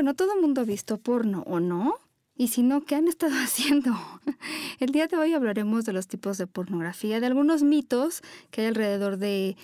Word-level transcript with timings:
Bueno, 0.00 0.14
todo 0.14 0.32
el 0.32 0.40
mundo 0.40 0.62
ha 0.62 0.64
visto 0.64 0.96
porno, 0.96 1.44
¿o 1.46 1.60
no? 1.60 1.94
Y 2.34 2.48
si 2.48 2.62
no, 2.62 2.86
¿qué 2.86 2.94
han 2.94 3.06
estado 3.06 3.34
haciendo? 3.44 3.94
El 4.78 4.92
día 4.92 5.06
de 5.08 5.18
hoy 5.18 5.34
hablaremos 5.34 5.84
de 5.84 5.92
los 5.92 6.08
tipos 6.08 6.38
de 6.38 6.46
pornografía, 6.46 7.20
de 7.20 7.26
algunos 7.26 7.62
mitos 7.62 8.22
que 8.50 8.62
hay 8.62 8.68
alrededor 8.68 9.18
de 9.18 9.58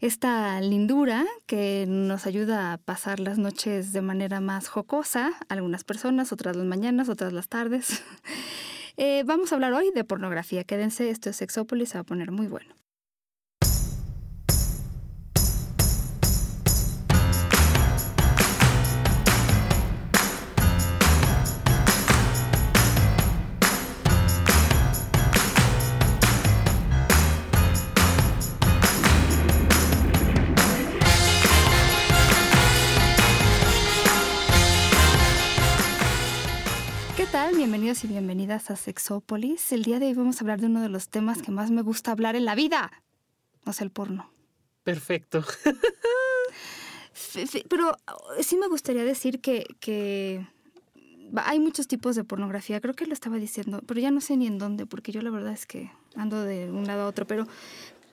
esta 0.00 0.60
lindura 0.60 1.24
que 1.46 1.84
nos 1.86 2.26
ayuda 2.26 2.72
a 2.72 2.78
pasar 2.78 3.20
las 3.20 3.38
noches 3.38 3.92
de 3.92 4.02
manera 4.02 4.40
más 4.40 4.66
jocosa, 4.66 5.30
algunas 5.48 5.84
personas, 5.84 6.32
otras 6.32 6.56
las 6.56 6.66
mañanas, 6.66 7.08
otras 7.08 7.32
las 7.32 7.48
tardes. 7.48 8.02
Eh, 8.98 9.22
vamos 9.24 9.50
a 9.50 9.54
hablar 9.54 9.72
hoy 9.72 9.90
de 9.94 10.04
pornografía. 10.04 10.64
Quédense, 10.64 11.08
esto 11.08 11.30
es 11.30 11.36
Sexópolis, 11.36 11.88
se 11.88 11.94
va 11.94 12.02
a 12.02 12.04
poner 12.04 12.30
muy 12.30 12.46
bueno. 12.46 12.74
Bienvenidos 37.92 38.10
y 38.10 38.14
bienvenidas 38.14 38.70
a 38.70 38.76
Sexópolis. 38.76 39.70
El 39.70 39.82
día 39.82 39.98
de 39.98 40.06
hoy 40.06 40.14
vamos 40.14 40.38
a 40.38 40.44
hablar 40.44 40.62
de 40.62 40.66
uno 40.66 40.80
de 40.80 40.88
los 40.88 41.10
temas 41.10 41.42
que 41.42 41.50
más 41.50 41.70
me 41.70 41.82
gusta 41.82 42.10
hablar 42.10 42.36
en 42.36 42.46
la 42.46 42.54
vida. 42.54 42.90
No 43.66 43.72
es 43.72 43.82
el 43.82 43.90
porno. 43.90 44.32
Perfecto. 44.82 45.44
Pero 47.68 47.94
sí 48.40 48.56
me 48.56 48.68
gustaría 48.68 49.04
decir 49.04 49.42
que, 49.42 49.66
que 49.78 50.46
hay 51.36 51.60
muchos 51.60 51.86
tipos 51.86 52.16
de 52.16 52.24
pornografía. 52.24 52.80
Creo 52.80 52.94
que 52.94 53.04
lo 53.04 53.12
estaba 53.12 53.36
diciendo, 53.36 53.82
pero 53.86 54.00
ya 54.00 54.10
no 54.10 54.22
sé 54.22 54.38
ni 54.38 54.46
en 54.46 54.56
dónde, 54.56 54.86
porque 54.86 55.12
yo 55.12 55.20
la 55.20 55.28
verdad 55.28 55.52
es 55.52 55.66
que 55.66 55.92
ando 56.16 56.42
de 56.42 56.70
un 56.70 56.86
lado 56.86 57.02
a 57.02 57.06
otro. 57.08 57.26
Pero 57.26 57.46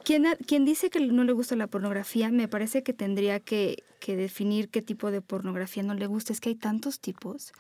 quien, 0.03 0.65
dice 0.65 0.89
que 0.89 0.99
no 0.99 1.23
le 1.23 1.33
gusta 1.33 1.55
la 1.55 1.67
pornografía, 1.67 2.29
me 2.29 2.47
parece 2.47 2.83
que 2.83 2.93
tendría 2.93 3.39
que, 3.39 3.83
definir 4.07 4.69
qué 4.69 4.81
tipo 4.81 5.11
de 5.11 5.21
pornografía 5.21 5.83
no 5.83 5.93
le 5.93 6.07
gusta. 6.07 6.33
Es 6.33 6.39
que 6.39 6.49
hay 6.49 6.55
tantos 6.55 6.99
tipos. 6.99 7.53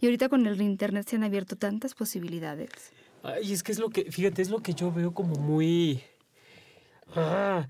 Y 0.00 0.06
ahorita 0.06 0.28
con 0.28 0.46
el 0.46 0.60
internet 0.60 1.08
se 1.08 1.16
han 1.16 1.24
abierto 1.24 1.56
tantas 1.56 1.94
posibilidades. 1.94 2.70
Y 3.42 3.52
es 3.52 3.62
que 3.62 3.72
es 3.72 3.78
lo 3.78 3.90
que, 3.90 4.10
fíjate, 4.10 4.40
es 4.40 4.50
lo 4.50 4.60
que 4.60 4.74
yo 4.74 4.92
veo 4.92 5.12
como 5.12 5.34
muy... 5.36 6.02
Ah, 7.14 7.66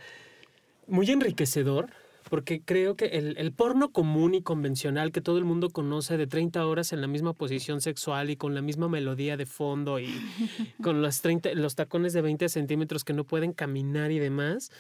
muy 0.87 1.11
enriquecedor 1.11 1.91
porque 2.29 2.61
creo 2.61 2.97
que 2.97 3.07
el, 3.07 3.53
porno 3.53 3.93
común 3.93 4.35
y 4.35 4.43
convencional 4.43 5.13
que 5.13 5.21
todo 5.21 5.39
el 5.39 5.45
mundo 5.45 5.71
conoce 5.71 6.17
de 6.17 6.27
30 6.27 6.67
horas 6.67 6.93
en 6.93 7.01
la 7.01 7.07
misma 7.07 7.33
posición 7.33 7.81
sexual 7.81 8.31
y 8.31 8.37
con 8.37 8.55
la 8.55 8.63
misma 8.63 8.89
melodía 8.89 9.37
de 9.37 9.47
fondo 9.47 10.01
y 10.01 10.07
con 10.83 11.03
los, 11.03 11.21
30, 11.21 11.55
los 11.55 11.75
tacones 11.75 12.13
de 12.13 12.23
20 12.23 12.49
centímetros 12.49 13.05
que 13.05 13.13
no 13.13 13.25
pueden 13.25 13.53
caminar 13.53 14.11
y 14.11 14.19
demás, 14.19 14.71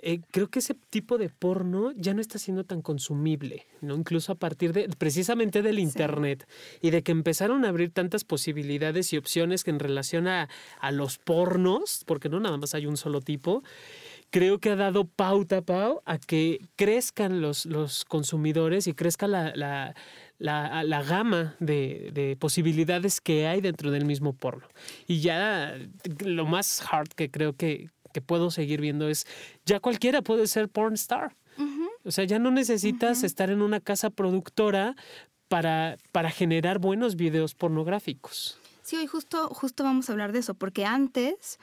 eh, 0.00 0.20
creo 0.30 0.48
que 0.48 0.60
ese 0.60 0.74
tipo 0.74 1.18
de 1.18 1.28
porno 1.28 1.92
ya 1.94 2.14
no 2.14 2.20
está 2.20 2.38
siendo 2.38 2.64
tan 2.64 2.80
consumible, 2.80 3.66
¿no? 3.82 3.94
Incluso 3.94 4.32
a 4.32 4.34
partir 4.34 4.72
de 4.72 4.88
precisamente 4.88 5.60
del 5.62 5.78
internet 5.78 6.48
y 6.80 6.90
de 6.90 7.02
que 7.02 7.12
empezaron 7.12 7.64
a 7.64 7.68
abrir 7.68 7.92
tantas 7.92 8.24
posibilidades 8.24 9.12
y 9.12 9.18
opciones 9.18 9.62
que 9.62 9.70
en 9.70 9.78
relación 9.78 10.26
a, 10.26 10.48
a 10.80 10.90
los 10.90 11.18
pornos, 11.18 12.02
porque 12.06 12.30
no 12.30 12.40
nada 12.40 12.56
más 12.56 12.74
hay 12.74 12.86
un 12.86 12.96
solo 12.96 13.20
tipo, 13.20 13.62
creo 14.32 14.58
que 14.58 14.70
ha 14.70 14.76
dado 14.76 15.04
pauta, 15.04 15.60
Pau, 15.60 16.02
a 16.06 16.18
que 16.18 16.58
crezcan 16.74 17.42
los, 17.42 17.66
los 17.66 18.04
consumidores 18.06 18.86
y 18.86 18.94
crezca 18.94 19.28
la, 19.28 19.52
la, 19.54 19.94
la, 20.38 21.02
gama 21.02 21.54
de, 21.60 22.10
de, 22.14 22.34
posibilidades 22.36 23.20
que 23.20 23.46
hay 23.46 23.60
dentro 23.60 23.90
del 23.90 24.06
mismo 24.06 24.32
porno. 24.32 24.66
Y 25.06 25.20
ya 25.20 25.76
lo 26.24 26.46
más 26.46 26.82
hard 26.90 27.08
que 27.08 27.30
creo 27.30 27.52
que, 27.52 27.90
que 28.14 28.22
puedo 28.22 28.50
seguir 28.50 28.80
viendo 28.80 29.06
es, 29.08 29.26
ya 29.66 29.80
cualquiera 29.80 30.22
puede 30.22 30.46
ser 30.46 30.68
porn 30.68 30.94
star. 30.94 31.36
O 32.04 32.10
sea, 32.10 32.24
ya 32.24 32.40
no 32.40 32.50
necesitas 32.50 33.22
estar 33.22 33.50
en 33.50 33.62
una 33.62 33.78
casa 33.78 34.10
productora 34.10 34.96
para, 35.46 35.98
para 36.10 36.30
generar 36.30 36.78
buenos 36.80 37.14
videos 37.14 37.54
pornográficos. 37.54 38.58
Sí, 38.82 38.96
hoy 38.96 39.06
justo, 39.06 39.48
justo 39.48 39.84
vamos 39.84 40.08
a 40.08 40.12
hablar 40.12 40.32
de 40.32 40.40
eso, 40.40 40.54
porque 40.54 40.84
antes 40.84 41.60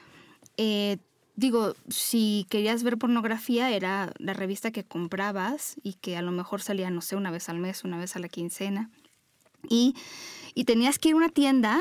eh, 0.56 0.96
digo, 1.40 1.74
si 1.88 2.46
querías 2.50 2.82
ver 2.82 2.98
pornografía 2.98 3.70
era 3.70 4.12
la 4.18 4.34
revista 4.34 4.70
que 4.70 4.84
comprabas 4.84 5.74
y 5.82 5.94
que 5.94 6.16
a 6.16 6.22
lo 6.22 6.32
mejor 6.32 6.60
salía, 6.60 6.90
no 6.90 7.00
sé, 7.00 7.16
una 7.16 7.30
vez 7.30 7.48
al 7.48 7.58
mes, 7.58 7.82
una 7.82 7.98
vez 7.98 8.14
a 8.14 8.18
la 8.18 8.28
quincena. 8.28 8.90
Y, 9.68 9.94
y 10.54 10.64
tenías 10.64 10.98
que 10.98 11.08
ir 11.08 11.14
a 11.14 11.18
una 11.18 11.28
tienda 11.30 11.80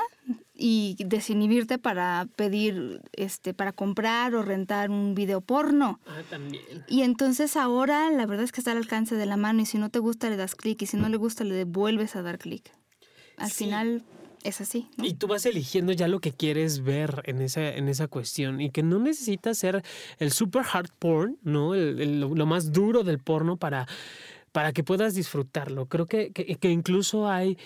y 0.53 0.95
desinhibirte 0.99 1.77
para 1.77 2.27
pedir, 2.37 3.01
este, 3.13 3.53
para 3.53 3.73
comprar 3.73 4.33
o 4.33 4.43
rentar 4.43 4.89
un 4.89 5.13
video 5.13 5.41
porno. 5.41 5.99
Ah, 6.05 6.21
también. 6.29 6.63
Y 6.87 7.01
entonces 7.01 7.57
ahora 7.57 8.09
la 8.11 8.25
verdad 8.25 8.45
es 8.45 8.51
que 8.53 8.61
está 8.61 8.71
al 8.71 8.77
alcance 8.77 9.15
de 9.15 9.25
la 9.25 9.37
mano 9.37 9.61
y 9.61 9.65
si 9.65 9.77
no 9.77 9.89
te 9.89 9.99
gusta 9.99 10.29
le 10.29 10.37
das 10.37 10.55
clic 10.55 10.81
y 10.81 10.85
si 10.85 10.97
no 10.97 11.09
le 11.09 11.17
gusta 11.17 11.43
le 11.43 11.53
devuelves 11.53 12.15
a 12.15 12.21
dar 12.21 12.39
clic. 12.39 12.71
Al 13.37 13.51
final 13.51 14.03
es 14.43 14.61
así. 14.61 14.87
Y 14.97 15.15
tú 15.15 15.27
vas 15.27 15.45
eligiendo 15.45 15.91
ya 15.91 16.07
lo 16.07 16.19
que 16.19 16.31
quieres 16.31 16.83
ver 16.83 17.21
en 17.25 17.41
esa, 17.41 17.69
en 17.69 17.89
esa 17.89 18.07
cuestión 18.07 18.61
y 18.61 18.69
que 18.69 18.83
no 18.83 18.99
necesitas 18.99 19.57
ser 19.57 19.83
el 20.17 20.31
super 20.31 20.63
hard 20.71 20.89
porn, 20.97 21.37
¿no? 21.43 21.75
lo 21.75 22.45
más 22.45 22.71
duro 22.71 23.03
del 23.03 23.19
porno 23.19 23.57
para, 23.57 23.87
para 24.51 24.71
que 24.73 24.83
puedas 24.83 25.13
disfrutarlo. 25.13 25.87
Creo 25.87 26.05
que, 26.05 26.31
que, 26.31 26.69
incluso 26.69 27.29
hay 27.29 27.57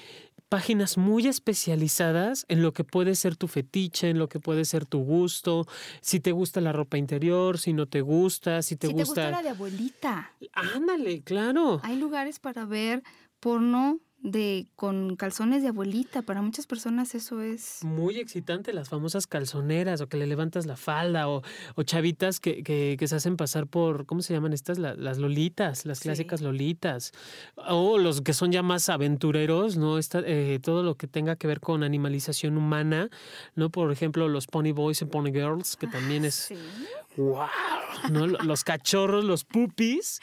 páginas 0.49 0.97
muy 0.97 1.27
especializadas 1.27 2.45
en 2.47 2.61
lo 2.61 2.73
que 2.73 2.83
puede 2.83 3.15
ser 3.15 3.35
tu 3.35 3.47
fetiche, 3.47 4.09
en 4.09 4.19
lo 4.19 4.29
que 4.29 4.39
puede 4.39 4.65
ser 4.65 4.85
tu 4.85 4.99
gusto, 4.99 5.65
si 6.01 6.19
te 6.19 6.31
gusta 6.31 6.61
la 6.61 6.71
ropa 6.71 6.97
interior, 6.97 7.57
si 7.57 7.73
no 7.73 7.87
te 7.87 8.01
gusta, 8.01 8.61
si 8.61 8.75
te 8.75 8.87
gusta... 8.87 9.05
Si 9.05 9.13
te 9.13 9.21
gusta 9.21 9.31
la 9.31 9.41
de 9.41 9.49
abuelita. 9.49 10.31
Ándale, 10.53 11.21
claro. 11.21 11.81
Hay 11.83 11.97
lugares 11.97 12.39
para 12.39 12.65
ver 12.65 13.03
porno 13.39 13.99
de 14.23 14.67
con 14.77 15.17
calzones 15.17 15.61
de 15.61 15.67
abuelita. 15.67 16.21
Para 16.21 16.41
muchas 16.41 16.65
personas 16.65 17.13
eso 17.13 17.41
es... 17.41 17.83
Muy 17.83 18.19
excitante, 18.19 18.71
las 18.71 18.89
famosas 18.89 19.27
calzoneras 19.27 19.99
o 19.99 20.07
que 20.07 20.17
le 20.17 20.25
levantas 20.25 20.65
la 20.65 20.77
falda 20.77 21.27
o, 21.27 21.43
o 21.75 21.83
chavitas 21.83 22.39
que, 22.39 22.63
que, 22.63 22.95
que, 22.97 23.07
se 23.07 23.17
hacen 23.17 23.35
pasar 23.35 23.67
por, 23.67 24.05
¿cómo 24.05 24.21
se 24.21 24.33
llaman 24.33 24.53
estas? 24.53 24.79
las 24.79 25.17
lolitas, 25.17 25.85
las 25.85 25.99
clásicas 25.99 26.41
lolitas. 26.41 27.11
O 27.67 27.97
los 27.97 28.21
que 28.21 28.33
son 28.33 28.53
ya 28.53 28.63
más 28.63 28.87
aventureros, 28.87 29.75
¿no? 29.75 29.97
Esta, 29.97 30.21
eh, 30.25 30.59
todo 30.63 30.83
lo 30.83 30.95
que 30.95 31.07
tenga 31.07 31.35
que 31.35 31.47
ver 31.47 31.59
con 31.59 31.83
animalización 31.83 32.57
humana, 32.57 33.09
¿no? 33.55 33.69
Por 33.69 33.91
ejemplo, 33.91 34.29
los 34.29 34.47
Pony 34.47 34.71
Boys 34.73 35.01
y 35.01 35.05
Pony 35.05 35.31
Girls, 35.31 35.75
que 35.75 35.87
también 35.87 36.23
es... 36.23 36.53
¡Wow! 37.17 37.47
¿no? 38.11 38.27
Los 38.27 38.63
cachorros, 38.63 39.23
los 39.23 39.43
pupis, 39.43 40.19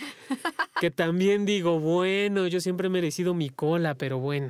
que 0.80 0.91
también 0.91 1.44
digo, 1.44 1.78
bueno, 1.78 2.46
yo 2.46 2.58
siempre 2.58 2.86
he 2.86 2.91
merecido 2.91 3.34
mi 3.34 3.50
cola, 3.50 3.94
pero 3.96 4.18
bueno. 4.18 4.48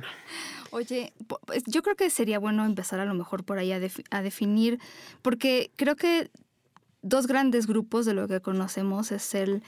Oye, 0.71 1.11
pues, 1.45 1.61
yo 1.67 1.83
creo 1.83 1.97
que 1.97 2.09
sería 2.09 2.39
bueno 2.39 2.63
empezar 2.63 3.01
a 3.01 3.05
lo 3.05 3.13
mejor 3.13 3.43
por 3.43 3.57
ahí 3.57 3.73
a, 3.73 4.21
definir, 4.21 4.79
porque 5.21 5.71
creo 5.75 5.97
que 5.97 6.31
dos 7.01 7.27
grandes 7.27 7.67
grupos 7.67 8.05
de 8.05 8.13
lo 8.13 8.29
que 8.29 8.39
conocemos 8.39 9.11
es 9.11 9.35
el 9.35 9.61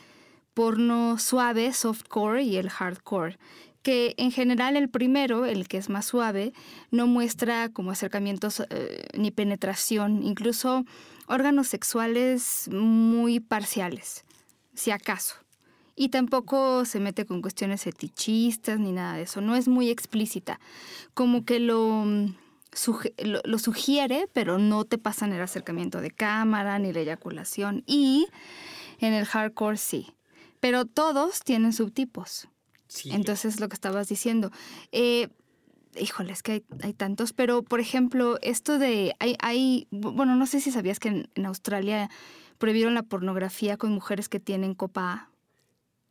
porno 0.53 1.19
suave, 1.19 1.73
softcore, 1.73 2.43
y 2.43 2.55
el 2.55 2.69
hardcore 2.69 3.37
que 3.81 4.15
en 4.17 4.31
general 4.31 4.77
el 4.77 4.87
primero, 4.87 5.43
el 5.43 5.67
que 5.67 5.75
es 5.75 5.89
más 5.89 6.05
suave, 6.05 6.53
no 6.91 7.07
muestra 7.07 7.67
como 7.67 7.91
acercamientos 7.91 8.63
eh, 8.69 9.05
ni 9.17 9.31
penetración, 9.31 10.23
incluso 10.23 10.85
órganos 11.27 11.67
sexuales 11.67 12.69
muy 12.71 13.41
parciales, 13.41 14.23
si 14.73 14.91
acaso. 14.91 15.43
Y 15.95 16.09
tampoco 16.09 16.85
se 16.85 16.99
mete 16.99 17.25
con 17.25 17.41
cuestiones 17.41 17.83
fetichistas 17.83 18.79
ni 18.79 18.91
nada 18.91 19.17
de 19.17 19.23
eso, 19.23 19.41
no 19.41 19.55
es 19.55 19.67
muy 19.67 19.89
explícita, 19.89 20.59
como 21.13 21.45
que 21.45 21.59
lo, 21.59 22.05
lo, 22.05 23.59
sugiere, 23.59 24.27
pero 24.33 24.57
no 24.57 24.85
te 24.85 24.97
pasan 24.97 25.33
el 25.33 25.41
acercamiento 25.41 26.01
de 26.01 26.11
cámara 26.11 26.79
ni 26.79 26.91
la 26.91 27.01
eyaculación. 27.01 27.83
Y 27.85 28.27
en 28.99 29.13
el 29.13 29.25
hardcore 29.25 29.77
sí, 29.77 30.13
pero 30.59 30.85
todos 30.85 31.41
tienen 31.41 31.73
subtipos. 31.73 32.47
Entonces, 33.05 33.59
lo 33.59 33.69
que 33.69 33.73
estabas 33.73 34.07
diciendo. 34.07 34.51
Eh, 34.91 35.29
híjole, 35.99 36.33
es 36.33 36.43
que 36.43 36.51
hay, 36.53 36.65
hay, 36.81 36.93
tantos, 36.93 37.33
pero 37.33 37.63
por 37.63 37.79
ejemplo, 37.79 38.37
esto 38.41 38.77
de, 38.77 39.15
hay, 39.19 39.35
hay, 39.39 39.87
bueno, 39.91 40.35
no 40.35 40.45
sé 40.45 40.59
si 40.59 40.71
sabías 40.71 40.99
que 40.99 41.27
en, 41.35 41.45
Australia 41.45 42.09
prohibieron 42.57 42.93
la 42.93 43.03
pornografía 43.03 43.77
con 43.77 43.91
mujeres 43.91 44.29
que 44.29 44.39
tienen 44.39 44.73
copa 44.73 45.11
A. 45.11 45.32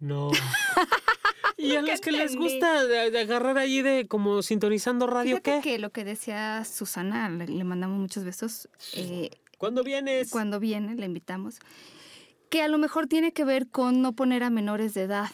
No. 0.02 0.32
y 1.56 1.76
a 1.76 1.82
los 1.82 2.00
que 2.00 2.10
les 2.10 2.34
gusta 2.34 2.84
de, 2.84 3.20
agarrar 3.20 3.56
allí 3.56 3.82
de 3.82 4.08
como 4.08 4.42
sintonizando 4.42 5.06
radio, 5.06 5.36
Fíjate 5.36 5.60
que 5.62 5.78
lo 5.78 5.90
que 5.90 6.02
decía 6.04 6.64
Susana, 6.64 7.30
le, 7.30 7.62
mandamos 7.62 8.00
muchos 8.00 8.24
besos. 8.24 8.68
Eh, 8.94 9.30
¿Cuándo 9.58 9.84
vienes? 9.84 10.30
Cuando 10.30 10.58
viene, 10.58 10.96
le 10.96 11.06
invitamos. 11.06 11.60
Que 12.50 12.62
a 12.62 12.68
lo 12.68 12.78
mejor 12.78 13.06
tiene 13.06 13.32
que 13.32 13.44
ver 13.44 13.68
con 13.68 14.02
no 14.02 14.12
poner 14.12 14.42
a 14.42 14.50
menores 14.50 14.92
de 14.92 15.02
edad. 15.02 15.30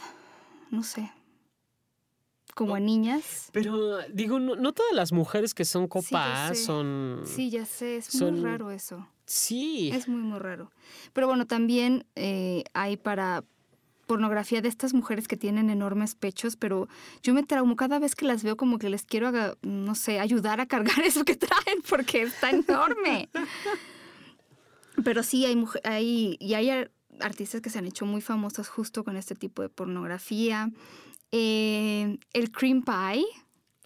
No 0.70 0.82
sé 0.82 1.10
como 2.54 2.74
a 2.74 2.80
niñas. 2.80 3.50
Pero 3.52 3.98
digo, 4.08 4.40
no, 4.40 4.56
no 4.56 4.72
todas 4.72 4.92
las 4.92 5.12
mujeres 5.12 5.54
que 5.54 5.64
son 5.64 5.86
copas 5.86 6.58
sé. 6.58 6.64
son... 6.64 7.22
Sí, 7.24 7.50
ya 7.50 7.64
sé, 7.64 7.98
es 7.98 8.06
son- 8.06 8.40
muy 8.40 8.50
raro 8.50 8.72
eso. 8.72 9.06
Sí. 9.26 9.92
Es 9.94 10.08
muy, 10.08 10.20
muy 10.20 10.40
raro. 10.40 10.72
Pero 11.12 11.28
bueno, 11.28 11.46
también 11.46 12.04
eh, 12.16 12.64
hay 12.72 12.96
para 12.96 13.44
pornografía 14.08 14.60
de 14.60 14.68
estas 14.68 14.92
mujeres 14.94 15.28
que 15.28 15.36
tienen 15.36 15.70
enormes 15.70 16.16
pechos, 16.16 16.56
pero 16.56 16.88
yo 17.22 17.32
me 17.34 17.44
traumo 17.44 17.76
cada 17.76 18.00
vez 18.00 18.16
que 18.16 18.24
las 18.26 18.42
veo 18.42 18.56
como 18.56 18.78
que 18.78 18.88
les 18.90 19.04
quiero, 19.04 19.30
no 19.62 19.94
sé, 19.94 20.18
ayudar 20.18 20.60
a 20.60 20.66
cargar 20.66 20.98
eso 21.04 21.24
que 21.24 21.36
traen 21.36 21.80
porque 21.88 22.22
está 22.22 22.50
enorme. 22.50 23.28
pero 25.04 25.22
sí, 25.22 25.44
hay, 25.46 25.64
hay, 25.84 26.36
y 26.40 26.54
hay 26.54 26.70
ar- 26.70 26.90
artistas 27.20 27.60
que 27.60 27.70
se 27.70 27.78
han 27.78 27.86
hecho 27.86 28.04
muy 28.06 28.20
famosos 28.20 28.68
justo 28.68 29.04
con 29.04 29.16
este 29.16 29.34
tipo 29.36 29.62
de 29.62 29.68
pornografía. 29.68 30.70
Eh, 31.30 32.18
el 32.32 32.50
cream 32.50 32.82
pie. 32.82 33.24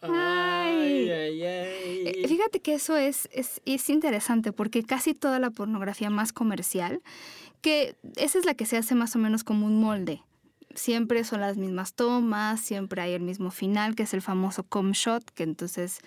Ay, 0.02 1.08
Ay. 1.08 1.10
ay, 1.10 1.43
ay. 1.44 2.02
Eh, 2.06 2.28
Fíjate 2.28 2.60
que 2.60 2.75
eso 2.75 2.96
es, 2.96 3.28
es, 3.32 3.60
es 3.64 3.88
interesante 3.90 4.52
porque 4.52 4.82
casi 4.82 5.14
toda 5.14 5.38
la 5.38 5.50
pornografía 5.50 6.10
más 6.10 6.32
comercial, 6.32 7.00
que 7.60 7.96
esa 8.16 8.38
es 8.38 8.44
la 8.44 8.54
que 8.54 8.66
se 8.66 8.76
hace 8.76 8.94
más 8.94 9.14
o 9.16 9.19
menos 9.19 9.44
como 9.44 9.66
un 9.66 9.81
molde. 9.81 10.22
Siempre 10.75 11.22
son 11.25 11.40
las 11.40 11.56
mismas 11.56 11.94
tomas, 11.94 12.60
siempre 12.60 13.02
hay 13.02 13.12
el 13.12 13.22
mismo 13.22 13.50
final, 13.50 13.94
que 13.94 14.04
es 14.04 14.14
el 14.14 14.22
famoso 14.22 14.64
com 14.64 14.93
shot, 14.93 15.31
que 15.32 15.43
entonces 15.43 16.00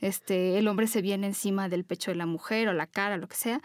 este, 0.00 0.58
el 0.58 0.66
hombre 0.68 0.86
se 0.88 1.00
viene 1.00 1.28
encima 1.28 1.68
del 1.68 1.84
pecho 1.84 2.10
de 2.10 2.16
la 2.16 2.26
mujer 2.26 2.68
o 2.68 2.72
la 2.72 2.86
cara, 2.86 3.16
lo 3.18 3.28
que 3.28 3.36
sea. 3.36 3.60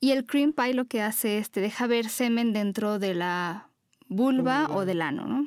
Y 0.00 0.12
el 0.12 0.24
cream 0.24 0.52
pie 0.52 0.72
lo 0.74 0.86
que 0.86 1.02
hace 1.02 1.38
es 1.38 1.50
te 1.50 1.60
deja 1.60 1.86
ver 1.86 2.08
semen 2.08 2.52
dentro 2.52 2.98
de 2.98 3.14
la 3.14 3.68
vulva 4.08 4.62
Vulva. 4.66 4.76
o 4.76 4.84
del 4.86 5.02
ano, 5.02 5.26
¿no? 5.26 5.46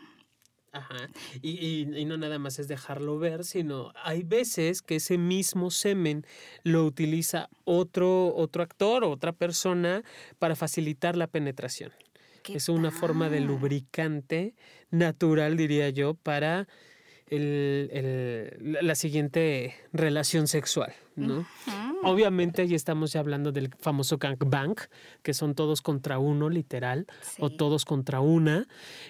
Ajá. 0.74 1.08
Y, 1.42 1.52
y- 1.66 1.98
y 2.00 2.06
no 2.06 2.18
nada 2.18 2.40
más 2.40 2.58
es 2.60 2.68
dejarlo 2.68 3.20
ver, 3.20 3.44
sino 3.46 3.94
hay 4.04 4.24
veces 4.24 4.82
que 4.82 4.96
ese 4.96 5.18
mismo 5.20 5.70
semen 5.70 6.26
lo 6.64 6.84
utiliza 6.86 7.50
otro, 7.64 8.36
otro 8.36 8.64
actor 8.64 9.04
o 9.04 9.12
otra 9.12 9.34
persona 9.34 10.04
para 10.40 10.56
facilitar 10.56 11.16
la 11.16 11.28
penetración. 11.28 11.92
¿Qué 12.42 12.56
Es 12.58 12.70
una 12.70 12.92
forma 12.92 13.30
de 13.30 13.40
lubricante 13.40 14.56
natural, 14.90 15.56
diría 15.58 15.90
yo, 15.90 16.16
para 16.16 16.68
el- 17.36 17.90
el- 17.92 18.78
la- 18.88 18.96
siguiente 18.96 19.76
relación 19.92 20.48
sexual, 20.48 20.94
¿no? 21.16 21.46
Obviamente 22.04 22.62
ahí 22.64 22.76
estamos 22.76 23.14
ya 23.14 23.20
hablando 23.22 23.52
del 23.52 23.70
famoso 23.80 24.18
gangbang, 24.18 24.76
que 25.22 25.34
son 25.34 25.56
todos 25.56 25.82
contra 25.82 26.20
uno, 26.20 26.50
literal, 26.50 27.08
o 27.40 27.50
todos 27.50 27.86
contra 27.86 28.20
una, 28.20 28.68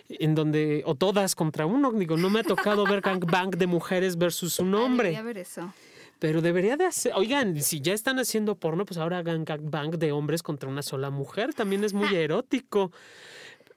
en 0.10 0.36
donde, 0.36 0.84
o 0.86 0.96
todas 0.96 1.36
contra 1.36 1.66
uno, 1.66 1.92
digo, 1.92 2.18
no 2.18 2.30
me 2.30 2.40
ha 2.42 2.44
tocado 2.44 2.86
ver 2.86 3.02
gangbang 3.02 3.52
de 3.52 3.68
mujeres 3.68 4.18
versus 4.18 4.60
un 4.60 4.74
hombre, 4.76 5.10
debería 5.10 5.24
ver 5.24 5.38
eso. 5.40 5.74
pero 6.20 6.42
debería 6.42 6.78
de 6.78 6.86
hacer, 6.86 7.12
oigan, 7.16 7.60
si 7.62 7.82
ya 7.82 7.94
están 7.94 8.20
haciendo 8.20 8.56
porno, 8.56 8.86
pues 8.86 8.98
ahora 9.00 9.18
hagan 9.18 9.44
gangbang 9.44 9.92
de 9.98 10.12
hombres 10.12 10.42
contra 10.44 10.70
una 10.70 10.82
sola 10.84 11.10
mujer, 11.10 11.54
también 11.54 11.84
es 11.84 11.94
muy 11.94 12.08
erótico. 12.16 12.92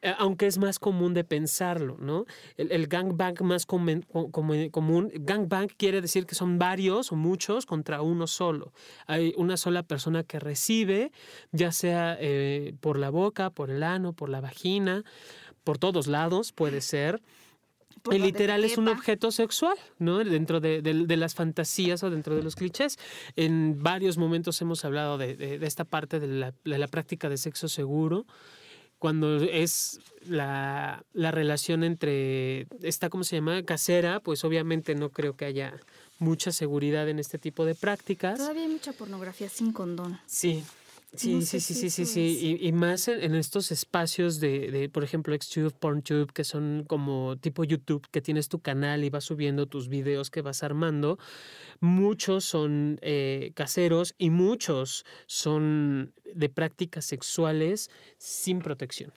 Eh, 0.03 0.15
Aunque 0.19 0.47
es 0.47 0.59
más 0.59 0.79
común 0.79 1.15
de 1.15 1.25
pensarlo, 1.25 1.97
¿no? 2.01 2.27
El, 2.57 2.71
el 2.73 2.87
gangbang 2.87 3.35
más 3.43 3.67
comen- 3.67 4.05
co- 4.07 4.31
como- 4.31 4.71
común, 4.71 5.11
gangbang 5.15 5.69
quiere 5.77 6.01
decir 6.01 6.27
que 6.27 6.35
son 6.35 6.59
varios 6.59 7.13
o 7.13 7.17
muchos 7.17 7.67
contra 7.67 8.03
uno 8.03 8.27
solo. 8.27 8.73
Hay 9.07 9.33
una 9.37 9.57
sola 9.57 9.83
persona 9.83 10.23
que 10.23 10.39
recibe, 10.39 11.13
ya 11.53 11.73
sea 11.73 12.17
eh, 12.21 12.75
por 12.81 12.99
la 12.99 13.11
boca, 13.11 13.51
por 13.51 13.71
el 13.71 13.83
ano, 13.83 14.13
por 14.13 14.29
la 14.29 14.41
vagina, 14.41 15.05
por 15.65 15.79
todos 15.79 16.07
lados 16.07 16.53
puede 16.53 16.81
ser. 16.81 17.23
Te 18.09 18.19
literal 18.21 18.63
es 18.63 18.79
un 18.79 18.85
objeto 18.89 19.33
sexual, 19.33 19.77
¿no? 19.99 20.19
Dentro 20.19 20.61
de, 20.61 20.81
de- 20.81 21.07
de 21.07 21.17
las 21.17 21.35
fantasías 21.35 22.05
o 22.05 22.11
dentro 22.11 22.37
de 22.37 22.43
los 22.43 22.55
clichés. 22.55 22.99
En 23.35 23.83
varios 23.83 24.17
momentos 24.17 24.61
hemos 24.63 24.85
hablado 24.85 25.19
de, 25.19 25.35
de- 25.35 25.67
esta 25.67 25.85
parte 25.85 26.21
la, 26.25 26.53
de 26.65 26.79
la 26.79 26.87
práctica 26.87 27.29
de 27.29 27.37
sexo 27.37 27.67
seguro, 27.69 28.25
cuando 28.99 29.37
es 29.37 30.01
la, 30.27 31.05
la 31.13 31.31
relación 31.31 31.85
entre 31.85 32.67
esta, 32.83 33.11
¿cómo 33.11 33.25
se 33.25 33.37
llama? 33.37 33.63
Casera, 33.63 34.21
pues 34.21 34.45
obviamente 34.45 34.95
no 34.95 35.11
creo 35.11 35.37
que 35.37 35.45
haya 35.45 35.75
mucha 36.19 36.53
seguridad 36.53 37.09
en 37.09 37.19
este 37.19 37.39
tipo 37.39 37.65
de 37.65 37.75
prácticas. 37.75 38.39
Todavía 38.39 38.63
hay 38.63 38.69
mucha 38.69 38.93
pornografía 38.93 39.49
sin 39.49 39.73
condón. 39.73 40.19
Sí. 40.27 40.65
Sí, 41.17 41.35
No 41.35 41.41
sí, 41.41 41.61
sí, 41.61 41.75
si 41.75 41.91
sí, 41.91 41.91
sí, 41.91 42.07
sí. 42.07 42.59
Y, 42.61 42.69
y 42.69 42.73
más 42.73 43.09
en, 43.09 43.23
en 43.23 43.35
estos 43.35 43.73
espacios 43.73 44.41
de, 44.41 44.71
de, 44.71 44.89
por 44.89 45.05
ejemplo, 45.05 45.35
Xtube, 45.35 45.71
PornTube, 45.71 46.33
que 46.33 46.45
son 46.45 46.85
como 46.87 47.37
tipo 47.39 47.65
YouTube, 47.65 48.07
que 48.11 48.21
tienes 48.21 48.49
tu 48.49 48.61
canal 48.61 49.05
y 49.05 49.11
vas 49.11 49.25
subiendo 49.25 49.67
tus 49.67 49.89
videos 49.89 50.31
que 50.31 50.43
vas 50.43 50.63
armando. 50.63 51.19
Muchos 51.81 52.45
son 52.45 52.99
eh, 53.03 53.53
caseros 53.55 54.15
y 54.19 54.31
muchos 54.31 55.05
son 55.27 56.13
de 56.35 56.49
prácticas 56.49 57.05
sexuales 57.05 57.91
sin 58.19 58.61
protección. 58.61 59.13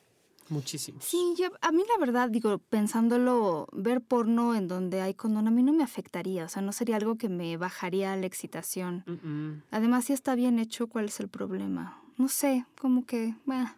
Muchísimos. 0.50 1.04
Sí, 1.06 1.36
yo, 1.38 1.48
a 1.62 1.72
mí 1.72 1.84
la 1.88 2.04
verdad, 2.04 2.30
digo, 2.30 2.57
pensándolo, 2.57 3.68
ver 3.72 4.01
porno 4.01 4.56
en 4.56 4.68
donde 4.68 5.01
hay 5.01 5.13
condón 5.13 5.48
a 5.48 5.51
mí 5.51 5.62
no 5.63 5.74
me 5.74 5.84
afectaría, 5.84 6.46
o 6.46 6.50
sea, 6.50 6.62
no 6.62 6.72
sería 6.72 6.96
algo 6.98 7.16
que 7.16 7.30
me 7.30 7.56
bajaría 7.57 8.16
la 8.16 8.25
excitación. 8.25 9.63
Además, 9.72 10.06
si 10.06 10.13
está 10.13 10.36
bien 10.36 10.60
hecho, 10.60 10.88
¿cuál 10.88 11.06
es 11.06 11.19
el 11.19 11.30
problema? 11.30 12.01
No 12.18 12.28
sé, 12.28 12.66
como 12.80 13.06
que... 13.06 13.36
bah. 13.46 13.75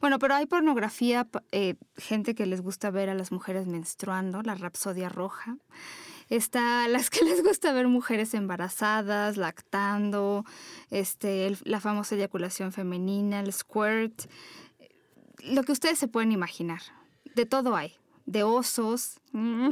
Bueno, 0.00 0.18
pero 0.20 0.34
hay 0.36 0.46
pornografía, 0.46 1.26
eh, 1.50 1.74
gente 1.96 2.34
que 2.36 2.46
les 2.46 2.60
gusta 2.60 2.90
ver 2.90 3.10
a 3.10 3.14
las 3.14 3.32
mujeres 3.32 3.66
menstruando, 3.66 4.40
la 4.42 4.54
rapsodia 4.54 5.08
roja. 5.08 5.56
Está 6.30 6.86
las 6.88 7.10
que 7.10 7.24
les 7.24 7.42
gusta 7.42 7.72
ver 7.72 7.88
mujeres 7.88 8.34
embarazadas, 8.34 9.36
lactando, 9.36 10.44
este, 10.90 11.46
el- 11.46 11.58
la 11.64 11.80
famosa 11.80 12.14
eyaculación 12.14 12.70
femenina, 12.72 13.40
el 13.40 13.52
squirt. 13.52 14.22
Lo 15.44 15.62
que 15.62 15.72
ustedes 15.72 15.98
se 15.98 16.08
pueden 16.08 16.32
imaginar. 16.32 16.80
De 17.34 17.46
todo 17.46 17.76
hay. 17.76 17.94
De 18.26 18.42
osos. 18.42 19.20
Mm. 19.32 19.70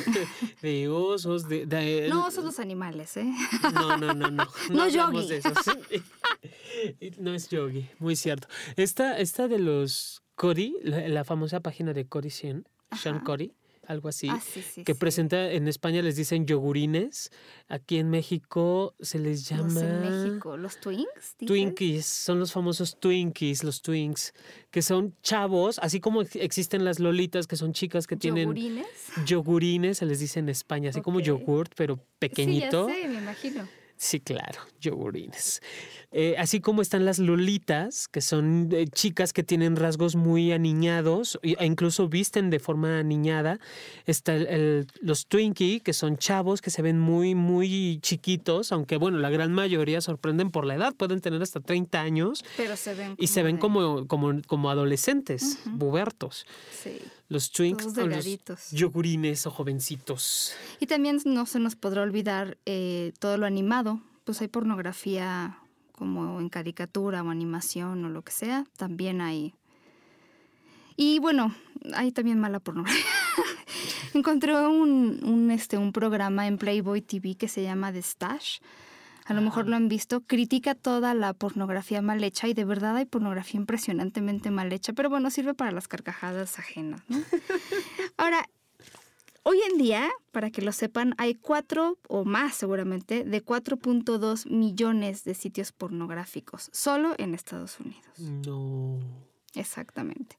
De 0.62 0.88
osos, 0.88 1.48
de... 1.48 1.66
de- 1.66 2.08
No 2.08 2.26
osos 2.26 2.44
los 2.44 2.58
animales, 2.58 3.16
¿eh? 3.18 3.30
No, 3.74 3.96
no, 3.98 4.14
no, 4.14 4.30
no. 4.30 4.46
No 4.70 4.88
yogi. 4.88 5.28
de 5.28 5.36
eso. 5.38 5.50
Sí. 5.62 6.02
No 7.18 7.32
es 7.34 7.48
yogi, 7.48 7.88
muy 7.98 8.16
cierto. 8.16 8.48
Esta, 8.76 9.18
esta 9.18 9.48
de 9.48 9.58
los 9.58 10.22
Cody, 10.34 10.74
la, 10.82 11.06
la 11.08 11.24
famosa 11.24 11.60
página 11.60 11.92
de 11.92 12.06
Cody 12.06 12.30
Sean, 12.30 12.66
Sean 13.00 13.16
Ajá. 13.16 13.24
Cody, 13.24 13.52
algo 13.86 14.08
así, 14.08 14.28
Ah, 14.30 14.40
sí, 14.40 14.62
sí, 14.62 14.84
que 14.84 14.94
sí. 14.94 14.98
presenta, 14.98 15.50
en 15.52 15.68
España 15.68 16.02
les 16.02 16.16
dicen 16.16 16.46
yogurines, 16.46 17.30
aquí 17.68 17.98
en 17.98 18.10
México 18.10 18.94
se 19.00 19.18
les 19.18 19.48
llama... 19.48 19.64
Los 19.64 19.82
en 19.82 20.00
México. 20.00 20.56
¿Los 20.56 20.80
Twinks? 20.80 21.36
Twinkies, 21.46 22.06
son 22.06 22.38
los 22.40 22.52
famosos 22.52 22.98
Twinkies, 23.00 23.64
los 23.64 23.82
Twinks, 23.82 24.32
que 24.70 24.82
son 24.82 25.14
chavos, 25.22 25.78
así 25.80 26.00
como 26.00 26.22
ex- 26.22 26.36
existen 26.36 26.84
las 26.84 26.98
lolitas, 27.00 27.46
que 27.46 27.56
son 27.56 27.72
chicas 27.72 28.06
que 28.06 28.16
tienen 28.16 28.48
¿Yogurines? 28.48 28.86
yogurines, 29.26 29.98
se 29.98 30.06
les 30.06 30.20
dice 30.20 30.40
en 30.40 30.48
España, 30.48 30.90
así 30.90 31.00
como 31.00 31.20
yogurt, 31.20 31.72
pero 31.76 31.98
pequeñito. 32.18 32.88
Sí, 32.88 32.92
ya 32.94 33.02
sé, 33.02 33.08
me 33.08 33.18
imagino. 33.18 33.68
Sí, 34.04 34.20
claro, 34.20 34.60
yogurines. 34.82 35.62
Eh, 36.12 36.34
así 36.38 36.60
como 36.60 36.82
están 36.82 37.06
las 37.06 37.18
lolitas, 37.18 38.06
que 38.06 38.20
son 38.20 38.68
eh, 38.70 38.86
chicas 38.86 39.32
que 39.32 39.42
tienen 39.42 39.76
rasgos 39.76 40.14
muy 40.14 40.52
aniñados 40.52 41.38
e 41.42 41.64
incluso 41.64 42.06
visten 42.08 42.50
de 42.50 42.58
forma 42.58 42.98
aniñada. 42.98 43.58
Está 44.04 44.34
el- 44.36 44.46
el- 44.46 44.86
los 45.00 45.26
Twinkie, 45.26 45.80
que 45.80 45.94
son 45.94 46.18
chavos 46.18 46.60
que 46.60 46.68
se 46.70 46.82
ven 46.82 47.00
muy, 47.00 47.34
muy 47.34 47.98
chiquitos, 48.02 48.72
aunque 48.72 48.98
bueno, 48.98 49.16
la 49.18 49.30
gran 49.30 49.52
mayoría 49.54 50.02
sorprenden 50.02 50.50
por 50.50 50.66
la 50.66 50.74
edad, 50.74 50.94
pueden 50.94 51.22
tener 51.22 51.40
hasta 51.40 51.60
30 51.60 52.02
años 52.02 52.44
Pero 52.58 52.76
se 52.76 52.94
ven 52.94 53.14
y 53.18 53.28
se 53.28 53.42
ven 53.42 53.56
de- 53.56 53.60
como, 53.60 54.06
como, 54.06 54.42
como 54.46 54.68
adolescentes, 54.70 55.58
bubertos. 55.64 56.44
Sí. 56.70 56.98
Los 57.28 57.50
Twinks 57.50 57.96
o 57.96 58.06
los 58.06 58.70
yogurines 58.70 59.46
o 59.46 59.50
jovencitos. 59.50 60.54
Y 60.78 60.86
también 60.86 61.20
no 61.24 61.46
se 61.46 61.58
nos 61.58 61.74
podrá 61.74 62.02
olvidar 62.02 62.58
eh, 62.66 63.12
todo 63.18 63.38
lo 63.38 63.46
animado. 63.46 64.00
Pues 64.24 64.40
hay 64.40 64.48
pornografía 64.48 65.58
como 65.92 66.40
en 66.40 66.48
caricatura 66.48 67.22
o 67.22 67.30
animación 67.30 68.04
o 68.04 68.08
lo 68.08 68.22
que 68.22 68.32
sea. 68.32 68.66
También 68.76 69.20
hay. 69.20 69.54
Y 70.96 71.18
bueno, 71.18 71.54
hay 71.94 72.12
también 72.12 72.38
mala 72.38 72.60
pornografía. 72.60 73.04
Encontré 74.14 74.54
un, 74.54 75.20
un, 75.24 75.50
este, 75.50 75.76
un 75.78 75.92
programa 75.92 76.46
en 76.46 76.58
Playboy 76.58 77.00
TV 77.00 77.36
que 77.36 77.48
se 77.48 77.62
llama 77.62 77.92
The 77.92 78.02
Stash. 78.02 78.58
A 79.24 79.34
lo 79.34 79.40
mejor 79.40 79.68
lo 79.68 79.76
han 79.76 79.88
visto. 79.88 80.20
Critica 80.20 80.74
toda 80.74 81.14
la 81.14 81.32
pornografía 81.32 82.02
mal 82.02 82.22
hecha 82.22 82.46
y 82.48 82.54
de 82.54 82.64
verdad 82.64 82.96
hay 82.96 83.06
pornografía 83.06 83.58
impresionantemente 83.58 84.50
mal 84.50 84.72
hecha. 84.72 84.92
Pero 84.92 85.08
bueno, 85.08 85.30
sirve 85.30 85.54
para 85.54 85.72
las 85.72 85.88
carcajadas 85.88 86.58
ajenas. 86.58 87.02
¿no? 87.08 87.18
Ahora, 88.16 88.46
Hoy 89.46 89.60
en 89.70 89.76
día, 89.76 90.08
para 90.32 90.50
que 90.50 90.62
lo 90.62 90.72
sepan, 90.72 91.14
hay 91.18 91.34
cuatro 91.34 91.98
o 92.08 92.24
más 92.24 92.54
seguramente 92.54 93.24
de 93.24 93.44
4.2 93.44 94.48
millones 94.48 95.24
de 95.24 95.34
sitios 95.34 95.70
pornográficos 95.70 96.70
solo 96.72 97.14
en 97.18 97.34
Estados 97.34 97.78
Unidos. 97.78 98.18
No. 98.18 99.00
Exactamente. 99.52 100.38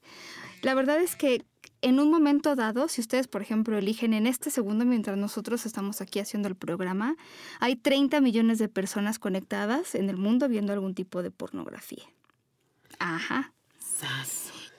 La 0.62 0.74
verdad 0.74 1.00
es 1.00 1.14
que 1.14 1.44
en 1.82 2.00
un 2.00 2.10
momento 2.10 2.56
dado, 2.56 2.88
si 2.88 3.00
ustedes, 3.00 3.28
por 3.28 3.42
ejemplo, 3.42 3.76
eligen 3.76 4.14
en 4.14 4.26
este 4.26 4.50
segundo, 4.50 4.84
mientras 4.84 5.16
nosotros 5.16 5.66
estamos 5.66 6.00
aquí 6.00 6.18
haciendo 6.18 6.48
el 6.48 6.56
programa, 6.56 7.16
hay 7.60 7.76
30 7.76 8.20
millones 8.20 8.58
de 8.58 8.68
personas 8.68 9.18
conectadas 9.18 9.94
en 9.94 10.08
el 10.08 10.16
mundo 10.16 10.48
viendo 10.48 10.72
algún 10.72 10.94
tipo 10.94 11.22
de 11.22 11.30
pornografía. 11.30 12.04
Ajá. 12.98 13.52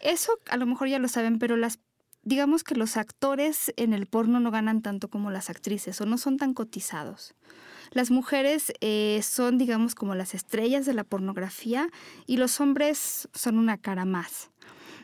Eso 0.01 0.39
a 0.49 0.57
lo 0.57 0.65
mejor 0.65 0.87
ya 0.87 0.99
lo 0.99 1.07
saben, 1.07 1.39
pero 1.39 1.57
las 1.57 1.79
digamos 2.23 2.65
que 2.65 2.75
los 2.75 2.97
actores 2.97 3.73
en 3.77 3.93
el 3.93 4.05
porno 4.05 4.41
no 4.41 4.51
ganan 4.51 4.81
tanto 4.81 5.07
como 5.07 5.31
las 5.31 5.49
actrices 5.49 6.01
o 6.01 6.05
no 6.05 6.17
son 6.17 6.35
tan 6.35 6.53
cotizados. 6.53 7.35
Las 7.91 8.11
mujeres 8.11 8.73
eh, 8.81 9.21
son, 9.23 9.57
digamos, 9.57 9.95
como 9.95 10.13
las 10.13 10.33
estrellas 10.33 10.85
de 10.85 10.93
la 10.93 11.05
pornografía 11.05 11.89
y 12.25 12.35
los 12.35 12.59
hombres 12.59 13.29
son 13.33 13.57
una 13.57 13.77
cara 13.77 14.03
más. 14.03 14.49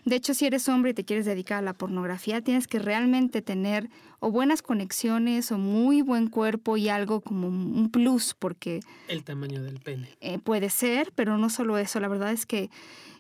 De 0.06 0.16
hecho, 0.16 0.34
si 0.34 0.46
eres 0.46 0.68
hombre 0.68 0.92
y 0.92 0.94
te 0.94 1.06
quieres 1.06 1.26
dedicar 1.26 1.60
a 1.60 1.62
la 1.62 1.74
pornografía, 1.74 2.42
tienes 2.42 2.68
que 2.68 2.80
realmente 2.80 3.42
tener 3.42 3.90
o 4.20 4.32
buenas 4.32 4.62
conexiones 4.62 5.52
o 5.52 5.58
muy 5.58 6.02
buen 6.02 6.28
cuerpo 6.28 6.78
y 6.78 6.90
algo 6.90 7.22
como 7.22 7.48
un 7.48 7.90
plus, 7.90 8.34
porque... 8.38 8.82
El 9.08 9.24
tamaño 9.24 9.64
del 9.64 9.80
pene. 9.80 10.10
Eh, 10.20 10.40
puede 10.40 10.70
ser, 10.70 11.12
pero 11.16 11.38
no 11.38 11.50
solo 11.50 11.78
eso. 11.78 12.00
La 12.00 12.08
verdad 12.10 12.32
es 12.32 12.46
que 12.46 12.70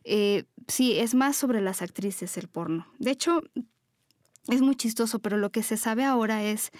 eh, 0.03 0.43
sí, 0.67 0.97
es 0.97 1.15
más 1.15 1.35
sobre 1.35 1.61
las 1.61 1.81
actrices 1.81 2.37
el 2.37 2.47
porno. 2.47 2.87
De 2.99 3.11
hecho, 3.11 3.41
es 4.47 4.61
muy 4.61 4.75
chistoso, 4.75 5.19
pero 5.19 5.37
lo 5.37 5.51
que 5.51 5.63
se 5.63 5.77
sabe 5.77 6.03
ahora 6.03 6.43
es, 6.43 6.71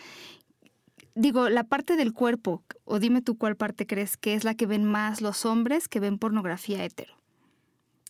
digo, 1.16 1.50
la 1.50 1.64
parte 1.64 1.96
del 1.96 2.14
cuerpo, 2.14 2.64
o 2.84 3.00
dime 3.00 3.22
tú 3.22 3.38
cuál 3.38 3.56
parte 3.56 3.88
crees 3.88 4.18
que 4.18 4.34
es 4.34 4.44
la 4.44 4.56
que 4.56 4.66
ven 4.66 4.84
más 4.84 5.22
los 5.22 5.46
hombres 5.46 5.88
que 5.88 6.00
ven 6.00 6.18
pornografía 6.18 6.84
hetero. 6.84 7.14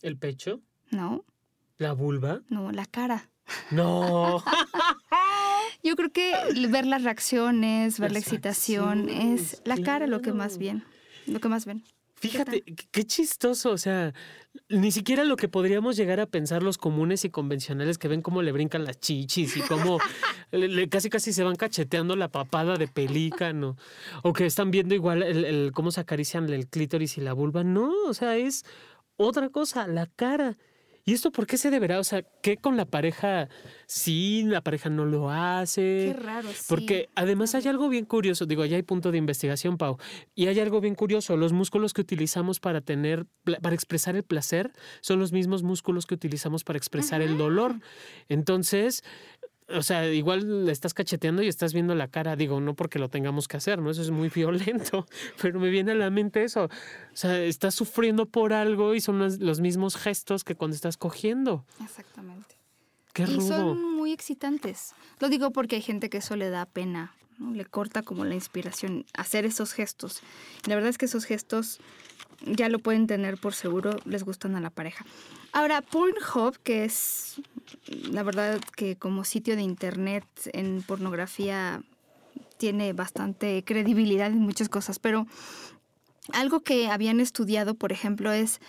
¿El 0.02 0.18
pecho? 0.18 0.60
No. 0.90 1.24
¿La 1.78 1.92
vulva? 1.92 2.42
No, 2.48 2.70
la 2.72 2.86
cara. 2.86 3.30
No. 3.70 4.42
Yo 5.82 5.96
creo 5.96 6.10
que 6.10 6.32
ver 6.70 6.86
las 6.86 7.02
reacciones, 7.02 7.98
ver 7.98 8.12
la 8.12 8.18
excitación, 8.18 9.08
es 9.08 9.60
la 9.64 9.76
cara 9.76 10.06
lo 10.06 10.22
que 10.22 10.32
más 10.32 10.56
bien, 10.56 10.84
lo 11.26 11.40
que 11.40 11.48
más 11.48 11.66
ven. 11.66 11.84
Fíjate, 12.16 12.62
qué 12.62 13.04
chistoso, 13.04 13.70
o 13.70 13.76
sea, 13.76 14.14
ni 14.70 14.92
siquiera 14.92 15.24
lo 15.24 15.36
que 15.36 15.48
podríamos 15.48 15.94
llegar 15.94 16.20
a 16.20 16.26
pensar 16.26 16.62
los 16.62 16.78
comunes 16.78 17.24
y 17.26 17.30
convencionales 17.30 17.98
que 17.98 18.08
ven 18.08 18.22
cómo 18.22 18.40
le 18.40 18.50
brincan 18.50 18.84
las 18.84 18.98
chichis 18.98 19.58
y 19.58 19.60
cómo 19.60 19.98
casi 20.90 21.10
casi 21.10 21.34
se 21.34 21.44
van 21.44 21.56
cacheteando 21.56 22.16
la 22.16 22.28
papada 22.28 22.76
de 22.76 22.88
pelícano 22.88 23.76
o 24.22 24.32
que 24.32 24.46
están 24.46 24.70
viendo 24.70 24.94
igual 24.94 25.22
el, 25.22 25.72
cómo 25.74 25.90
se 25.90 26.00
acarician 26.00 26.48
el 26.48 26.66
clítoris 26.66 27.18
y 27.18 27.20
la 27.20 27.34
vulva. 27.34 27.62
No, 27.62 27.92
o 28.06 28.14
sea, 28.14 28.38
es 28.38 28.64
otra 29.16 29.50
cosa, 29.50 29.86
la 29.86 30.06
cara. 30.06 30.56
¿Y 31.06 31.12
esto 31.12 31.30
por 31.30 31.46
qué 31.46 31.58
se 31.58 31.70
deberá? 31.70 31.98
O 31.98 32.04
sea, 32.04 32.22
¿qué 32.42 32.56
con 32.56 32.76
la 32.76 32.86
pareja 32.86 33.48
sí, 33.86 34.42
la 34.46 34.62
pareja 34.62 34.88
no 34.88 35.04
lo 35.04 35.30
hace? 35.30 36.12
Qué 36.14 36.22
raro, 36.22 36.48
sí. 36.48 36.64
Porque 36.66 37.10
además 37.14 37.54
hay 37.54 37.68
algo 37.68 37.90
bien 37.90 38.06
curioso, 38.06 38.46
digo, 38.46 38.64
ya 38.64 38.76
hay 38.76 38.82
punto 38.82 39.12
de 39.12 39.18
investigación, 39.18 39.76
Pau, 39.76 39.98
y 40.34 40.46
hay 40.46 40.58
algo 40.60 40.80
bien 40.80 40.94
curioso, 40.94 41.36
los 41.36 41.52
músculos 41.52 41.92
que 41.92 42.00
utilizamos 42.00 42.58
para 42.58 42.80
tener, 42.80 43.26
para 43.60 43.74
expresar 43.74 44.16
el 44.16 44.22
placer, 44.22 44.72
son 45.02 45.18
los 45.18 45.32
mismos 45.32 45.62
músculos 45.62 46.06
que 46.06 46.14
utilizamos 46.14 46.64
para 46.64 46.78
expresar 46.78 47.20
el 47.20 47.36
dolor. 47.36 47.80
Entonces, 48.28 49.02
o 49.68 49.82
sea, 49.82 50.12
igual 50.12 50.66
le 50.66 50.72
estás 50.72 50.92
cacheteando 50.92 51.42
y 51.42 51.48
estás 51.48 51.72
viendo 51.72 51.94
la 51.94 52.08
cara, 52.08 52.36
digo, 52.36 52.60
no 52.60 52.74
porque 52.74 52.98
lo 52.98 53.08
tengamos 53.08 53.48
que 53.48 53.56
hacer, 53.56 53.80
¿no? 53.80 53.90
Eso 53.90 54.02
es 54.02 54.10
muy 54.10 54.28
violento, 54.34 55.06
pero 55.40 55.58
me 55.58 55.70
viene 55.70 55.92
a 55.92 55.94
la 55.94 56.10
mente 56.10 56.44
eso. 56.44 56.64
O 56.64 57.16
sea, 57.16 57.42
estás 57.42 57.74
sufriendo 57.74 58.26
por 58.26 58.52
algo 58.52 58.94
y 58.94 59.00
son 59.00 59.18
los, 59.18 59.60
mismos 59.60 59.96
gestos 59.96 60.44
que 60.44 60.54
cuando 60.54 60.74
estás 60.74 60.96
cogiendo. 60.96 61.64
Exactamente. 61.82 62.56
Qué 63.12 63.26
rudo. 63.26 63.36
Y 63.36 63.48
son 63.48 63.94
muy 63.94 64.12
excitantes. 64.12 64.94
Lo 65.20 65.28
digo 65.28 65.50
porque 65.50 65.76
hay 65.76 65.82
gente 65.82 66.10
que 66.10 66.18
eso 66.18 66.36
le 66.36 66.50
da 66.50 66.66
pena, 66.66 67.14
¿no? 67.38 67.52
Le 67.52 67.64
corta 67.64 68.02
como 68.02 68.24
la 68.24 68.34
inspiración 68.34 69.06
hacer 69.14 69.46
esos 69.46 69.72
gestos. 69.72 70.20
la 70.66 70.74
verdad 70.74 70.90
es 70.90 70.98
que 70.98 71.06
esos 71.06 71.24
gestos 71.24 71.80
ya 72.44 72.68
lo 72.68 72.78
pueden 72.78 73.06
tener 73.06 73.38
por 73.38 73.54
seguro, 73.54 73.96
les 74.04 74.24
gustan 74.24 74.56
a 74.56 74.60
la 74.60 74.70
pareja. 74.70 75.06
Ahora, 75.52 75.80
Pornhub, 75.82 76.58
que 76.62 76.84
es 76.84 77.40
la 77.86 78.22
verdad 78.22 78.60
que 78.76 78.96
como 78.96 79.24
sitio 79.24 79.56
de 79.56 79.62
internet 79.62 80.24
en 80.52 80.82
pornografía 80.82 81.82
tiene 82.56 82.92
bastante 82.92 83.62
credibilidad 83.64 84.28
en 84.28 84.40
muchas 84.40 84.68
cosas, 84.68 84.98
pero 84.98 85.26
algo 86.32 86.60
que 86.60 86.88
habían 86.88 87.20
estudiado, 87.20 87.74
por 87.74 87.92
ejemplo, 87.92 88.32
es 88.32 88.60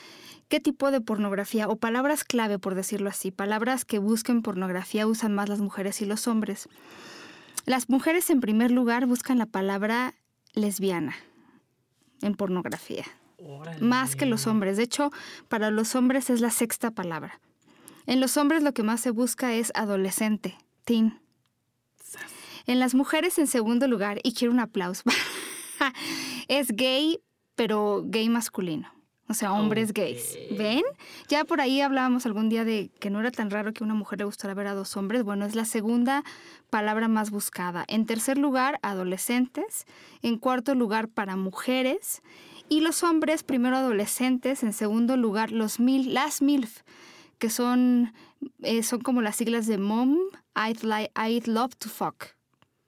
qué 0.49 0.59
tipo 0.59 0.91
de 0.91 1.01
pornografía 1.01 1.67
o 1.67 1.77
palabras 1.77 2.23
clave, 2.23 2.59
por 2.59 2.75
decirlo 2.75 3.09
así, 3.09 3.31
palabras 3.31 3.85
que 3.85 3.99
busquen 3.99 4.41
pornografía 4.41 5.07
usan 5.07 5.33
más 5.33 5.49
las 5.49 5.59
mujeres 5.59 6.01
y 6.01 6.05
los 6.05 6.27
hombres. 6.27 6.67
Las 7.65 7.89
mujeres 7.89 8.29
en 8.29 8.41
primer 8.41 8.71
lugar 8.71 9.05
buscan 9.05 9.37
la 9.37 9.45
palabra 9.45 10.13
lesbiana 10.53 11.15
en 12.21 12.35
pornografía 12.35 13.05
más 13.79 14.15
que 14.15 14.25
los 14.25 14.47
hombres. 14.47 14.77
De 14.77 14.83
hecho, 14.83 15.11
para 15.47 15.71
los 15.71 15.95
hombres 15.95 16.29
es 16.29 16.41
la 16.41 16.49
sexta 16.49 16.91
palabra. 16.91 17.39
En 18.05 18.19
los 18.19 18.37
hombres 18.37 18.63
lo 18.63 18.73
que 18.73 18.83
más 18.83 19.01
se 19.01 19.11
busca 19.11 19.53
es 19.53 19.71
adolescente, 19.75 20.57
teen. 20.83 21.19
En 22.67 22.79
las 22.79 22.95
mujeres, 22.95 23.37
en 23.37 23.47
segundo 23.47 23.87
lugar, 23.87 24.19
y 24.23 24.33
quiero 24.33 24.51
un 24.51 24.59
aplauso, 24.59 25.03
es 26.47 26.67
gay, 26.69 27.19
pero 27.55 28.03
gay 28.05 28.27
masculino. 28.29 28.95
O 29.27 29.33
sea, 29.33 29.53
hombres 29.53 29.91
gays. 29.91 30.37
¿Ven? 30.51 30.83
Ya 31.29 31.45
por 31.45 31.59
ahí 31.59 31.81
hablábamos 31.81 32.27
algún 32.27 32.47
día 32.47 32.63
de 32.63 32.91
que 32.99 33.09
no 33.09 33.19
era 33.19 33.31
tan 33.31 33.49
raro 33.49 33.73
que 33.73 33.83
una 33.83 33.95
mujer 33.95 34.19
le 34.19 34.25
gustara 34.25 34.53
ver 34.53 34.67
a 34.67 34.75
dos 34.75 34.95
hombres. 34.97 35.23
Bueno, 35.23 35.45
es 35.45 35.55
la 35.55 35.65
segunda 35.65 36.23
palabra 36.69 37.07
más 37.07 37.31
buscada. 37.31 37.85
En 37.87 38.05
tercer 38.05 38.37
lugar, 38.37 38.77
adolescentes. 38.83 39.85
En 40.21 40.37
cuarto 40.37 40.75
lugar, 40.75 41.07
para 41.07 41.37
mujeres. 41.37 42.21
Y 42.69 42.81
los 42.81 43.01
hombres, 43.01 43.41
primero 43.41 43.77
adolescentes, 43.77 44.61
en 44.61 44.73
segundo 44.73 45.17
lugar 45.17 45.51
los 45.51 45.79
mil, 45.79 46.13
las 46.13 46.43
MILF, 46.43 46.81
que 47.37 47.49
son, 47.49 48.13
eh, 48.61 48.83
son 48.83 49.01
como 49.01 49.21
las 49.21 49.35
siglas 49.35 49.67
de 49.67 49.77
Mom, 49.77 50.17
I'd, 50.55 51.47
love 51.47 51.75
to 51.77 51.89
fuck. 51.89 52.25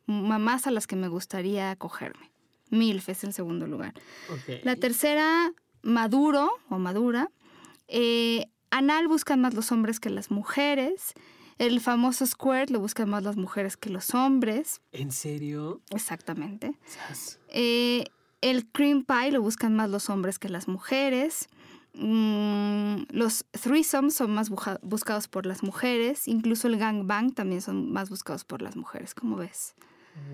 Mamás 0.05 0.67
a 0.67 0.71
las 0.71 0.87
que 0.87 0.95
me 0.95 1.07
gustaría 1.07 1.75
cogerme. 1.75 2.31
MILF 2.69 3.09
es 3.09 3.23
el 3.23 3.33
segundo 3.33 3.67
lugar. 3.67 3.93
La 4.63 4.75
tercera, 4.75 5.51
maduro 5.81 6.49
o 6.69 6.79
madura. 6.79 7.29
Eh, 7.87 8.45
anal 8.71 9.07
buscan 9.07 9.41
más 9.41 9.53
los 9.53 9.71
hombres 9.71 9.99
que 9.99 10.09
las 10.09 10.31
mujeres. 10.31 11.13
El 11.57 11.81
famoso 11.81 12.25
squirt 12.25 12.69
lo 12.69 12.79
buscan 12.79 13.09
más 13.09 13.23
las 13.23 13.35
mujeres 13.35 13.77
que 13.77 13.89
los 13.89 14.13
hombres. 14.13 14.81
¿En 14.91 15.11
serio? 15.11 15.81
Exactamente. 15.89 16.77
Eh, 17.49 18.05
el 18.41 18.67
cream 18.67 19.03
pie 19.03 19.31
lo 19.31 19.41
buscan 19.41 19.75
más 19.75 19.89
los 19.89 20.09
hombres 20.09 20.39
que 20.39 20.49
las 20.49 20.67
mujeres. 20.67 21.49
Mm, 21.99 23.05
los 23.09 23.45
threesomes 23.51 24.13
son 24.13 24.31
más 24.33 24.49
buscados 24.49 25.27
por 25.27 25.45
las 25.45 25.63
mujeres. 25.63 26.27
Incluso 26.27 26.67
el 26.67 26.77
gangbang 26.77 27.33
también 27.33 27.61
son 27.61 27.91
más 27.91 28.09
buscados 28.09 28.45
por 28.45 28.61
las 28.61 28.75
mujeres. 28.75 29.15
¿Cómo 29.15 29.37
ves? 29.37 29.75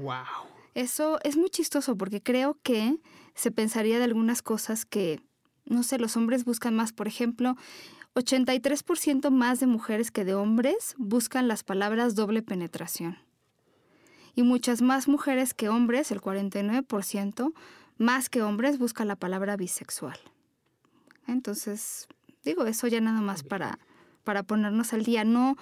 ¡Wow! 0.02 0.48
Eso 0.76 1.20
es 1.24 1.38
muy 1.38 1.50
chistoso 1.50 1.96
porque 1.98 2.22
creo 2.22 2.58
que 2.64 2.98
se 3.36 3.52
pensaría 3.52 3.98
de 3.98 4.06
algunas 4.06 4.42
cosas 4.42 4.86
que, 4.86 5.22
no 5.66 5.84
sé, 5.84 6.00
los 6.00 6.18
hombres 6.18 6.46
buscan 6.46 6.76
más. 6.76 6.92
Por 6.92 7.08
ejemplo, 7.08 7.56
83% 8.16 9.30
más 9.30 9.60
de 9.60 9.68
mujeres 9.68 10.12
que 10.12 10.26
de 10.26 10.36
hombres 10.36 10.96
buscan 10.98 11.48
las 11.48 11.64
palabras 11.64 12.16
doble 12.16 12.42
penetración. 12.42 13.18
Y 14.36 14.44
muchas 14.44 14.82
más 14.82 15.08
mujeres 15.08 15.54
que 15.54 15.70
hombres, 15.70 16.12
el 16.12 16.20
49%, 16.20 17.54
más 17.98 18.30
que 18.30 18.42
hombres 18.42 18.80
busca 18.80 19.06
la 19.06 19.16
palabra 19.16 19.56
bisexual. 19.56 20.20
Entonces, 21.28 22.08
digo, 22.44 22.66
eso 22.66 22.88
ya 22.88 23.02
nada 23.02 23.22
más 23.22 23.44
para, 23.44 23.80
para 24.24 24.44
ponernos 24.44 24.94
al 24.94 25.04
día. 25.04 25.24
No, 25.24 25.58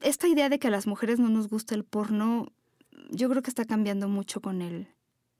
esta 0.00 0.28
idea 0.28 0.48
de 0.48 0.58
que 0.58 0.68
a 0.68 0.70
las 0.70 0.86
mujeres 0.86 1.18
no 1.18 1.28
nos 1.28 1.48
gusta 1.48 1.74
el 1.74 1.84
porno, 1.84 2.52
yo 3.10 3.28
creo 3.28 3.42
que 3.42 3.50
está 3.50 3.64
cambiando 3.64 4.08
mucho 4.08 4.40
con 4.40 4.62
el, 4.62 4.88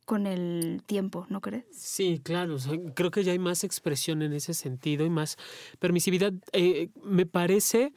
con 0.05 0.27
el 0.27 0.83
tiempo, 0.87 1.27
¿no 1.29 1.41
crees? 1.41 1.65
Sí, 1.73 2.21
claro. 2.23 2.57
creo 2.95 3.11
que 3.11 3.25
ya 3.25 3.33
hay 3.33 3.39
más 3.39 3.65
expresión 3.65 4.23
en 4.23 4.33
ese 4.33 4.55
sentido 4.55 5.05
y 5.07 5.11
más 5.11 5.37
permisividad. 5.79 6.33
Eh, 6.53 6.91
me 7.03 7.27
parece 7.27 7.93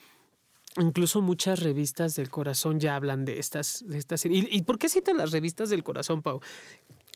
incluso 0.77 1.21
muchas 1.21 1.59
revistas 1.61 2.15
del 2.15 2.29
corazón 2.29 2.79
ya 2.79 2.95
hablan 2.95 3.25
de 3.25 3.39
estas, 3.39 3.83
de 3.87 3.97
estas 3.97 4.25
¿Y, 4.25 4.47
¿Y 4.49 4.63
por 4.63 4.79
qué 4.79 4.89
citan 4.89 5.17
las 5.17 5.31
revistas 5.31 5.69
del 5.69 5.83
corazón, 5.83 6.21
Pau? 6.21 6.39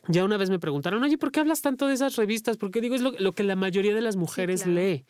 Ya 0.06 0.24
una 0.24 0.36
vez 0.36 0.48
me 0.48 0.58
preguntaron, 0.58 1.02
oye, 1.02 1.18
¿por 1.18 1.32
qué 1.32 1.40
hablas 1.40 1.60
tanto 1.60 1.86
de 1.86 1.94
esas 1.94 2.16
revistas? 2.16 2.56
Porque 2.56 2.80
digo, 2.80 2.94
es 2.94 3.02
lo, 3.02 3.32
que 3.32 3.42
la 3.42 3.56
mayoría 3.56 3.94
de 3.94 4.00
las 4.00 4.16
mujeres 4.16 4.66
lee. 4.66 5.04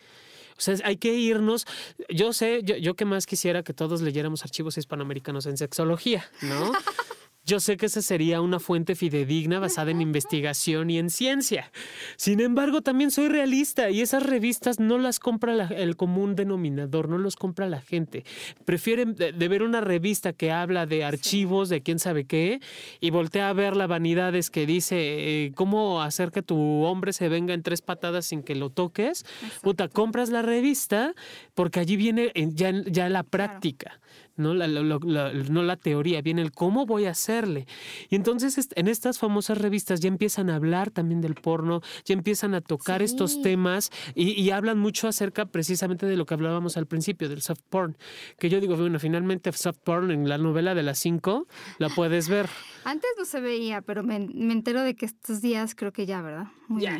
O 0.56 0.60
sea, 0.60 0.76
hay 0.84 0.96
que 0.96 1.14
irnos. 1.14 1.66
Yo 2.08 2.32
sé, 2.32 2.62
yo, 2.64 2.76
yo 2.76 2.96
que 2.96 3.04
más 3.04 3.26
quisiera 3.26 3.62
que 3.62 3.74
todos 3.74 4.02
leyéramos 4.02 4.42
archivos 4.44 4.76
hispanoamericanos 4.76 5.46
en 5.46 5.56
sexología, 5.56 6.24
¿no? 6.42 6.72
yo 7.48 7.60
sé 7.60 7.78
que 7.78 7.86
esa 7.86 8.02
sería 8.02 8.42
una 8.42 8.60
fuente 8.60 8.94
fidedigna 8.94 9.58
basada 9.58 9.90
en 9.90 10.02
investigación 10.02 10.90
y 10.90 10.98
en 10.98 11.08
ciencia. 11.08 11.72
Sin 12.16 12.40
embargo, 12.40 12.82
también 12.82 13.10
soy 13.10 13.28
realista 13.28 13.88
y 13.88 14.02
esas 14.02 14.22
revistas 14.22 14.78
no 14.78 14.98
las 14.98 15.18
compra 15.18 15.66
el 15.68 15.96
común 15.96 16.36
denominador, 16.36 17.08
no 17.08 17.16
los 17.16 17.36
compra 17.36 17.66
la 17.66 17.80
gente. 17.80 18.24
Prefieren 18.66 19.14
de, 19.14 19.32
ver 19.32 19.62
una 19.62 19.80
revista 19.80 20.34
que 20.34 20.52
habla 20.52 20.84
de 20.84 21.04
archivos, 21.04 21.70
de 21.70 21.80
quién 21.80 21.98
sabe 21.98 22.26
qué, 22.26 22.60
y 23.00 23.08
voltea 23.08 23.48
a 23.48 23.54
ver 23.54 23.76
la 23.76 23.86
vanidades 23.86 24.50
que 24.50 24.66
dice 24.66 24.96
eh, 24.98 25.52
cómo 25.54 26.02
hacer 26.02 26.30
que 26.30 26.42
tu 26.42 26.82
hombre 26.82 27.14
se 27.14 27.30
venga 27.30 27.54
en 27.54 27.62
tres 27.62 27.80
patadas 27.80 28.26
sin 28.26 28.42
que 28.42 28.56
lo 28.56 28.68
toques. 28.68 29.24
Puta, 29.62 29.88
compras 29.88 30.28
la 30.28 30.42
revista 30.42 31.14
porque 31.54 31.80
allí 31.80 31.96
viene 31.96 32.30
ya, 32.34 32.72
ya 32.84 33.08
la 33.08 33.22
práctica 33.22 33.98
no 34.38 34.54
la, 34.54 34.66
no 34.68 35.62
la 35.62 35.76
teoría, 35.76 36.22
viene 36.22 36.42
el 36.42 36.52
cómo 36.52 36.86
voy 36.86 37.06
a 37.06 37.10
hacerle. 37.10 37.66
Y 38.08 38.16
entonces 38.16 38.68
en 38.74 38.88
estas 38.88 39.18
famosas 39.18 39.58
revistas 39.58 40.00
ya 40.00 40.08
empiezan 40.08 40.50
a 40.50 40.56
hablar 40.56 40.90
también 40.90 41.20
del 41.20 41.34
porno, 41.34 41.82
ya 42.04 42.14
empiezan 42.14 42.54
a 42.54 42.60
tocar 42.60 43.02
estos 43.02 43.42
temas 43.42 43.90
y, 44.14 44.48
hablan 44.48 44.78
mucho 44.78 45.08
acerca 45.08 45.44
precisamente 45.44 46.06
de 46.06 46.16
lo 46.16 46.24
que 46.24 46.32
hablábamos 46.34 46.76
al 46.78 46.86
principio, 46.86 47.28
del 47.28 47.42
soft 47.42 47.60
porn. 47.68 47.96
Que 48.38 48.48
yo 48.48 48.60
digo, 48.60 48.76
bueno, 48.76 48.98
finalmente 48.98 49.52
soft 49.52 49.78
porn 49.84 50.10
en 50.10 50.28
la 50.28 50.38
novela 50.38 50.74
de 50.74 50.82
las 50.82 50.98
cinco 50.98 51.46
la 51.78 51.88
puedes 51.90 52.28
ver. 52.28 52.48
Antes 52.84 53.10
no 53.18 53.24
se 53.24 53.40
veía, 53.40 53.82
pero 53.82 54.02
me, 54.02 54.16
entero 54.16 54.82
de 54.82 54.96
que 54.96 55.06
estos 55.06 55.42
días 55.42 55.74
creo 55.74 55.92
que 55.92 56.06
ya, 56.06 56.22
¿verdad? 56.22 56.46
Muy 56.68 56.82
ya, 56.82 56.98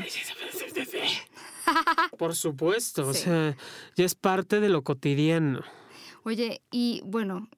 Por 2.18 2.34
supuesto, 2.34 3.08
o 3.08 3.14
sea, 3.14 3.56
ya 3.96 4.04
es 4.04 4.14
parte 4.14 4.60
de 4.60 4.68
lo 4.68 4.82
cotidiano. 4.82 5.62
Oye, 6.28 6.60
y 6.70 7.00
bueno, 7.06 7.48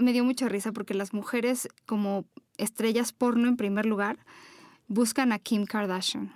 me 0.00 0.12
dio 0.12 0.24
mucha 0.24 0.48
risa 0.48 0.72
porque 0.72 0.92
las 0.92 1.14
mujeres 1.14 1.68
como 1.86 2.24
estrellas 2.56 3.12
porno 3.12 3.46
en 3.46 3.56
primer 3.56 3.86
lugar 3.86 4.18
buscan 4.88 5.30
a 5.30 5.38
Kim 5.38 5.66
Kardashian. 5.66 6.32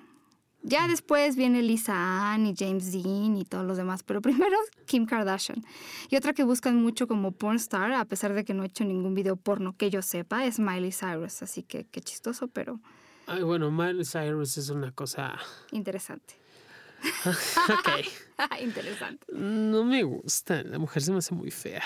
Ya 0.63 0.87
después 0.87 1.35
viene 1.35 1.63
Lisa 1.63 2.33
Ann 2.33 2.47
y 2.47 2.55
James 2.57 2.93
Dean 2.93 3.37
y 3.37 3.45
todos 3.45 3.67
los 3.67 3.77
demás, 3.77 4.05
pero 4.05 4.21
primero 4.23 4.57
Kim 4.87 5.07
Kardashian. 5.07 5.65
Y 6.09 6.15
otra 6.15 6.35
que 6.35 6.45
buscan 6.45 6.81
mucho 6.81 7.09
como 7.09 7.33
porn 7.33 7.57
star, 7.57 7.93
a 7.95 8.05
pesar 8.05 8.33
de 8.33 8.45
que 8.45 8.55
no 8.55 8.63
he 8.63 8.67
hecho 8.67 8.85
ningún 8.85 9.15
video 9.15 9.35
porno 9.35 9.77
que 9.77 9.91
yo 9.91 10.03
sepa, 10.03 10.47
es 10.47 10.61
Miley 10.61 10.93
Cyrus. 10.93 11.43
Así 11.43 11.65
que 11.65 11.85
qué 11.87 12.01
chistoso, 12.01 12.47
pero... 12.47 12.79
Ay, 13.27 13.43
bueno, 13.43 13.73
Miley 13.73 14.05
Cyrus 14.05 14.57
es 14.57 14.71
una 14.71 14.93
cosa... 14.93 15.37
Interesante. 15.73 16.46
ok. 17.25 18.61
Interesante. 18.63 19.27
No 19.33 19.85
me 19.85 20.03
gusta, 20.03 20.63
la 20.63 20.79
mujer 20.79 21.03
se 21.03 21.13
me 21.13 21.19
hace 21.19 21.35
muy 21.35 21.51
fea. 21.51 21.83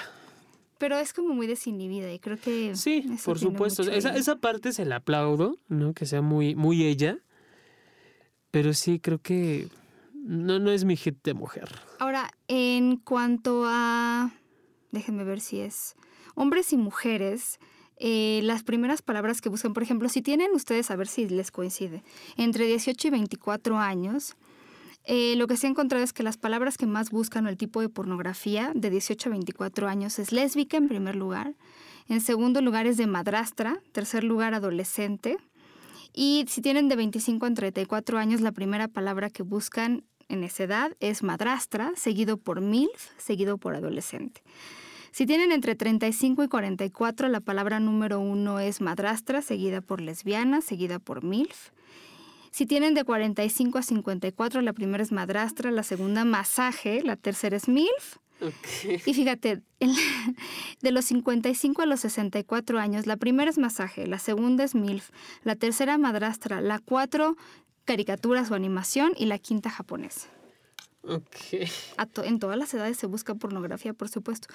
Pero 0.79 0.99
es 0.99 1.13
como 1.13 1.35
muy 1.35 1.47
desinhibida 1.47 2.11
y 2.11 2.19
creo 2.19 2.39
que... 2.39 2.75
Sí, 2.75 3.05
por 3.25 3.39
supuesto. 3.39 3.83
Esa, 3.83 4.17
esa, 4.17 4.37
parte 4.37 4.73
se 4.73 4.87
la 4.87 4.97
aplaudo, 4.97 5.59
¿no? 5.69 5.93
Que 5.93 6.07
sea 6.07 6.23
muy, 6.23 6.55
muy 6.55 6.87
ella. 6.87 7.19
Pero 8.51 8.73
sí, 8.73 8.99
creo 8.99 9.21
que 9.21 9.69
no, 10.15 10.59
no 10.59 10.71
es 10.71 10.85
mi 10.85 10.97
hit 10.97 11.23
de 11.23 11.35
mujer. 11.35 11.69
Ahora, 11.99 12.31
en 12.49 12.97
cuanto 12.97 13.65
a... 13.67 14.33
Déjenme 14.91 15.25
ver 15.25 15.41
si 15.41 15.61
es... 15.61 15.97
Hombres 16.35 16.73
y 16.73 16.79
mujeres, 16.79 17.59
eh, 18.03 18.41
las 18.45 18.63
primeras 18.63 19.03
palabras 19.03 19.43
que 19.43 19.51
buscan, 19.51 19.75
por 19.75 19.83
ejemplo, 19.83 20.09
si 20.09 20.23
tienen 20.23 20.53
ustedes, 20.55 20.91
a 20.91 20.97
ver 20.97 21.07
si 21.07 21.29
les 21.29 21.51
coincide, 21.51 22.03
entre 22.39 22.67
18 22.67 23.09
y 23.09 23.11
24 23.11 23.77
años, 23.77 24.37
eh, 25.13 25.35
lo 25.35 25.49
que 25.49 25.57
se 25.57 25.67
ha 25.67 25.71
encontrado 25.71 26.05
es 26.05 26.13
que 26.13 26.23
las 26.23 26.37
palabras 26.37 26.79
que 26.79 26.87
más 26.87 27.11
buscan 27.11 27.49
el 27.49 27.57
tipo 27.57 27.81
de 27.81 27.89
pornografía 27.89 28.71
de 28.77 28.91
18 28.91 29.29
a 29.29 29.33
24 29.33 29.89
años 29.89 30.21
es 30.21 30.31
lésbica 30.31 30.77
en 30.77 30.87
primer 30.87 31.17
lugar, 31.17 31.57
en 32.09 32.21
segundo 32.21 32.63
lugar 32.63 32.87
es 32.87 32.97
de 32.97 33.09
madrastra, 33.09 33.83
tercer 33.91 34.23
lugar 34.23 34.55
adolescente, 34.55 35.37
y 36.13 36.45
si 36.47 36.63
tienen 36.63 36.89
de 36.89 36.95
25 36.95 37.45
a 37.45 37.53
34 37.53 38.19
años, 38.19 38.41
la 38.41 38.53
primera 38.53 38.87
palabra 38.87 39.31
que 39.31 39.43
buscan 39.43 40.05
en 40.29 40.45
esa 40.45 40.63
edad 40.63 40.97
es 41.01 41.25
madrastra, 41.25 41.91
seguido 41.97 42.37
por 42.37 42.61
MILF, 42.61 43.09
seguido 43.19 43.59
por 43.59 43.75
adolescente. 43.75 44.45
Si 45.11 45.27
tienen 45.27 45.51
entre 45.51 45.75
35 45.75 46.45
y 46.45 46.49
44, 46.49 47.27
la 47.27 47.41
palabra 47.41 47.81
número 47.81 48.21
uno 48.21 48.61
es 48.61 48.81
madrastra, 48.81 49.43
seguida 49.43 49.81
por 49.81 50.01
lesbiana, 50.01 50.61
seguida 50.61 51.01
por 51.01 51.25
MILF. 51.25 51.71
Si 52.51 52.67
tienen 52.67 52.95
de 52.95 53.05
45 53.05 53.79
a 53.79 53.83
54, 53.83 54.61
la 54.61 54.73
primera 54.73 55.03
es 55.03 55.13
madrastra, 55.13 55.71
la 55.71 55.83
segunda 55.83 56.25
masaje, 56.25 57.03
la 57.03 57.17
tercera 57.17 57.57
es 57.57 57.69
MILF. 57.69 58.19
Y 59.07 59.15
fíjate, 59.15 59.63
de 60.81 60.93
los 60.93 61.05
55 61.05 61.83
a 61.83 61.87
los 61.87 62.01
64 62.01 62.79
años, 62.79 63.07
la 63.07 63.17
primera 63.17 63.51
es 63.51 63.59
masaje, 63.59 64.07
la 64.07 64.19
segunda 64.19 64.65
es 64.65 64.75
MILF, 64.75 65.11
la 65.45 65.57
tercera 65.57 65.99
madrastra, 65.99 66.61
la 66.61 66.79
cuatro 66.79 67.37
caricaturas 67.85 68.51
o 68.51 68.55
animación 68.55 69.13
y 69.17 69.27
la 69.27 69.39
quinta 69.39 69.71
japonesa. 69.71 70.29
Okay. 71.03 71.67
en 72.25 72.39
todas 72.39 72.59
las 72.59 72.75
edades 72.75 72.99
se 72.99 73.07
busca 73.07 73.35
pornografía, 73.35 73.95
por 73.95 74.09
supuesto. 74.09 74.49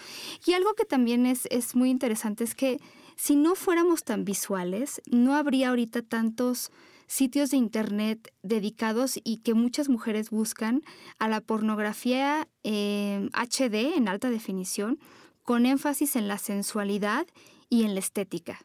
Y 0.46 0.54
algo 0.54 0.74
que 0.74 0.86
también 0.86 1.26
es, 1.26 1.48
es 1.50 1.76
muy 1.76 1.90
interesante 1.90 2.44
es 2.44 2.54
que 2.54 2.80
si 3.16 3.36
no 3.36 3.56
fuéramos 3.56 4.04
tan 4.04 4.26
visuales, 4.26 5.02
no 5.10 5.36
habría 5.36 5.70
ahorita 5.70 6.04
tantos 6.04 6.72
sitios 7.08 7.52
de 7.52 7.58
internet 7.58 8.34
dedicados 8.44 9.20
y 9.24 9.38
que 9.38 9.54
muchas 9.54 9.90
mujeres 9.90 10.30
buscan 10.30 10.82
a 11.20 11.28
la 11.28 11.42
pornografía 11.42 12.48
HD 12.64 13.76
eh, 13.76 13.94
en 13.96 14.08
alta 14.08 14.30
definición, 14.30 15.00
con 15.44 15.66
énfasis 15.66 16.16
en 16.16 16.28
la 16.28 16.38
sensualidad 16.38 17.28
y 17.70 17.84
en 17.84 17.94
la 17.94 18.00
estética. 18.00 18.60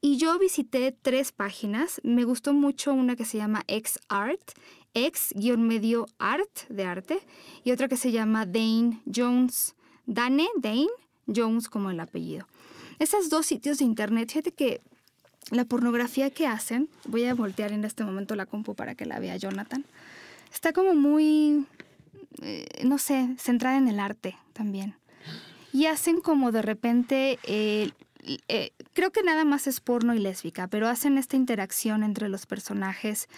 Y 0.00 0.16
yo 0.16 0.38
visité 0.38 0.92
tres 0.92 1.32
páginas. 1.32 2.00
Me 2.04 2.24
gustó 2.24 2.52
mucho 2.52 2.92
una 2.92 3.16
que 3.16 3.24
se 3.24 3.38
llama 3.38 3.64
XArt, 3.66 4.52
X-medio 4.94 6.06
art 6.18 6.68
de 6.68 6.84
arte, 6.84 7.20
y 7.64 7.72
otra 7.72 7.88
que 7.88 7.96
se 7.96 8.12
llama 8.12 8.46
Dane 8.46 9.02
Jones, 9.12 9.74
Dane, 10.06 10.48
Dane 10.56 10.88
Jones 11.26 11.68
como 11.68 11.90
el 11.90 12.00
apellido. 12.00 12.46
Esos 12.98 13.28
dos 13.28 13.46
sitios 13.46 13.78
de 13.78 13.84
internet, 13.84 14.30
fíjate 14.30 14.52
que 14.52 14.80
la 15.50 15.64
pornografía 15.64 16.30
que 16.30 16.46
hacen, 16.46 16.88
voy 17.06 17.24
a 17.24 17.34
voltear 17.34 17.72
en 17.72 17.84
este 17.84 18.04
momento 18.04 18.34
la 18.34 18.46
compu 18.46 18.74
para 18.74 18.94
que 18.94 19.06
la 19.06 19.18
vea 19.18 19.36
Jonathan, 19.36 19.84
está 20.52 20.72
como 20.72 20.94
muy, 20.94 21.66
eh, 22.42 22.66
no 22.84 22.98
sé, 22.98 23.34
centrada 23.38 23.78
en 23.78 23.88
el 23.88 24.00
arte 24.00 24.36
también. 24.52 24.94
Y 25.72 25.86
hacen 25.86 26.20
como 26.20 26.52
de 26.52 26.62
repente, 26.62 27.38
eh, 27.44 27.90
eh, 28.48 28.72
creo 28.92 29.10
que 29.10 29.22
nada 29.22 29.44
más 29.44 29.66
es 29.66 29.80
porno 29.80 30.14
y 30.14 30.18
lésbica, 30.18 30.66
pero 30.66 30.88
hacen 30.88 31.18
esta 31.18 31.36
interacción 31.36 32.02
entre 32.02 32.28
los 32.28 32.46
personajes 32.46 33.28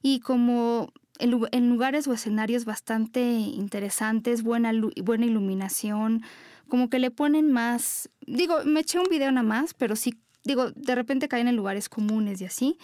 y 0.00 0.20
como 0.20 0.92
en, 1.18 1.68
lugares 1.70 2.08
o 2.08 2.12
escenarios 2.12 2.64
bastante 2.64 3.20
interesantes, 3.20 4.42
buena, 4.42 4.72
buena 5.02 5.26
iluminación, 5.26 6.22
como 6.68 6.88
que 6.88 6.98
le 6.98 7.10
ponen 7.10 7.52
más, 7.52 8.08
digo, 8.26 8.64
me 8.64 8.80
eché 8.80 8.98
un 8.98 9.08
video 9.10 9.30
nada 9.30 9.46
más, 9.46 9.74
pero 9.74 9.94
sí 9.94 10.18
digo, 10.44 10.70
de 10.72 10.94
repente 10.94 11.28
caen 11.28 11.48
en 11.48 11.56
lugares 11.56 11.88
comunes 11.88 12.40
y 12.40 12.44
así, 12.44 12.78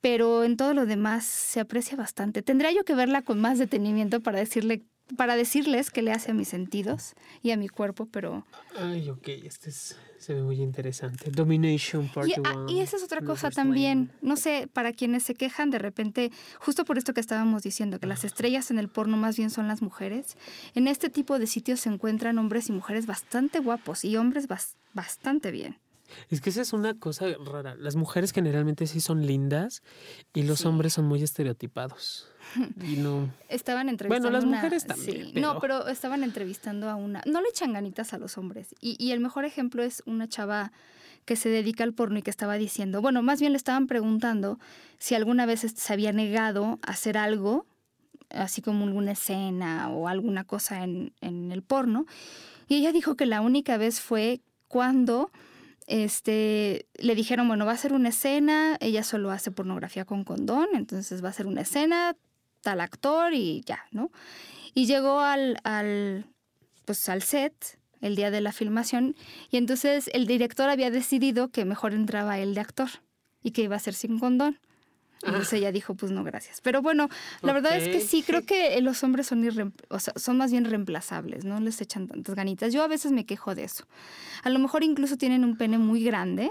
pero 0.00 0.44
en 0.44 0.56
todo 0.56 0.74
lo 0.74 0.86
demás 0.86 1.24
se 1.24 1.60
aprecia 1.60 1.96
bastante. 1.96 2.42
Tendría 2.42 2.72
yo 2.72 2.84
que 2.84 2.94
verla 2.94 3.22
con 3.22 3.40
más 3.40 3.58
detenimiento 3.58 4.20
para 4.20 4.38
decirle 4.38 4.84
para 5.16 5.36
decirles 5.36 5.90
qué 5.90 6.02
le 6.02 6.12
hace 6.12 6.30
a 6.30 6.34
mis 6.34 6.48
sentidos 6.48 7.14
y 7.42 7.50
a 7.50 7.56
mi 7.56 7.68
cuerpo, 7.68 8.06
pero... 8.06 8.46
Ay, 8.76 9.10
ok, 9.10 9.28
este 9.44 9.70
se 9.72 10.34
ve 10.34 10.42
muy 10.42 10.60
interesante. 10.60 11.30
Domination 11.30 12.08
Part 12.08 12.28
y, 12.28 12.34
ah, 12.44 12.66
y 12.68 12.80
esa 12.80 12.96
es 12.96 13.02
otra 13.02 13.22
cosa 13.22 13.50
también. 13.50 14.12
No 14.20 14.36
sé, 14.36 14.68
para 14.72 14.92
quienes 14.92 15.22
se 15.22 15.34
quejan 15.34 15.70
de 15.70 15.78
repente, 15.78 16.30
justo 16.58 16.84
por 16.84 16.98
esto 16.98 17.14
que 17.14 17.20
estábamos 17.20 17.62
diciendo, 17.62 17.98
que 17.98 18.06
las 18.06 18.24
estrellas 18.24 18.70
en 18.70 18.78
el 18.78 18.88
porno 18.88 19.16
más 19.16 19.36
bien 19.36 19.50
son 19.50 19.66
las 19.66 19.82
mujeres, 19.82 20.36
en 20.74 20.88
este 20.88 21.08
tipo 21.08 21.38
de 21.38 21.46
sitios 21.46 21.80
se 21.80 21.88
encuentran 21.88 22.38
hombres 22.38 22.68
y 22.68 22.72
mujeres 22.72 23.06
bastante 23.06 23.60
guapos 23.60 24.04
y 24.04 24.16
hombres 24.16 24.46
bastante 24.92 25.50
bien. 25.50 25.78
Es 26.28 26.40
que 26.40 26.50
esa 26.50 26.62
es 26.62 26.72
una 26.72 26.94
cosa 26.98 27.26
rara. 27.44 27.74
Las 27.76 27.96
mujeres 27.96 28.32
generalmente 28.32 28.86
sí 28.86 29.00
son 29.00 29.26
lindas 29.26 29.82
y 30.34 30.42
los 30.42 30.64
hombres 30.64 30.94
son 30.94 31.06
muy 31.06 31.22
estereotipados. 31.22 32.28
Y 32.82 32.96
no. 32.96 33.30
Estaban 33.48 33.88
entrevistando. 33.88 34.30
Bueno, 34.30 34.30
las 34.30 34.44
mujeres 34.44 34.86
también. 34.86 35.32
No, 35.34 35.60
pero 35.60 35.86
estaban 35.88 36.24
entrevistando 36.24 36.88
a 36.88 36.94
una. 36.94 37.22
No 37.26 37.40
le 37.40 37.48
echan 37.48 37.72
ganitas 37.72 38.12
a 38.12 38.18
los 38.18 38.38
hombres. 38.38 38.74
Y, 38.80 38.96
y 38.98 39.12
el 39.12 39.20
mejor 39.20 39.44
ejemplo 39.44 39.82
es 39.82 40.02
una 40.06 40.28
chava 40.28 40.72
que 41.24 41.36
se 41.36 41.48
dedica 41.48 41.84
al 41.84 41.92
porno 41.92 42.18
y 42.18 42.22
que 42.22 42.30
estaba 42.30 42.56
diciendo, 42.56 43.00
bueno, 43.00 43.22
más 43.22 43.40
bien 43.40 43.52
le 43.52 43.56
estaban 43.56 43.86
preguntando 43.86 44.58
si 44.98 45.14
alguna 45.14 45.46
vez 45.46 45.60
se 45.60 45.92
había 45.92 46.12
negado 46.12 46.78
a 46.82 46.92
hacer 46.92 47.16
algo, 47.16 47.66
así 48.30 48.62
como 48.62 48.86
alguna 48.86 49.12
escena 49.12 49.90
o 49.90 50.08
alguna 50.08 50.44
cosa 50.44 50.82
en, 50.82 51.12
en 51.20 51.52
el 51.52 51.62
porno. 51.62 52.06
Y 52.68 52.76
ella 52.76 52.92
dijo 52.92 53.16
que 53.16 53.26
la 53.26 53.40
única 53.40 53.76
vez 53.76 54.00
fue 54.00 54.40
cuando 54.68 55.30
este, 55.90 56.86
le 56.94 57.16
dijeron, 57.16 57.48
bueno, 57.48 57.66
va 57.66 57.72
a 57.72 57.76
ser 57.76 57.92
una 57.92 58.10
escena, 58.10 58.76
ella 58.80 59.02
solo 59.02 59.32
hace 59.32 59.50
pornografía 59.50 60.04
con 60.04 60.22
condón, 60.22 60.68
entonces 60.74 61.22
va 61.22 61.30
a 61.30 61.32
ser 61.32 61.48
una 61.48 61.62
escena, 61.62 62.16
tal 62.60 62.80
actor 62.80 63.34
y 63.34 63.62
ya, 63.66 63.84
¿no? 63.90 64.12
Y 64.72 64.86
llegó 64.86 65.18
al, 65.18 65.58
pues, 66.84 67.08
al 67.08 67.22
set, 67.22 67.80
el 68.00 68.14
día 68.14 68.30
de 68.30 68.40
la 68.40 68.52
filmación 68.52 69.16
y 69.50 69.56
entonces 69.56 70.08
el 70.14 70.28
director 70.28 70.70
había 70.70 70.92
decidido 70.92 71.48
que 71.48 71.64
mejor 71.64 71.92
entraba 71.92 72.38
él 72.38 72.54
de 72.54 72.60
actor 72.60 72.88
y 73.42 73.50
que 73.50 73.62
iba 73.62 73.74
a 73.74 73.80
ser 73.80 73.94
sin 73.94 74.20
condón. 74.20 74.60
Entonces 75.22 75.52
ella 75.54 75.70
dijo, 75.70 75.94
pues 75.94 76.10
no, 76.12 76.24
gracias. 76.24 76.60
Pero 76.62 76.80
bueno, 76.80 77.08
la 77.42 77.52
verdad 77.52 77.76
es 77.76 77.88
que 77.88 78.00
sí, 78.00 78.22
creo 78.22 78.42
que 78.46 78.80
los 78.80 79.02
hombres 79.04 79.26
son, 79.26 79.74
o 79.88 79.98
sea, 79.98 80.14
son 80.16 80.38
más 80.38 80.50
bien 80.50 80.64
reemplazables, 80.64 81.44
no 81.44 81.60
les 81.60 81.80
echan 81.82 82.08
tantas 82.08 82.34
ganitas. 82.34 82.72
Yo 82.72 82.82
a 82.82 82.88
veces 82.88 83.12
me 83.12 83.26
quejo 83.26 83.54
de 83.54 83.64
eso. 83.64 83.84
A 84.44 84.48
lo 84.50 84.58
mejor 84.58 84.82
incluso 84.82 85.16
tienen 85.18 85.44
un 85.44 85.58
pene 85.58 85.76
muy 85.76 86.02
grande, 86.02 86.50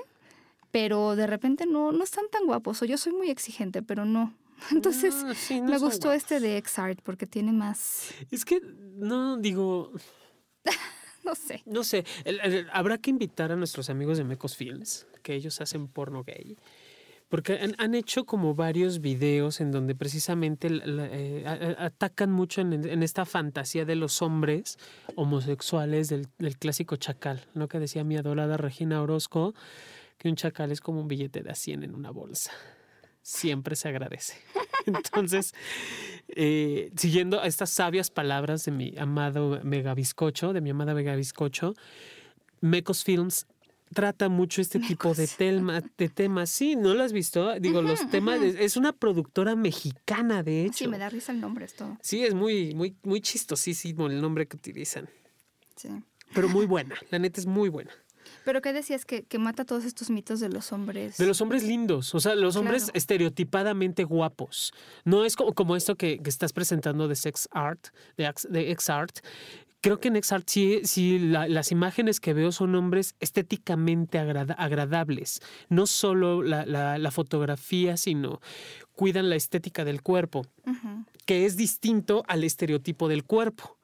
pero 0.72 1.16
de 1.16 1.26
repente 1.26 1.66
no, 1.66 1.92
no 1.92 2.04
están 2.04 2.26
tan 2.32 2.46
guapos. 2.46 2.82
O 2.82 2.86
yo 2.86 2.98
soy 2.98 3.12
muy 3.14 3.30
exigente, 3.32 3.82
pero 3.82 4.06
no. 4.06 4.36
Entonces 4.72 5.16
Ah, 5.26 5.34
sí, 5.34 5.62
no 5.62 5.70
me 5.70 5.78
gustó 5.80 6.12
este 6.12 6.40
de 6.40 6.58
X-Art 6.58 7.00
porque 7.04 7.26
tiene 7.26 7.52
más, 7.52 8.12
Es 8.30 8.46
que, 8.46 8.62
no, 8.98 9.38
digo, 9.38 9.92
no 11.24 11.34
sé. 11.34 11.64
no 11.66 11.84
sé, 11.84 12.06
el- 12.26 12.40
el- 12.42 12.68
habrá 12.72 12.98
que 12.98 13.10
invitar 13.10 13.52
a 13.52 13.56
nuestros 13.56 13.90
amigos 13.90 14.18
de 14.18 14.26
Mecos 14.26 14.56
Films, 14.56 15.08
que 15.24 15.34
ellos 15.34 15.60
hacen 15.62 15.88
porno 15.88 16.24
gay. 16.24 16.58
Porque 17.30 17.60
han, 17.78 17.94
hecho 17.94 18.26
como 18.26 18.56
varios 18.56 19.02
videos 19.02 19.62
en 19.62 19.72
donde 19.72 19.94
precisamente 19.94 20.68
eh, 20.72 21.76
atacan 21.78 22.32
mucho 22.32 22.62
en, 22.62 23.04
esta 23.04 23.24
fantasía 23.24 23.86
de 23.86 23.96
los 23.96 24.24
hombres 24.24 24.80
homosexuales 25.16 26.10
del, 26.10 26.28
clásico 26.58 26.96
chacal, 26.96 27.46
¿no? 27.54 27.68
Que 27.68 27.78
decía 27.78 28.04
mi 28.04 28.18
adorada 28.18 28.58
Regina 28.58 29.04
Orozco, 29.04 29.54
que 30.18 30.28
un 30.28 30.36
chacal 30.36 30.72
es 30.72 30.82
como 30.82 31.02
un 31.02 31.08
billete 31.08 31.44
de 31.44 31.52
a 31.52 31.56
100 31.56 31.84
en 31.84 31.94
una 31.94 32.10
bolsa. 32.10 32.52
Siempre 33.22 33.76
se 33.76 33.90
agradece. 33.90 34.34
Entonces, 34.88 35.54
eh, 36.30 36.92
siguiendo 36.96 37.44
estas 37.44 37.70
sabias 37.70 38.10
palabras 38.10 38.66
de 38.66 38.72
mi 38.72 38.96
amado 38.98 39.60
Mega 39.64 39.94
Bizcocho, 39.94 40.52
de 40.52 40.62
mi 40.62 40.72
amada 40.72 40.96
Mega 40.96 41.16
Bizcocho, 41.16 41.76
Mecos 42.62 43.04
Films 43.04 43.46
trata 43.94 44.30
mucho 44.30 44.62
este 44.62 44.80
tipo 44.80 45.14
de, 45.14 45.26
telma- 45.28 45.84
de 45.98 46.10
temas. 46.10 46.50
Sí, 46.50 46.76
¿no 46.76 46.94
lo 46.94 47.04
has 47.04 47.14
visto? 47.14 47.54
Digo, 47.60 47.82
los 47.82 48.10
temas, 48.10 48.42
es 48.42 48.56
es 48.56 48.78
una 48.78 48.94
productora 48.94 49.56
mexicana, 49.56 50.44
de 50.44 50.66
hecho. 50.66 50.86
Sí, 50.86 50.88
me 50.88 50.98
da 50.98 51.10
risa 51.10 51.32
el 51.32 51.40
nombre, 51.42 51.66
es 51.66 51.74
todo. 51.76 51.98
Sí, 52.02 52.24
es 52.24 52.34
muy, 52.34 52.74
muy, 52.76 52.96
muy 53.04 53.22
chistosísimo 53.22 54.08
el 54.08 54.22
nombre 54.22 54.48
que 54.48 54.58
utilizan. 54.58 55.10
Sí. 55.76 55.90
Pero 56.34 56.50
muy 56.50 56.66
buena, 56.66 56.96
la 57.10 57.20
neta 57.20 57.40
es 57.40 57.46
muy 57.48 57.70
buena. 57.70 57.92
Pero 58.46 58.62
¿qué 58.62 58.74
decías? 58.74 59.06
Que, 59.06 59.24
que 59.24 59.40
mata 59.40 59.66
todos 59.66 59.86
estos 59.86 60.10
mitos 60.12 60.40
de 60.40 60.50
los 60.50 60.72
hombres. 60.72 61.18
De 61.18 61.26
los 61.26 61.42
hombres 61.42 61.64
lindos, 61.64 62.14
o 62.14 62.20
sea, 62.20 62.36
los 62.36 62.56
hombres 62.58 62.84
Claro. 62.84 62.98
estereotipadamente 62.98 64.04
guapos. 64.04 64.72
No 65.04 65.26
es 65.26 65.36
como, 65.36 65.54
como 65.54 65.76
esto 65.76 65.96
que, 65.96 66.20
que 66.20 66.30
estás 66.30 66.54
presentando 66.54 67.08
de 67.08 67.16
sex 67.16 67.48
art, 67.52 67.88
de, 68.18 68.32
de 68.50 68.72
ex 68.72 68.90
art. 68.90 69.18
Creo 69.82 70.00
que 70.02 70.10
en 70.10 70.18
ex 70.18 70.32
art 70.34 70.44
sí, 70.48 70.82
sí 70.84 71.20
la- 71.20 71.48
las 71.48 71.72
imágenes 71.72 72.20
que 72.20 72.34
veo 72.34 72.52
son 72.52 72.76
hombres 72.76 73.16
estéticamente 73.22 74.20
agrada- 74.20 74.54
agradables. 74.56 75.42
No 75.70 75.88
solo 75.88 76.42
la, 76.44 76.66
la- 76.66 76.98
la 76.98 77.12
fotografía, 77.12 77.96
sino 77.96 78.42
cuidan 78.94 79.30
la 79.30 79.36
estética 79.38 79.86
del 79.86 80.02
cuerpo, 80.02 80.46
que 81.26 81.46
es 81.46 81.56
distinto 81.56 82.24
al 82.28 82.44
estereotipo 82.44 83.08
del 83.08 83.24
cuerpo. 83.24 83.78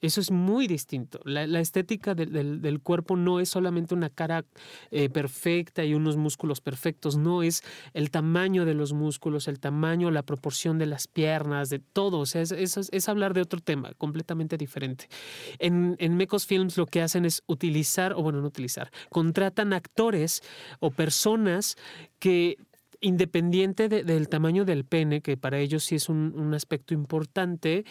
Eso 0.00 0.20
es 0.20 0.30
muy 0.30 0.68
distinto. 0.68 1.18
La, 1.24 1.46
la 1.48 1.58
estética 1.60 2.14
del, 2.14 2.60
del- 2.62 2.80
cuerpo 2.80 3.16
no 3.16 3.40
es 3.40 3.48
solamente 3.48 3.94
una 3.94 4.10
cara 4.10 4.44
eh, 4.92 5.08
perfecta 5.08 5.84
y 5.84 5.94
unos 5.94 6.16
músculos 6.16 6.60
perfectos, 6.60 7.16
no 7.16 7.42
es 7.42 7.62
el 7.94 8.10
tamaño 8.12 8.64
de 8.64 8.74
los 8.74 8.92
músculos, 8.92 9.48
el 9.48 9.58
tamaño, 9.58 10.12
la 10.12 10.22
proporción 10.22 10.78
de 10.78 10.86
las 10.86 11.08
piernas, 11.08 11.68
de 11.70 11.80
todo. 11.80 12.20
O 12.20 12.26
sea, 12.26 12.42
es, 12.42 12.52
es- 12.52 12.88
es 12.92 13.08
hablar 13.08 13.34
de 13.34 13.40
otro 13.40 13.60
tema 13.60 13.92
completamente 13.98 14.56
diferente. 14.56 15.08
En, 15.58 15.96
en 15.98 16.16
Mecos 16.16 16.46
Films 16.46 16.76
lo 16.76 16.86
que 16.86 17.02
hacen 17.02 17.24
es 17.24 17.42
utilizar, 17.46 18.12
o 18.12 18.22
bueno, 18.22 18.40
no 18.40 18.46
utilizar, 18.46 18.92
contratan 19.10 19.72
actores 19.72 20.42
o 20.78 20.90
personas 20.90 21.76
que 22.20 22.56
independiente 23.00 23.88
de- 23.88 24.02
del 24.04 24.28
tamaño 24.28 24.64
del 24.64 24.84
pene, 24.84 25.20
que 25.20 25.36
para 25.36 25.58
ellos 25.58 25.84
sí 25.84 25.94
es 25.94 26.08
un, 26.08 26.32
un 26.36 26.54
aspecto 26.54 26.94
importante, 26.94 27.84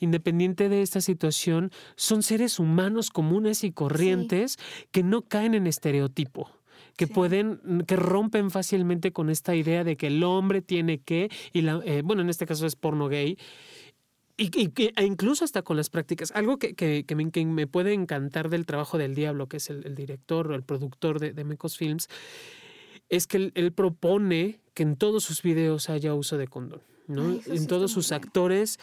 independiente 0.00 0.68
de 0.68 0.82
esta 0.82 1.00
situación, 1.00 1.70
son 1.96 2.22
seres 2.22 2.58
humanos 2.58 3.10
comunes 3.10 3.62
y 3.64 3.72
corrientes 3.72 4.56
que 4.90 5.02
no 5.02 5.22
caen 5.22 5.54
en 5.54 5.66
estereotipo 5.66 6.50
que 6.96 7.06
Sí. 7.06 7.12
pueden, 7.12 7.60
que 7.88 7.96
rompen 7.96 8.52
fácilmente 8.52 9.12
con 9.12 9.28
esta 9.28 9.56
idea 9.56 9.82
de 9.82 9.96
que 9.96 10.06
el 10.06 10.22
hombre 10.22 10.62
tiene 10.62 10.98
que, 10.98 11.28
y 11.52 11.62
la, 11.62 11.80
eh, 11.84 12.02
bueno, 12.04 12.22
en 12.22 12.28
este 12.30 12.46
caso 12.46 12.66
es 12.66 12.76
porno 12.76 13.08
gay, 13.08 13.36
y, 14.36 14.44
y 14.60 14.72
e 14.96 15.04
incluso 15.04 15.44
hasta 15.44 15.62
con 15.62 15.76
las 15.76 15.90
prácticas. 15.90 16.30
Algo 16.32 16.58
que, 16.58 16.74
que- 16.74 17.04
que 17.04 17.14
me, 17.16 17.30
que 17.32 17.44
me 17.46 17.66
puede 17.66 17.94
encantar 17.94 18.48
del 18.48 18.64
trabajo 18.64 18.96
del 18.96 19.14
Diablo, 19.16 19.48
que 19.48 19.56
es 19.56 19.70
el, 19.70 19.84
el 19.86 19.94
director 19.96 20.50
o 20.50 20.54
el 20.54 20.62
productor 20.62 21.18
de, 21.18 21.32
de 21.32 21.42
Mecos 21.44 21.76
Films, 21.76 22.08
es 23.08 23.26
que 23.26 23.36
él, 23.36 23.52
él 23.54 23.72
propone 23.72 24.60
que 24.74 24.82
en 24.82 24.96
todos 24.96 25.24
sus 25.24 25.42
videos 25.42 25.88
haya 25.88 26.14
uso 26.14 26.36
de 26.36 26.48
condón. 26.48 26.82
¿no? 27.06 27.22
Ay, 27.22 27.42
en 27.46 27.66
todos 27.66 27.92
sus 27.92 28.10
bien. 28.10 28.22
actores, 28.22 28.78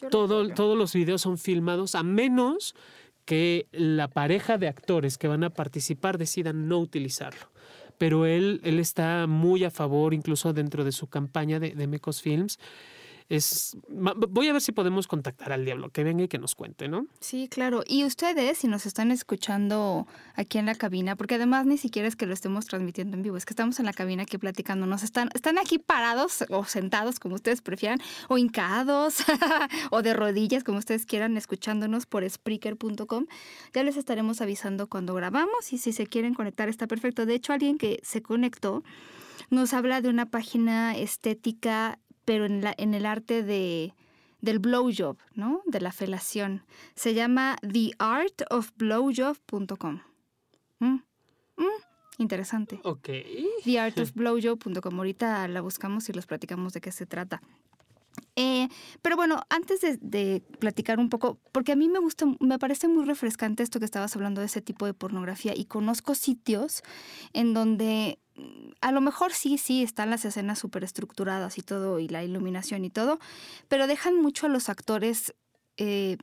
lo 0.00 0.08
todo, 0.10 0.48
todos 0.48 0.76
los 0.76 0.92
videos 0.92 1.22
son 1.22 1.38
filmados 1.38 1.94
a 1.94 2.02
menos 2.02 2.74
que 3.24 3.66
la 3.72 4.08
pareja 4.08 4.58
de 4.58 4.68
actores 4.68 5.18
que 5.18 5.28
van 5.28 5.44
a 5.44 5.50
participar 5.50 6.18
decidan 6.18 6.68
no 6.68 6.78
utilizarlo. 6.78 7.50
Pero 7.98 8.26
él, 8.26 8.60
él 8.64 8.78
está 8.78 9.26
muy 9.28 9.64
a 9.64 9.70
favor, 9.70 10.12
incluso 10.12 10.52
dentro 10.52 10.84
de 10.84 10.92
su 10.92 11.06
campaña 11.06 11.60
de, 11.60 11.70
de 11.70 11.86
Mecos 11.86 12.20
Films. 12.20 12.58
Es, 13.32 13.78
voy 13.88 14.48
a 14.48 14.52
ver 14.52 14.60
si 14.60 14.72
podemos 14.72 15.06
contactar 15.06 15.54
al 15.54 15.64
diablo, 15.64 15.88
que 15.88 16.04
venga 16.04 16.22
y 16.22 16.28
que 16.28 16.38
nos 16.38 16.54
cuente, 16.54 16.86
¿no? 16.86 17.06
Sí, 17.18 17.48
claro. 17.48 17.82
Y 17.88 18.04
ustedes, 18.04 18.58
si 18.58 18.68
nos 18.68 18.84
están 18.84 19.10
escuchando 19.10 20.06
aquí 20.34 20.58
en 20.58 20.66
la 20.66 20.74
cabina, 20.74 21.16
porque 21.16 21.36
además 21.36 21.64
ni 21.64 21.78
siquiera 21.78 22.06
es 22.06 22.14
que 22.14 22.26
lo 22.26 22.34
estemos 22.34 22.66
transmitiendo 22.66 23.16
en 23.16 23.22
vivo, 23.22 23.38
es 23.38 23.46
que 23.46 23.54
estamos 23.54 23.80
en 23.80 23.86
la 23.86 23.94
cabina 23.94 24.24
aquí 24.24 24.36
platicando, 24.36 24.84
nos 24.84 25.02
están, 25.02 25.30
están 25.32 25.56
aquí 25.56 25.78
parados 25.78 26.44
o 26.50 26.66
sentados, 26.66 27.18
como 27.20 27.36
ustedes 27.36 27.62
prefieran, 27.62 28.00
o 28.28 28.36
hincados, 28.36 29.24
o 29.90 30.02
de 30.02 30.12
rodillas, 30.12 30.62
como 30.62 30.76
ustedes 30.76 31.06
quieran, 31.06 31.38
escuchándonos 31.38 32.04
por 32.04 32.28
Spreaker.com. 32.28 33.24
Ya 33.72 33.82
les 33.82 33.96
estaremos 33.96 34.42
avisando 34.42 34.88
cuando 34.88 35.14
grabamos 35.14 35.72
y 35.72 35.78
si 35.78 35.94
se 35.94 36.06
quieren 36.06 36.34
conectar 36.34 36.68
está 36.68 36.86
perfecto. 36.86 37.24
De 37.24 37.34
hecho, 37.34 37.54
alguien 37.54 37.78
que 37.78 37.98
se 38.02 38.20
conectó 38.20 38.84
nos 39.48 39.72
habla 39.72 40.02
de 40.02 40.10
una 40.10 40.30
página 40.30 40.96
estética, 40.96 41.98
pero 42.24 42.46
en, 42.46 42.62
la, 42.62 42.74
en 42.76 42.94
el 42.94 43.06
arte 43.06 43.42
de, 43.42 43.94
del 44.40 44.58
blowjob, 44.58 45.16
¿no? 45.34 45.62
De 45.66 45.80
la 45.80 45.92
felación. 45.92 46.64
Se 46.94 47.14
llama 47.14 47.56
theartofblowjob.com. 47.62 50.00
Mm, 50.80 50.98
mm, 51.56 51.82
interesante. 52.18 52.80
Ok. 52.84 53.08
Theartofblowjob.com. 53.64 54.98
Ahorita 54.98 55.48
la 55.48 55.60
buscamos 55.60 56.08
y 56.08 56.12
los 56.12 56.26
platicamos 56.26 56.72
de 56.72 56.80
qué 56.80 56.92
se 56.92 57.06
trata. 57.06 57.42
Eh, 58.36 58.68
pero 59.02 59.16
bueno, 59.16 59.42
antes 59.50 59.80
de, 60.00 60.42
platicar 60.58 60.98
un 60.98 61.08
poco, 61.08 61.38
porque 61.52 61.72
a 61.72 61.76
mí 61.76 61.88
me 61.88 61.98
gusta, 61.98 62.26
me 62.40 62.58
parece 62.58 62.88
muy 62.88 63.04
refrescante 63.04 63.62
esto 63.62 63.78
que 63.78 63.84
estabas 63.84 64.14
hablando 64.16 64.40
de 64.40 64.46
ese 64.46 64.62
tipo 64.62 64.86
de 64.86 64.94
pornografía 64.94 65.52
y 65.54 65.66
conozco 65.66 66.14
sitios 66.14 66.82
en 67.34 67.52
donde 67.52 68.18
mm, 68.36 68.70
a 68.80 68.92
lo 68.92 69.00
mejor 69.00 69.32
sí, 69.32 69.58
sí, 69.58 69.82
están 69.82 70.10
las 70.10 70.24
escenas 70.24 70.58
súper 70.58 70.84
estructuradas 70.84 71.58
y 71.58 71.62
todo, 71.62 71.98
y 71.98 72.08
la 72.08 72.24
iluminación 72.24 72.84
y 72.84 72.90
todo, 72.90 73.18
pero 73.68 73.86
dejan 73.86 74.20
mucho 74.20 74.46
a 74.46 74.48
los 74.48 74.68
actores 74.68 75.34
eh, 75.76 76.16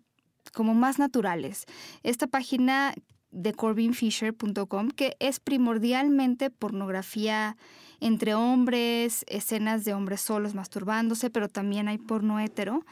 como 0.54 0.74
más 0.74 0.98
naturales. 0.98 1.66
Esta 2.04 2.28
página 2.28 2.96
de 3.32 3.54
corbinfisher.com, 3.54 4.90
que 4.90 5.16
es 5.20 5.40
primordialmente 5.40 6.50
pornografía 6.50 7.58
entre 8.00 8.34
hombres, 8.34 9.26
escenas 9.28 9.86
de 9.86 9.94
hombres 9.94 10.22
solos 10.22 10.56
masturbándose, 10.56 11.30
pero 11.30 11.50
también 11.50 11.88
hay 11.88 11.98
porno 11.98 12.40
hetero. 12.40 12.86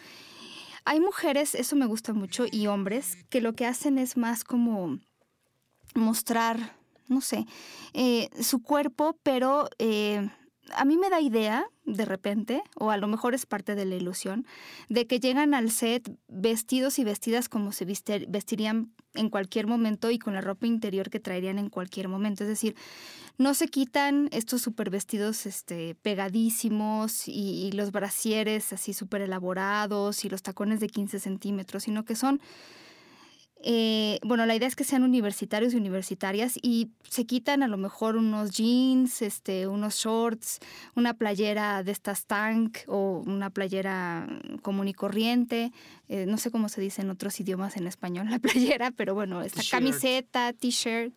Hay 0.86 1.00
mujeres, 1.00 1.56
eso 1.56 1.76
me 1.76 1.86
gusta 1.86 2.14
mucho, 2.14 2.46
y 2.50 2.68
hombres, 2.68 3.18
que 3.30 3.42
lo 3.42 3.54
que 3.54 3.66
hacen 3.66 3.98
es 3.98 4.18
más 4.18 4.44
como 4.44 5.00
mostrar, 5.96 6.78
no 7.08 7.22
sé, 7.22 7.46
eh, 7.94 8.30
su 8.42 8.62
cuerpo, 8.62 9.18
pero 9.24 9.70
eh, 9.80 10.30
a 10.76 10.86
mí 10.86 10.98
me 10.98 11.10
da 11.10 11.22
idea, 11.22 11.70
de 11.86 12.06
repente, 12.06 12.64
o 12.76 12.92
a 12.92 12.98
lo 12.98 13.08
mejor 13.08 13.34
es 13.34 13.46
parte 13.46 13.76
de 13.76 13.86
la 13.86 13.96
ilusión, 13.96 14.46
de 14.90 15.08
que 15.08 15.20
llegan 15.20 15.54
al 15.54 15.72
set 15.72 16.10
vestidos 16.28 17.00
y 17.00 17.04
vestidas 17.04 17.50
como 17.50 17.72
se 17.72 17.86
vestirían 17.86 18.92
en 19.14 19.30
cualquier 19.30 19.68
momento 19.68 20.12
y 20.12 20.20
con 20.20 20.34
la 20.34 20.42
ropa 20.42 20.68
interior 20.68 21.10
que 21.10 21.20
traerían 21.20 21.60
en 21.60 21.70
cualquier 21.70 22.08
momento. 22.08 22.44
Es 22.44 22.50
decir, 22.50 22.76
no 23.38 23.54
se 23.54 23.68
quitan 23.68 24.30
estos 24.32 24.62
super 24.62 24.90
vestidos 24.90 25.46
este, 25.46 25.96
pegadísimos 25.96 27.28
y, 27.28 27.68
y 27.68 27.72
los 27.72 27.92
brasieres 27.92 28.74
así 28.74 28.94
súper 28.94 29.22
elaborados 29.22 30.26
y 30.26 30.30
los 30.30 30.44
tacones 30.44 30.80
de 30.80 30.88
15 30.88 31.20
centímetros, 31.20 31.84
sino 31.84 32.06
que 32.06 32.16
son 32.16 32.42
eh, 33.64 34.20
bueno, 34.24 34.46
la 34.46 34.56
idea 34.56 34.68
es 34.68 34.76
que 34.76 34.84
sean 34.84 35.04
universitarios 35.04 35.74
y 35.74 35.78
universitarias 35.78 36.58
y 36.62 36.90
se 37.10 37.26
quitan 37.26 37.64
a 37.64 37.68
lo 37.68 37.78
mejor 37.78 38.16
unos 38.16 38.52
jeans, 38.52 39.22
este, 39.22 39.68
unos 39.68 39.96
shorts, 39.96 40.60
una 40.96 41.16
playera 41.16 41.84
de 41.84 41.92
estas 41.92 42.26
tank 42.26 42.80
o 42.88 43.24
una 43.26 43.50
playera 43.50 44.28
común 44.62 44.88
y 44.88 44.94
corriente. 44.94 45.72
Eh, 46.08 46.26
no 46.28 46.38
sé 46.38 46.52
cómo 46.52 46.70
se 46.70 46.82
dice 46.82 47.02
en 47.02 47.10
otros 47.10 47.40
idiomas 47.40 47.78
en 47.78 47.88
español 47.88 48.30
la 48.30 48.40
playera, 48.40 48.92
pero 48.92 49.16
bueno, 49.16 49.42
esta 49.42 49.62
camiseta, 49.70 50.54
t-shirt 50.54 51.14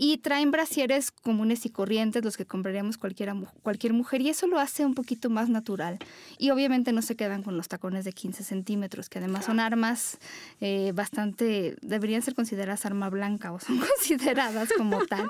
y 0.00 0.18
traen 0.18 0.52
brasieres 0.52 1.10
comunes 1.10 1.66
y 1.66 1.70
corrientes, 1.70 2.24
los 2.24 2.36
que 2.36 2.46
compraríamos 2.46 2.98
cualquiera, 2.98 3.34
cualquier 3.64 3.94
mujer, 3.94 4.20
y 4.20 4.28
eso 4.28 4.46
lo 4.46 4.60
hace 4.60 4.86
un 4.86 4.94
poquito 4.94 5.28
más 5.28 5.48
natural. 5.48 5.98
Y 6.38 6.50
obviamente 6.50 6.92
no 6.92 7.02
se 7.02 7.16
quedan 7.16 7.42
con 7.42 7.56
los 7.56 7.66
tacones 7.66 8.04
de 8.04 8.12
15 8.12 8.44
centímetros, 8.44 9.08
que 9.08 9.18
además 9.18 9.46
son 9.46 9.58
armas 9.58 10.18
eh, 10.60 10.92
bastante, 10.94 11.76
deberían 11.82 12.22
ser 12.22 12.36
consideradas 12.36 12.86
arma 12.86 13.10
blanca 13.10 13.50
o 13.50 13.58
son 13.58 13.78
consideradas 13.98 14.68
como 14.76 15.04
tal. 15.04 15.28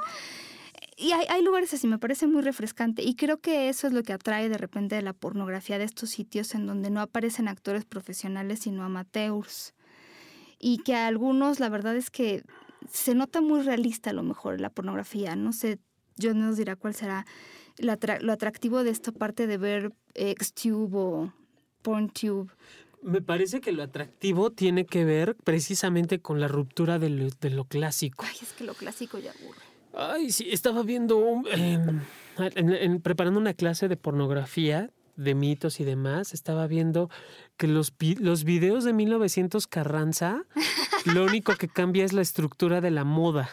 Y 0.99 1.13
hay, 1.13 1.25
hay, 1.31 1.43
lugares 1.43 1.73
así, 1.73 1.87
me 1.87 1.99
parece 1.99 2.27
muy 2.27 2.43
refrescante. 2.43 3.03
Y 3.03 3.15
creo 3.15 3.41
que 3.41 3.71
eso 3.71 3.87
es 3.87 3.95
lo 3.95 4.03
que 4.03 4.13
atrae 4.13 4.51
de 4.51 4.59
repente 4.59 4.97
de 4.97 5.03
la 5.03 5.15
pornografía 5.15 5.79
de 5.79 5.85
estos 5.85 6.11
sitios 6.11 6.55
en 6.55 6.67
donde 6.67 6.91
no 6.91 7.01
aparecen 7.01 7.49
actores 7.49 7.87
profesionales, 7.87 8.59
sino 8.59 8.85
amateurs. 8.85 9.73
Y 10.59 10.79
que 10.79 10.95
a 10.95 11.07
algunos, 11.07 11.59
la 11.59 11.71
verdad 11.71 11.97
es 11.97 12.11
que 12.11 12.43
se 12.91 13.15
nota 13.15 13.41
muy 13.41 13.63
realista 13.63 14.11
a 14.11 14.13
lo 14.13 14.23
mejor 14.23 14.61
la 14.61 14.71
pornografía. 14.71 15.37
No 15.37 15.53
sé, 15.53 15.79
yo 16.17 16.35
no 16.35 16.47
nos 16.47 16.57
dirá 16.57 16.77
cuál 16.77 16.95
será 16.95 17.27
lo 17.79 18.33
atractivo 18.33 18.83
de 18.83 18.91
esta 18.91 19.13
parte 19.13 19.47
de 19.47 19.57
ver 19.57 19.93
Xtube 20.15 20.97
o 20.97 21.33
PornTube. 21.83 22.51
Me 23.03 23.23
parece 23.23 23.61
que 23.61 23.71
lo 23.73 23.85
atractivo 23.85 24.51
tiene 24.51 24.85
que 24.85 25.05
ver 25.05 25.37
precisamente 25.45 26.21
con 26.21 26.41
la 26.41 26.49
ruptura 26.49 26.99
de 26.99 27.31
lo, 27.51 27.65
clásico. 27.65 28.25
Ay, 28.27 28.37
es 28.43 28.53
que 28.53 28.65
lo 28.65 28.75
clásico 28.75 29.19
ya 29.19 29.31
aburre. 29.31 29.61
Ay, 29.95 30.33
sí, 30.33 30.49
estaba 30.51 30.83
viendo, 30.83 31.43
em, 31.51 33.01
preparando 33.01 33.39
una 33.39 33.55
clase 33.55 33.89
de 33.89 33.97
pornografía 33.97 34.91
de 35.19 35.35
mitos 35.35 35.81
y 35.81 35.85
demás, 35.85 36.33
estaba 36.33 36.67
viendo 36.67 37.11
que 37.57 37.67
los, 37.67 37.93
los 38.19 38.45
videos 38.45 38.85
de 38.85 38.93
1900 38.93 39.67
Carranza, 39.67 40.45
lo 41.05 41.25
único 41.25 41.57
que 41.57 41.69
cambia 41.69 42.05
es 42.05 42.13
la 42.13 42.23
estructura 42.23 42.81
de 42.81 42.91
la 42.91 43.05
moda. 43.05 43.51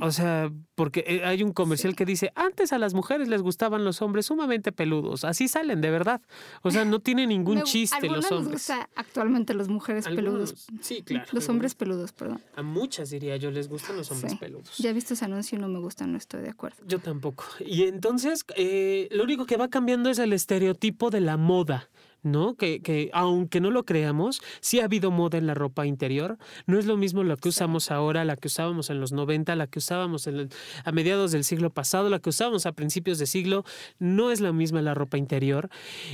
O 0.00 0.10
sea, 0.10 0.50
porque 0.74 1.04
eh, 1.06 1.24
hay 1.24 1.42
un 1.42 1.52
comercial 1.52 1.94
que 1.94 2.04
dice, 2.04 2.32
antes 2.34 2.72
a 2.72 2.78
las 2.78 2.94
mujeres 2.94 3.28
les 3.28 3.42
gustaban 3.42 3.84
los 3.84 4.02
hombres 4.02 4.26
sumamente 4.26 4.72
peludos, 4.72 5.24
así 5.24 5.48
salen 5.48 5.80
de 5.80 5.90
verdad. 5.90 6.20
O 6.62 6.70
sea, 6.70 6.84
no 6.84 7.00
tiene 7.00 7.26
ningún 7.26 7.62
chiste 7.62 8.08
los 8.08 8.30
hombres. 8.30 8.52
Les 8.52 8.68
gusta 8.68 8.88
actualmente 8.94 9.54
los 9.54 9.68
mujeres 9.68 10.06
peludos. 10.06 10.66
Sí, 10.80 11.02
claro. 11.02 11.26
Los 11.32 11.48
hombres 11.48 11.74
peludos, 11.74 12.12
perdón. 12.12 12.40
A 12.56 12.62
muchas 12.62 13.10
diría 13.10 13.36
yo 13.36 13.50
les 13.50 13.68
gustan 13.68 13.96
los 13.96 14.10
hombres 14.10 14.34
peludos. 14.36 14.76
Ya 14.78 14.90
he 14.90 14.92
visto 14.92 15.14
ese 15.14 15.24
anuncio 15.24 15.58
y 15.58 15.60
no 15.60 15.68
me 15.68 15.78
gusta, 15.78 16.06
no 16.06 16.18
estoy 16.18 16.42
de 16.42 16.50
acuerdo. 16.50 16.78
Yo 16.86 16.98
tampoco. 16.98 17.44
Y 17.60 17.84
entonces, 17.84 18.44
eh, 18.56 19.08
lo 19.10 19.24
único 19.24 19.46
que 19.46 19.56
va 19.56 19.68
cambiando 19.68 20.10
es 20.10 20.18
el 20.18 20.32
estereotipo 20.32 21.10
de 21.10 21.20
la 21.20 21.36
moda. 21.36 21.88
¿No? 22.22 22.54
Que, 22.56 22.80
que, 22.80 23.10
aunque 23.12 23.60
no 23.60 23.70
lo 23.70 23.84
creamos, 23.84 24.40
sí 24.60 24.80
ha 24.80 24.84
habido 24.84 25.10
moda 25.10 25.38
en 25.38 25.46
la 25.46 25.54
ropa 25.54 25.86
interior. 25.86 26.38
No 26.66 26.78
es 26.78 26.86
lo 26.86 26.96
mismo 26.96 27.22
lo 27.22 27.36
que 27.36 27.48
usamos 27.48 27.90
ahora, 27.90 28.24
la 28.24 28.36
que 28.36 28.48
usábamos 28.48 28.90
en 28.90 29.00
los 29.00 29.12
90, 29.12 29.54
la 29.56 29.66
que 29.66 29.78
usábamos 29.78 30.26
en 30.26 30.48
a 30.84 30.92
mediados 30.92 31.32
del 31.32 31.44
siglo 31.44 31.70
pasado, 31.70 32.08
la 32.08 32.18
que 32.18 32.30
usábamos 32.30 32.66
a 32.66 32.72
principios 32.72 33.18
de 33.18 33.26
siglo. 33.26 33.64
No 33.98 34.30
es 34.30 34.40
la 34.40 34.52
misma 34.52 34.82
la 34.82 34.94
ropa 34.94 35.18
interior. 35.18 35.68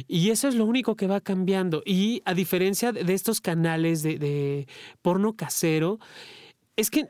Y 0.08 0.30
eso 0.30 0.48
es 0.48 0.54
lo 0.54 0.64
único 0.64 0.96
que 0.96 1.06
va 1.06 1.20
cambiando. 1.20 1.82
Y 1.84 2.22
a 2.24 2.34
diferencia 2.34 2.92
de 2.92 3.14
estos 3.14 3.40
canales 3.40 4.02
de, 4.02 4.18
de 4.18 4.68
porno 5.02 5.34
casero, 5.36 5.98
es 6.76 6.90
que 6.90 7.06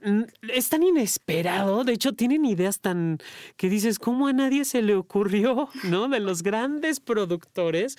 es 0.52 0.68
tan 0.68 0.82
inesperado, 0.82 1.84
de 1.84 1.94
hecho 1.94 2.12
tienen 2.12 2.44
ideas 2.44 2.80
tan 2.80 3.18
que 3.56 3.70
dices, 3.70 3.98
¿cómo 3.98 4.26
a 4.26 4.32
nadie 4.32 4.64
se 4.64 4.82
le 4.82 4.94
ocurrió, 4.94 5.68
no? 5.84 6.08
De 6.08 6.20
los 6.20 6.42
grandes 6.42 7.00
productores, 7.00 7.96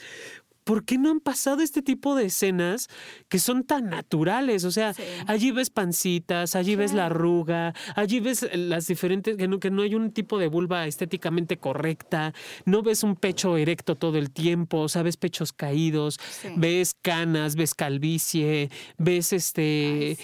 ¿por 0.65 0.83
qué 0.83 0.97
no 0.97 1.11
han 1.11 1.21
pasado 1.21 1.61
este 1.61 1.81
tipo 1.81 2.15
de 2.15 2.25
escenas 2.25 2.89
que 3.29 3.39
son 3.39 3.63
tan 3.63 3.89
naturales? 3.89 4.65
O 4.65 4.71
sea, 4.71 4.93
allí 5.27 5.51
ves 5.51 5.69
pancitas, 5.69 6.55
allí 6.55 6.75
ves 6.75 6.91
la 6.91 7.05
arruga, 7.05 7.73
allí 7.95 8.19
ves 8.19 8.49
las 8.53 8.87
diferentes, 8.87 9.37
que 9.37 9.47
no, 9.47 9.59
que 9.59 9.71
no 9.71 9.83
hay 9.83 9.95
un 9.95 10.11
tipo 10.11 10.37
de 10.37 10.47
vulva 10.47 10.87
estéticamente 10.87 11.57
correcta, 11.57 12.33
no 12.65 12.81
ves 12.81 13.03
un 13.03 13.15
pecho 13.15 13.55
erecto 13.55 13.95
todo 13.95 14.17
el 14.17 14.31
tiempo, 14.31 14.79
o 14.79 14.89
sea, 14.89 15.03
ves 15.03 15.17
pechos 15.17 15.53
caídos, 15.53 16.19
ves 16.57 16.95
canas, 17.01 17.55
ves 17.55 17.75
calvicie, 17.75 18.69
ves 18.97 19.31
este 19.31 20.17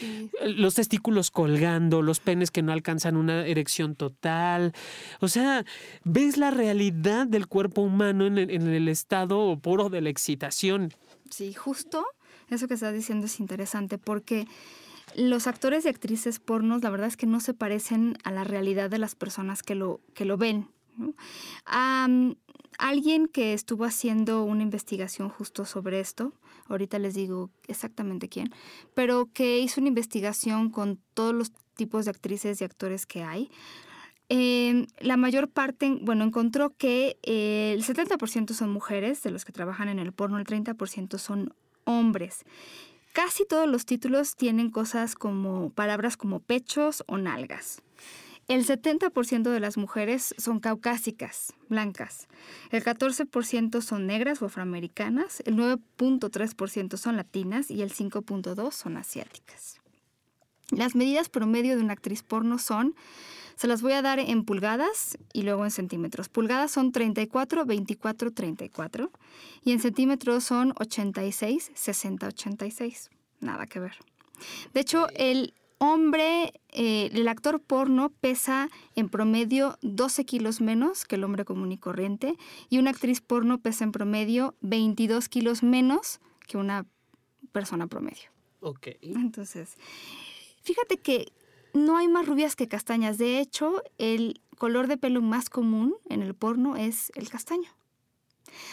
los 0.44 0.76
testículos 0.76 1.30
colgando, 1.30 2.02
los 2.02 2.20
penes 2.20 2.50
que 2.50 2.64
no 2.64 2.72
alcanzan 2.72 3.16
una 3.16 3.46
erección 3.46 3.96
total. 3.96 4.74
O 5.20 5.28
sea, 5.28 5.66
ves 6.04 6.38
la 6.38 6.50
realidad 6.50 7.28
del 7.28 7.48
cuerpo 7.48 7.82
humano 7.82 8.26
en 8.26 8.38
el, 8.38 8.88
estado 8.88 9.58
puro 9.60 9.90
de 9.90 10.02
la 10.02 10.10
Sí, 11.30 11.54
justo 11.54 12.06
eso 12.50 12.68
que 12.68 12.74
estás 12.74 12.94
diciendo 12.94 13.26
es 13.26 13.40
interesante 13.40 13.98
porque 13.98 14.48
los 15.16 15.48
actores 15.48 15.86
y 15.86 15.90
actrices 15.90 16.40
pornos, 16.40 16.84
la 16.84 16.90
verdad 16.90 17.08
es 17.08 17.18
que 17.18 17.26
no 17.26 17.40
se 17.40 17.54
parecen 17.54 18.18
a 18.24 18.32
la 18.32 18.44
realidad 18.44 18.90
de 18.90 18.98
las 18.98 19.16
personas 19.16 19.64
que 19.64 19.76
lo, 19.76 20.02
que 20.14 20.26
lo 20.26 20.38
ven. 20.38 20.68
alguien 22.78 23.28
que 23.28 23.54
estuvo 23.54 23.86
haciendo 23.86 24.44
una 24.44 24.64
investigación 24.64 25.30
justo 25.30 25.66
sobre 25.66 26.00
esto, 26.00 26.34
ahorita 26.68 27.00
les 27.00 27.14
digo 27.14 27.50
exactamente 27.68 28.30
quién, 28.30 28.54
pero 28.94 29.30
que 29.34 29.60
hizo 29.60 29.82
una 29.82 29.90
investigación 29.90 30.70
con 30.70 31.00
todos 31.14 31.34
los 31.34 31.52
tipos 31.76 32.06
de 32.06 32.12
actrices 32.12 32.62
y 32.62 32.64
actores 32.64 33.06
que 33.06 33.24
hay, 33.24 33.50
Em, 34.34 34.88
la 35.00 35.18
mayor 35.18 35.50
parte, 35.50 35.98
bueno, 36.00 36.24
encontró 36.24 36.70
que 36.78 37.18
eh, 37.22 37.74
el 37.76 37.84
70% 37.84 38.54
son 38.54 38.72
mujeres 38.72 39.22
de 39.24 39.30
los 39.30 39.44
que 39.44 39.52
trabajan 39.52 39.90
en 39.90 40.00
el 40.00 40.14
porno, 40.14 40.38
el 40.38 40.46
30% 40.46 41.18
son 41.18 41.54
hombres. 41.84 42.46
Casi 43.12 43.46
todos 43.46 43.68
los 43.68 43.86
títulos 43.86 44.38
tienen 44.38 44.70
cosas 44.70 45.16
como 45.16 45.70
palabras 45.72 46.16
como 46.16 46.40
pechos 46.40 47.04
o 47.08 47.18
nalgas. 47.18 47.82
El 48.48 48.66
70% 48.66 49.50
de 49.50 49.60
las 49.60 49.76
mujeres 49.76 50.34
son 50.38 50.62
caucásicas, 50.62 51.52
blancas. 51.68 52.30
El 52.70 52.86
14% 52.86 53.82
son 53.82 54.08
negras 54.08 54.42
o 54.42 54.46
afroamericanas. 54.46 55.44
El 55.46 55.58
9.3% 55.58 56.96
son 56.96 57.18
latinas 57.18 57.70
y 57.70 57.82
el 57.82 57.92
5.2% 57.92 58.72
son 58.72 58.96
asiáticas. 58.96 59.82
Las 60.70 60.96
medidas 60.96 61.28
promedio 61.28 61.76
de 61.76 61.84
una 61.84 61.92
actriz 61.92 62.24
porno 62.24 62.58
son 62.58 62.96
se 63.56 63.68
las 63.68 63.82
voy 63.82 63.94
a 63.94 64.02
dar 64.02 64.20
en 64.20 64.44
pulgadas 64.46 65.18
y 65.34 65.44
luego 65.44 65.64
en 65.66 65.72
centímetros. 65.72 66.30
Pulgadas 66.30 66.72
son 66.72 66.92
34, 66.92 67.66
24, 67.66 68.32
34 68.32 69.12
y 69.64 69.72
en 69.72 69.80
centímetros 69.80 70.44
son 70.44 70.74
86, 70.80 71.72
60, 71.74 72.28
86. 72.28 73.10
Nada 73.40 73.66
que 73.66 73.80
ver. 73.80 73.94
De 74.74 74.82
hecho, 74.82 75.08
el 75.16 75.54
hombre, 75.78 76.54
eh, 76.70 77.10
el 77.12 77.28
actor 77.28 77.60
porno 77.60 78.10
pesa 78.10 78.70
en 78.96 79.10
promedio 79.10 79.80
12 79.82 80.26
kilos 80.26 80.62
menos 80.62 81.06
que 81.06 81.16
el 81.16 81.24
hombre 81.24 81.44
común 81.44 81.72
y 81.72 81.78
corriente 81.78 82.36
y 82.70 82.78
una 82.78 82.92
actriz 82.92 83.20
porno 83.20 83.60
pesa 83.60 83.84
en 83.84 83.92
promedio 83.92 84.56
22 84.62 85.28
kilos 85.28 85.64
menos 85.64 86.20
que 86.48 86.58
una 86.58 86.86
persona 87.52 87.88
promedio. 87.88 88.30
Ok. 88.60 88.90
Entonces, 89.02 89.76
fíjate 90.62 90.98
que 90.98 91.34
no 91.74 91.98
hay 91.98 92.08
más 92.08 92.26
rubias 92.26 92.56
que 92.56 92.68
castañas. 92.68 93.18
De 93.18 93.40
hecho, 93.40 93.82
el 93.98 94.42
color 94.58 94.88
de 94.88 94.98
pelo 94.98 95.22
más 95.22 95.50
común 95.50 95.96
en 96.10 96.22
el 96.22 96.36
porno 96.36 96.76
es 96.76 97.12
el 97.16 97.30
castaño. 97.30 97.70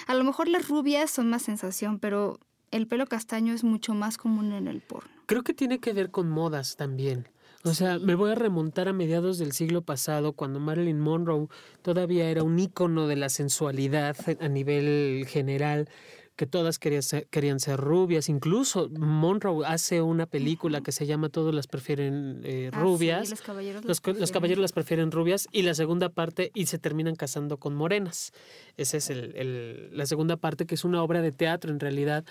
A 0.06 0.14
lo 0.14 0.24
mejor 0.24 0.48
las 0.48 0.68
rubias 0.68 1.10
son 1.10 1.30
más 1.30 1.42
sensación, 1.42 1.98
pero 1.98 2.40
el 2.70 2.86
pelo 2.86 3.06
castaño 3.06 3.54
es 3.54 3.64
mucho 3.64 3.94
más 3.94 4.18
común 4.18 4.52
en 4.52 4.68
el 4.68 4.80
porno. 4.80 5.10
Creo 5.26 5.42
que 5.42 5.54
tiene 5.54 5.78
que 5.78 5.92
ver 5.92 6.10
con 6.10 6.28
modas 6.28 6.76
también. 6.76 7.28
O 7.64 7.74
sea, 7.74 7.98
me 7.98 8.14
voy 8.14 8.30
a 8.30 8.34
remontar 8.34 8.88
a 8.88 8.92
mediados 8.92 9.38
del 9.38 9.52
siglo 9.52 9.82
pasado, 9.82 10.32
cuando 10.32 10.60
Marilyn 10.60 11.00
Monroe 11.00 11.48
todavía 11.82 12.30
era 12.30 12.42
un 12.44 12.58
ícono 12.58 13.08
de 13.08 13.16
la 13.16 13.28
sensualidad 13.28 14.16
a 14.40 14.48
nivel 14.48 15.26
general 15.26 15.88
que 16.38 16.46
todas 16.46 16.78
querían 16.78 17.02
ser, 17.02 17.26
querían 17.26 17.58
ser 17.58 17.80
rubias. 17.80 18.28
Incluso 18.28 18.88
Monroe 18.90 19.66
hace 19.66 20.02
una 20.02 20.24
película 20.24 20.82
que 20.82 20.92
se 20.92 21.04
llama 21.04 21.30
Todos 21.30 21.52
las 21.52 21.66
prefieren 21.66 22.42
eh, 22.44 22.70
ah, 22.72 22.80
rubias. 22.80 23.28
los, 23.28 23.42
caballeros 23.42 23.84
los, 23.84 24.30
caballeros 24.30 24.62
las 24.62 24.70
prefieren 24.70 25.10
rubias. 25.10 25.48
Y 25.50 25.62
la 25.62 25.74
segunda 25.74 26.10
parte, 26.10 26.52
y 26.54 26.66
se 26.66 26.78
terminan 26.78 27.16
casando 27.16 27.56
con 27.56 27.74
morenas. 27.74 28.32
Esa 28.76 28.98
es 28.98 29.10
el, 29.10 29.90
la 29.92 30.06
segunda 30.06 30.36
parte, 30.36 30.64
que 30.64 30.76
es 30.76 30.84
una 30.84 31.02
obra 31.02 31.22
de 31.22 31.32
teatro 31.32 31.72
en 31.72 31.80
realidad 31.80 32.24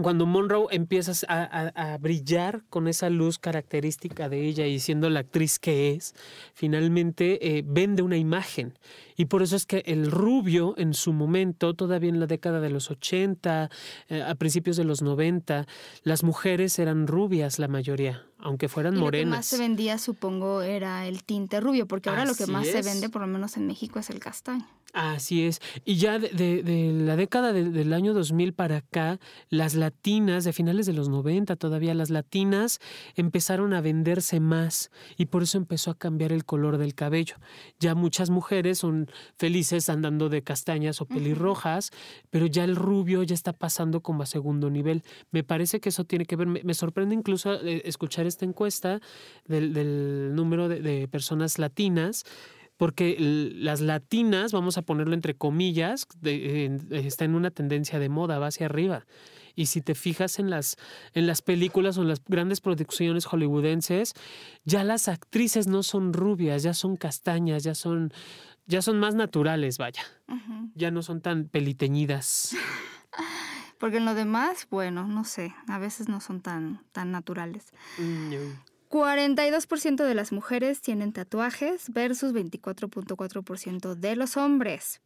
cuando 0.00 0.24
Monroe 0.24 0.68
empieza 0.70 1.12
a, 1.28 1.98
brillar 1.98 2.62
con 2.70 2.88
esa 2.88 3.10
luz 3.10 3.38
característica 3.38 4.28
de 4.28 4.46
ella 4.46 4.66
y 4.66 4.78
siendo 4.78 5.10
la 5.10 5.20
actriz 5.20 5.58
que 5.58 5.92
es, 5.92 6.14
finalmente 6.54 7.58
eh, 7.58 7.62
vende 7.66 8.02
una 8.02 8.16
imagen. 8.16 8.78
Y 9.16 9.26
por 9.26 9.42
eso 9.42 9.56
es 9.56 9.66
que 9.66 9.82
el 9.86 10.10
rubio 10.10 10.74
en 10.78 10.94
su 10.94 11.12
momento, 11.12 11.74
todavía 11.74 12.08
en 12.08 12.20
la 12.20 12.26
década 12.26 12.60
de 12.60 12.70
los 12.70 12.90
80, 12.90 13.70
eh, 14.08 14.22
a 14.22 14.34
principios 14.34 14.76
de 14.76 14.84
los 14.84 15.02
90, 15.02 15.66
las 16.02 16.24
mujeres 16.24 16.78
eran 16.78 17.06
rubias 17.06 17.58
la 17.58 17.68
mayoría. 17.68 18.24
Aunque 18.42 18.68
fueran 18.68 18.92
Y 18.94 18.96
lo 18.96 19.00
que 19.00 19.04
morenas. 19.04 19.36
más 19.38 19.46
se 19.46 19.58
vendía, 19.58 19.98
supongo, 19.98 20.62
era 20.62 21.06
el 21.06 21.24
tinte 21.24 21.60
rubio, 21.60 21.86
porque 21.86 22.10
ahora 22.10 22.24
lo 22.24 22.34
que 22.34 22.46
más 22.46 22.66
se 22.66 22.82
vende, 22.82 23.08
por 23.08 23.22
lo 23.22 23.26
menos 23.28 23.56
en 23.56 23.66
México, 23.66 23.98
es 23.98 24.10
el 24.10 24.18
castaño. 24.18 24.66
Así 24.94 25.44
es. 25.46 25.62
Y 25.86 25.94
ya 25.96 26.18
de, 26.18 26.28
de- 26.28 26.62
de 26.62 26.92
la 26.92 27.16
década 27.16 27.54
de- 27.54 27.70
del 27.70 27.94
año 27.94 28.12
2000 28.12 28.52
para 28.52 28.76
acá, 28.76 29.18
las 29.48 29.74
latinas, 29.74 30.44
de 30.44 30.52
finales 30.52 30.84
de 30.84 30.92
los 30.92 31.08
90 31.08 31.56
todavía, 31.56 31.94
las 31.94 32.10
latinas 32.10 32.78
empezaron 33.16 33.72
a 33.72 33.80
venderse 33.80 34.38
más 34.38 34.90
y 35.16 35.26
por 35.26 35.44
eso 35.44 35.56
empezó 35.56 35.90
a 35.90 35.94
cambiar 35.94 36.30
el 36.30 36.44
color 36.44 36.76
del 36.76 36.94
cabello. 36.94 37.36
Ya 37.80 37.94
muchas 37.94 38.28
mujeres 38.28 38.80
son 38.80 39.08
felices 39.38 39.88
andando 39.88 40.28
de 40.28 40.42
castañas 40.42 41.00
o 41.00 41.06
pelirrojas, 41.06 41.90
pero 42.28 42.44
ya 42.44 42.64
el 42.64 42.76
rubio 42.76 43.22
ya 43.22 43.34
está 43.34 43.54
pasando 43.54 44.02
como 44.02 44.24
a 44.24 44.26
segundo 44.26 44.68
nivel. 44.68 45.04
Me 45.30 45.42
parece 45.42 45.80
que 45.80 45.88
eso 45.88 46.04
tiene 46.04 46.26
que 46.26 46.36
ver, 46.36 46.48
me, 46.48 46.62
me 46.64 46.74
sorprende 46.74 47.14
incluso 47.14 47.54
eh, 47.64 47.80
escuchar 47.86 48.26
esta 48.32 48.44
encuesta 48.44 49.00
del, 49.46 49.72
del 49.72 50.32
número 50.34 50.68
de, 50.68 50.80
de 50.80 51.06
personas 51.08 51.58
latinas 51.58 52.24
porque 52.78 53.16
las 53.54 53.80
latinas, 53.80 54.50
vamos 54.50 54.76
a 54.76 54.82
ponerlo 54.82 55.14
entre 55.14 55.34
comillas, 55.34 56.06
de- 56.20 56.80
está 56.90 57.24
en 57.24 57.36
una 57.36 57.52
tendencia 57.52 58.00
de 58.00 58.08
moda, 58.08 58.40
va 58.40 58.48
hacia 58.48 58.66
arriba. 58.66 59.06
Y 59.54 59.66
si 59.66 59.82
te 59.82 59.94
fijas 59.94 60.40
en 60.40 60.50
las, 60.50 60.76
en 61.14 61.28
las 61.28 61.42
películas 61.42 61.96
o 61.98 62.02
en 62.02 62.08
las 62.08 62.22
grandes 62.26 62.60
producciones 62.60 63.26
hollywoodenses, 63.26 64.14
ya 64.64 64.82
las 64.82 65.06
actrices 65.06 65.68
no 65.68 65.84
son 65.84 66.12
rubias, 66.12 66.64
ya 66.64 66.74
son 66.74 66.96
castañas, 66.96 67.62
ya 67.62 67.74
son, 67.76 68.12
ya 68.66 68.82
son 68.82 68.98
más 68.98 69.14
naturales, 69.14 69.78
vaya. 69.78 70.02
Ya 70.74 70.90
no 70.90 71.02
son 71.02 71.20
tan 71.20 71.44
peliteñidas. 71.48 72.56
Porque 73.82 73.96
en 73.96 74.04
lo 74.04 74.14
demás, 74.14 74.68
bueno, 74.70 75.08
no 75.08 75.24
sé, 75.24 75.56
a 75.66 75.80
veces 75.80 76.08
no 76.08 76.20
son 76.20 76.40
tan, 76.40 76.84
tan 76.92 77.10
naturales. 77.10 77.72
Mm, 77.98 78.32
42% 78.88 80.04
de 80.04 80.14
las 80.14 80.30
mujeres 80.30 80.80
tienen 80.80 81.12
tatuajes 81.12 81.92
versus 81.92 82.32
24.4% 82.32 83.96
de 83.96 84.14
los 84.14 84.36
hombres. 84.36 85.00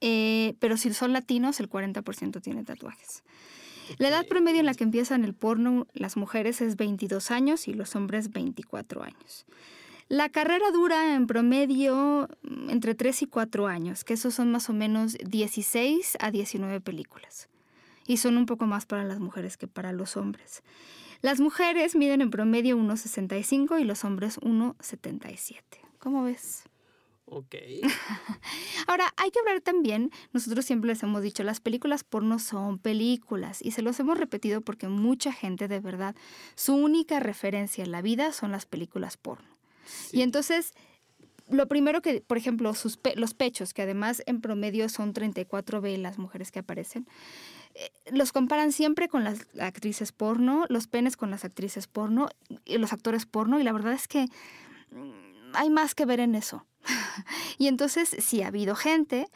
Eh, 0.00 0.54
pero 0.60 0.76
si 0.76 0.94
son 0.94 1.12
latinos, 1.12 1.58
el 1.58 1.68
40% 1.68 2.40
tiene 2.40 2.62
tatuajes. 2.62 3.24
La 3.96 4.06
edad 4.06 4.24
promedio 4.28 4.60
en 4.60 4.66
la 4.66 4.74
que 4.74 4.84
empiezan 4.84 5.24
el 5.24 5.34
porno 5.34 5.88
las 5.94 6.16
mujeres 6.16 6.60
es 6.60 6.76
22 6.76 7.32
años 7.32 7.66
y 7.66 7.74
los 7.74 7.96
hombres 7.96 8.30
24 8.30 9.02
años. 9.02 9.46
La 10.08 10.30
carrera 10.30 10.70
dura 10.70 11.14
en 11.14 11.26
promedio 11.26 12.28
mm, 12.42 12.70
entre 12.70 12.94
3 12.94 13.22
y 13.22 13.26
4 13.26 13.66
años, 13.66 14.04
que 14.04 14.14
esos 14.14 14.32
son 14.32 14.50
más 14.50 14.70
o 14.70 14.72
menos 14.72 15.18
16 15.22 16.16
a 16.20 16.30
19 16.30 16.80
películas. 16.80 17.50
Y 18.06 18.16
son 18.16 18.38
un 18.38 18.46
poco 18.46 18.64
más 18.66 18.86
para 18.86 19.04
las 19.04 19.20
mujeres 19.20 19.58
que 19.58 19.66
para 19.66 19.92
los 19.92 20.16
hombres. 20.16 20.62
Las 21.20 21.40
mujeres 21.40 21.94
miden 21.94 22.22
en 22.22 22.30
promedio 22.30 22.78
1,65 22.78 23.78
y 23.80 23.84
los 23.84 24.02
hombres 24.04 24.40
1,77. 24.40 25.60
¿Cómo 25.98 26.22
ves? 26.22 26.64
Ok. 27.26 27.56
Ahora, 28.86 29.12
hay 29.18 29.30
que 29.30 29.40
hablar 29.40 29.60
también, 29.60 30.10
nosotros 30.32 30.64
siempre 30.64 30.88
les 30.88 31.02
hemos 31.02 31.20
dicho, 31.20 31.42
las 31.42 31.60
películas 31.60 32.02
porno 32.02 32.38
son 32.38 32.78
películas 32.78 33.60
y 33.60 33.72
se 33.72 33.82
los 33.82 34.00
hemos 34.00 34.16
repetido 34.16 34.62
porque 34.62 34.88
mucha 34.88 35.34
gente 35.34 35.68
de 35.68 35.80
verdad, 35.80 36.16
su 36.54 36.74
única 36.74 37.20
referencia 37.20 37.84
en 37.84 37.90
la 37.90 38.00
vida 38.00 38.32
son 38.32 38.52
las 38.52 38.64
películas 38.64 39.18
porno. 39.18 39.57
Y 40.12 40.22
entonces, 40.22 40.72
lo 41.48 41.66
primero 41.66 42.02
que, 42.02 42.20
por 42.20 42.36
ejemplo, 42.36 42.74
sus 42.74 42.96
pe- 42.96 43.16
los 43.16 43.34
pechos, 43.34 43.72
que 43.72 43.82
además 43.82 44.22
en 44.26 44.40
promedio 44.40 44.88
son 44.88 45.14
34B 45.14 45.96
las 45.98 46.18
mujeres 46.18 46.52
que 46.52 46.58
aparecen, 46.58 47.06
eh, 47.74 47.90
los 48.10 48.32
comparan 48.32 48.72
siempre 48.72 49.08
con 49.08 49.24
las 49.24 49.46
actrices 49.60 50.12
porno, 50.12 50.66
los 50.68 50.86
penes 50.86 51.16
con 51.16 51.30
las 51.30 51.44
actrices 51.44 51.86
porno 51.86 52.28
y 52.64 52.78
los 52.78 52.92
actores 52.92 53.24
porno, 53.26 53.58
y 53.60 53.62
la 53.62 53.72
verdad 53.72 53.92
es 53.92 54.08
que 54.08 54.26
mm, 54.90 55.54
hay 55.54 55.70
más 55.70 55.94
que 55.94 56.04
ver 56.04 56.20
en 56.20 56.34
eso. 56.34 56.66
y 57.58 57.68
entonces, 57.68 58.14
sí 58.20 58.42
ha 58.42 58.48
habido 58.48 58.74
gente 58.74 59.28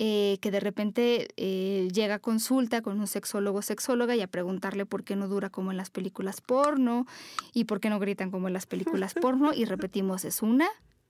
eh, 0.00 0.38
que 0.40 0.52
de 0.52 0.60
repente 0.60 1.26
eh, 1.36 1.88
llega 1.92 2.14
a 2.14 2.18
consulta 2.20 2.82
con 2.82 3.00
un 3.00 3.08
sexólogo 3.08 3.58
o 3.58 3.62
sexóloga 3.62 4.14
y 4.14 4.20
a 4.20 4.28
preguntarle 4.28 4.86
por 4.86 5.02
qué 5.02 5.16
no 5.16 5.26
dura 5.26 5.50
como 5.50 5.72
en 5.72 5.76
las 5.76 5.90
películas 5.90 6.40
porno 6.40 7.04
y 7.52 7.64
por 7.64 7.80
qué 7.80 7.90
no 7.90 7.98
gritan 7.98 8.30
como 8.30 8.46
en 8.46 8.54
las 8.54 8.66
películas 8.66 9.14
porno. 9.20 9.52
Y 9.52 9.64
repetimos, 9.64 10.24
es 10.24 10.40
una 10.40 10.68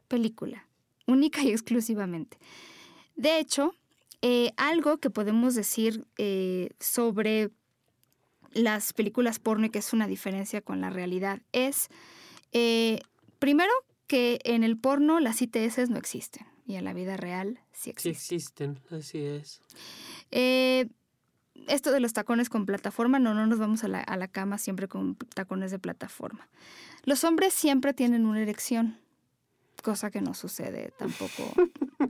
película, 0.08 0.66
única 1.06 1.42
y 1.42 1.50
exclusivamente. 1.50 2.38
De 3.14 3.38
hecho, 3.38 3.74
eh, 4.22 4.52
algo 4.56 4.96
que 4.96 5.10
podemos 5.10 5.54
decir 5.54 6.06
sobre 6.80 7.50
las 8.52 8.94
películas 8.94 9.38
porno 9.38 9.66
y 9.66 9.70
que 9.70 9.80
es 9.80 9.92
una 9.92 10.06
diferencia 10.06 10.62
con 10.62 10.80
la 10.80 10.88
realidad 10.88 11.42
es, 11.52 11.88
primero, 13.38 13.72
que 14.06 14.38
en 14.44 14.64
el 14.64 14.78
porno 14.78 15.20
las 15.20 15.42
ITS 15.42 15.90
no 15.90 15.98
existen 15.98 16.46
y 16.68 16.76
en 16.76 16.84
la 16.84 16.92
vida 16.92 17.16
real 17.16 17.58
sí 17.72 17.84
Sí 17.96 18.10
existen. 18.10 18.12
existen, 18.78 18.80
así 18.96 19.18
es. 19.24 19.60
Eh, 20.30 20.86
esto 21.66 21.90
de 21.90 21.98
los 21.98 22.12
tacones 22.12 22.48
con 22.50 22.66
plataforma, 22.66 23.18
no, 23.18 23.34
no 23.34 23.46
nos 23.46 23.58
vamos 23.58 23.82
a 23.82 23.88
la, 23.88 24.00
a 24.00 24.16
la 24.16 24.28
cama 24.28 24.58
siempre 24.58 24.86
con 24.86 25.16
tacones 25.34 25.70
de 25.72 25.78
plataforma. 25.80 26.48
Los 27.04 27.24
hombres 27.24 27.52
siempre 27.54 27.94
tienen 27.94 28.26
una 28.26 28.40
erección, 28.42 28.98
cosa 29.82 30.10
que 30.10 30.20
no 30.20 30.34
sucede 30.34 30.92
tampoco 30.98 31.42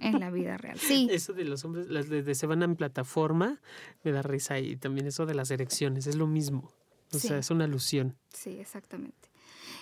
en 0.01 0.21
la 0.21 0.31
vida 0.31 0.57
real. 0.59 0.79
Sí, 0.79 1.09
Eso 1.11 1.33
de 1.33 1.45
los 1.45 1.65
hombres, 1.65 1.89
las 1.89 2.09
de, 2.09 2.23
de 2.23 2.35
se 2.35 2.47
van 2.47 2.63
en 2.63 2.77
plataforma, 2.77 3.61
me 4.03 4.13
da 4.13 4.23
risa. 4.23 4.59
Y 4.59 4.77
también 4.77 5.07
eso 5.07 5.25
de 5.25 5.35
las 5.35 5.51
erecciones, 5.51 6.07
es 6.07 6.17
lo 6.17 6.27
mismo. 6.27 6.71
O 7.13 7.19
Sí. 7.19 7.29
sea, 7.29 7.39
es 7.39 7.51
una 7.51 7.65
alusión. 7.65 8.17
Sí, 8.35 8.59
exactamente. 8.59 9.29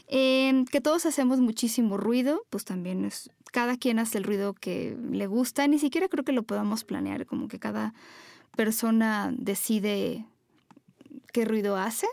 Eh, 0.08 0.64
que 0.70 0.80
todos 0.80 1.04
hacemos 1.06 1.40
muchísimo 1.40 1.96
ruido, 1.96 2.44
pues 2.50 2.64
también 2.64 3.04
es, 3.04 3.30
cada 3.52 3.76
quien 3.76 3.98
hace 3.98 4.18
el 4.18 4.24
ruido 4.24 4.54
que 4.54 4.96
le 5.10 5.26
gusta, 5.26 5.66
ni 5.66 5.78
siquiera 5.78 6.08
creo 6.08 6.24
que 6.24 6.32
lo 6.32 6.44
podamos 6.44 6.84
planear, 6.84 7.26
como 7.26 7.48
que 7.48 7.58
cada 7.58 7.92
persona 8.56 9.32
decide 9.36 10.24
qué 11.32 11.44
ruido 11.44 11.76
hace. 11.76 12.06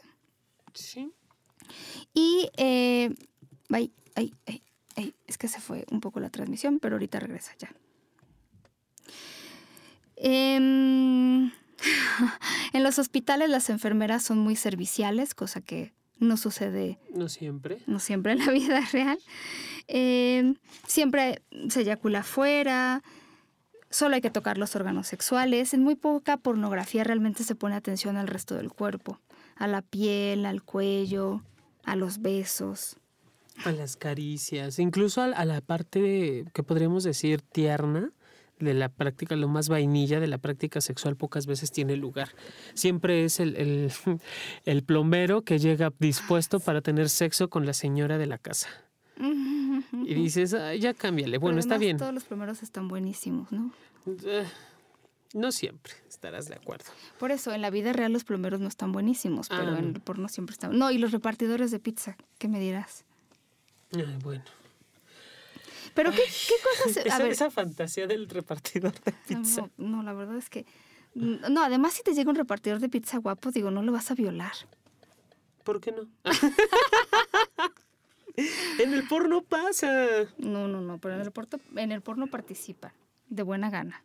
Sí. 0.73 1.11
Y, 2.13 2.49
eh, 2.57 3.13
ay, 3.69 3.93
ay, 4.15 4.33
ay, 4.47 4.63
ay, 4.95 5.15
es 5.27 5.37
que 5.37 5.47
se 5.47 5.61
fue 5.61 5.85
un 5.91 6.01
poco 6.01 6.19
la 6.19 6.29
transmisión, 6.29 6.79
pero 6.79 6.95
ahorita 6.95 7.19
regresa 7.19 7.53
ya. 7.59 7.73
Em, 10.15 11.51
en 12.73 12.83
los 12.83 12.97
hospitales 12.99 13.49
las 13.49 13.69
enfermeras 13.69 14.23
son 14.23 14.39
muy 14.39 14.55
serviciales, 14.55 15.35
cosa 15.35 15.61
que 15.61 15.93
no 16.23 16.37
sucede 16.37 16.99
No 17.13 17.29
siempre. 17.29 17.79
no 17.87 17.99
siempre 17.99 18.33
en 18.33 18.39
la 18.39 18.51
vida 18.51 18.81
real. 18.91 19.17
Eh, 19.87 20.53
siempre 20.87 21.41
se 21.69 21.81
eyacula 21.81 22.19
afuera, 22.19 23.03
solo 23.89 24.15
hay 24.15 24.21
que 24.21 24.29
tocar 24.31 24.57
los 24.57 24.75
órganos 24.75 25.07
sexuales. 25.07 25.73
En 25.73 25.83
muy 25.83 25.95
poca 25.95 26.37
pornografía 26.37 27.03
realmente 27.03 27.43
se 27.43 27.55
pone 27.55 27.75
atención 27.75 28.17
al 28.17 28.27
resto 28.27 28.55
del 28.55 28.71
cuerpo, 28.71 29.19
a 29.55 29.67
la 29.67 29.81
piel, 29.81 30.45
al 30.45 30.63
cuello, 30.63 31.43
a 31.83 31.95
los 31.95 32.21
besos. 32.21 32.97
A 33.65 33.71
las 33.71 33.97
caricias, 33.97 34.79
incluso 34.79 35.21
a, 35.21 35.25
a 35.25 35.45
la 35.45 35.61
parte 35.61 36.45
que 36.53 36.63
podríamos 36.63 37.03
decir 37.03 37.41
tierna 37.41 38.11
de 38.63 38.73
la 38.73 38.89
práctica, 38.89 39.35
lo 39.35 39.47
más 39.47 39.69
vainilla 39.69 40.19
de 40.19 40.27
la 40.27 40.37
práctica 40.37 40.81
sexual 40.81 41.15
pocas 41.15 41.45
veces 41.45 41.71
tiene 41.71 41.95
lugar. 41.97 42.29
Siempre 42.73 43.23
es 43.25 43.39
el, 43.39 43.55
el, 43.55 43.91
el 44.65 44.83
plomero 44.83 45.41
que 45.43 45.59
llega 45.59 45.91
dispuesto 45.99 46.59
para 46.59 46.81
tener 46.81 47.09
sexo 47.09 47.49
con 47.49 47.65
la 47.65 47.73
señora 47.73 48.17
de 48.17 48.25
la 48.27 48.37
casa. 48.37 48.69
Y 49.19 50.13
dices, 50.15 50.53
"Ay, 50.53 50.79
ya 50.79 50.93
cámbiale. 50.93 51.37
Bueno, 51.37 51.55
Pero 51.55 51.59
está 51.59 51.75
además 51.75 51.85
bien. 51.85 51.97
Todos 51.97 52.13
los 52.13 52.23
primeros 52.23 52.63
están 52.63 52.87
buenísimos, 52.87 53.51
¿no? 53.51 53.71
Eh, 54.25 54.45
No 55.35 55.51
siempre, 55.51 55.93
estarás 56.07 56.47
de 56.47 56.55
acuerdo. 56.55 56.85
Por 57.19 57.31
eso, 57.31 57.53
en 57.53 57.61
la 57.61 57.69
vida 57.71 57.91
real 57.93 58.11
los 58.13 58.23
plomeros 58.23 58.59
no 58.59 58.67
están 58.67 58.91
buenísimos, 58.91 59.49
pero 59.49 59.61
Ah, 59.73 59.79
en 59.79 59.85
no. 59.91 59.95
el 59.95 60.01
porno 60.01 60.27
siempre 60.29 60.53
están. 60.53 60.77
No, 60.77 60.91
y 60.91 60.97
los 60.99 61.11
repartidores 61.11 61.71
de 61.71 61.79
pizza, 61.79 62.17
¿qué 62.37 62.47
me 62.47 62.59
dirás? 62.59 63.03
Ay, 63.95 64.17
bueno. 64.23 64.43
Pero 65.93 66.11
qué, 66.11 66.17
qué 66.23 66.53
cosas. 66.85 66.97
A 66.97 67.01
Esa, 67.07 67.17
ver, 67.19 67.31
esa 67.31 67.51
fantasía 67.51 68.07
del 68.07 68.27
repartidor 68.29 68.93
de 69.01 69.11
pizza. 69.27 69.69
No, 69.77 69.97
no, 69.97 70.03
la 70.03 70.13
verdad 70.13 70.37
es 70.37 70.49
que. 70.49 70.65
No, 71.15 71.63
además, 71.63 71.93
si 71.93 72.01
te 72.03 72.13
llega 72.13 72.29
un 72.31 72.35
repartidor 72.35 72.79
de 72.79 72.89
pizza 72.89 73.17
guapo, 73.19 73.51
digo, 73.51 73.69
no 73.69 73.83
lo 73.83 73.91
vas 73.91 74.09
a 74.09 74.15
violar. 74.15 74.53
¿Por 75.63 75.79
qué 75.79 75.91
no? 75.91 76.07
en 78.79 78.93
el 78.93 79.07
porno 79.07 79.41
pasa. 79.43 80.25
No, 80.37 80.67
no, 80.67 80.81
no, 80.81 80.97
pero 80.97 81.15
en 81.15 81.21
el, 81.21 81.31
porto- 81.31 81.59
en 81.75 81.91
el 81.91 82.01
porno 82.01 82.27
participan, 82.27 82.91
de 83.29 83.43
buena 83.43 83.69
gana. 83.69 84.03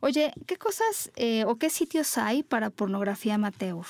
Oye, 0.00 0.32
¿qué 0.46 0.56
cosas 0.56 1.12
eh, 1.16 1.44
o 1.46 1.56
qué 1.56 1.70
sitios 1.70 2.18
hay 2.18 2.42
para 2.42 2.70
pornografía 2.70 3.34
amateur? 3.34 3.84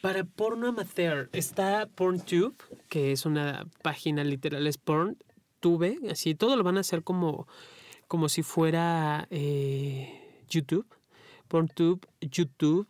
Para 0.00 0.24
porno 0.24 0.68
amateur 0.68 1.28
está 1.32 1.86
PornTube, 1.94 2.54
que 2.88 3.12
es 3.12 3.26
una 3.26 3.66
página 3.82 4.22
literal, 4.24 4.66
es 4.66 4.78
Así 6.10 6.34
todo 6.34 6.56
lo 6.56 6.62
van 6.62 6.76
a 6.76 6.80
hacer 6.80 7.02
como, 7.02 7.46
como 8.08 8.28
si 8.28 8.42
fuera 8.42 9.26
eh, 9.30 10.42
YouTube. 10.48 10.86
PornTube, 11.48 12.06
YouTube. 12.20 12.86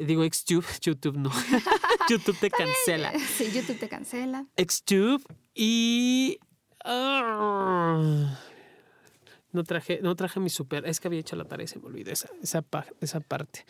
digo 0.00 0.24
Xtube, 0.24 0.66
YouTube 0.80 1.16
no. 1.18 1.30
YouTube 2.08 2.38
te 2.38 2.50
cancela. 2.50 3.12
Sí, 3.18 3.50
YouTube 3.52 3.78
te 3.78 3.88
cancela. 3.88 4.46
Xtube 4.56 5.22
y... 5.54 6.38
ah, 6.84 8.38
no 9.52 9.64
traje, 9.64 10.00
no 10.02 10.16
traje 10.16 10.40
mi 10.40 10.48
super. 10.48 10.86
Es 10.86 10.98
que 10.98 11.08
había 11.08 11.20
hecho 11.20 11.36
la 11.36 11.44
tarea 11.44 11.64
y 11.64 11.68
se 11.68 11.78
me 11.78 11.86
olvidó 11.86 12.10
esa, 12.10 12.28
esa, 12.42 12.64
esa 13.00 13.20
parte. 13.20 13.64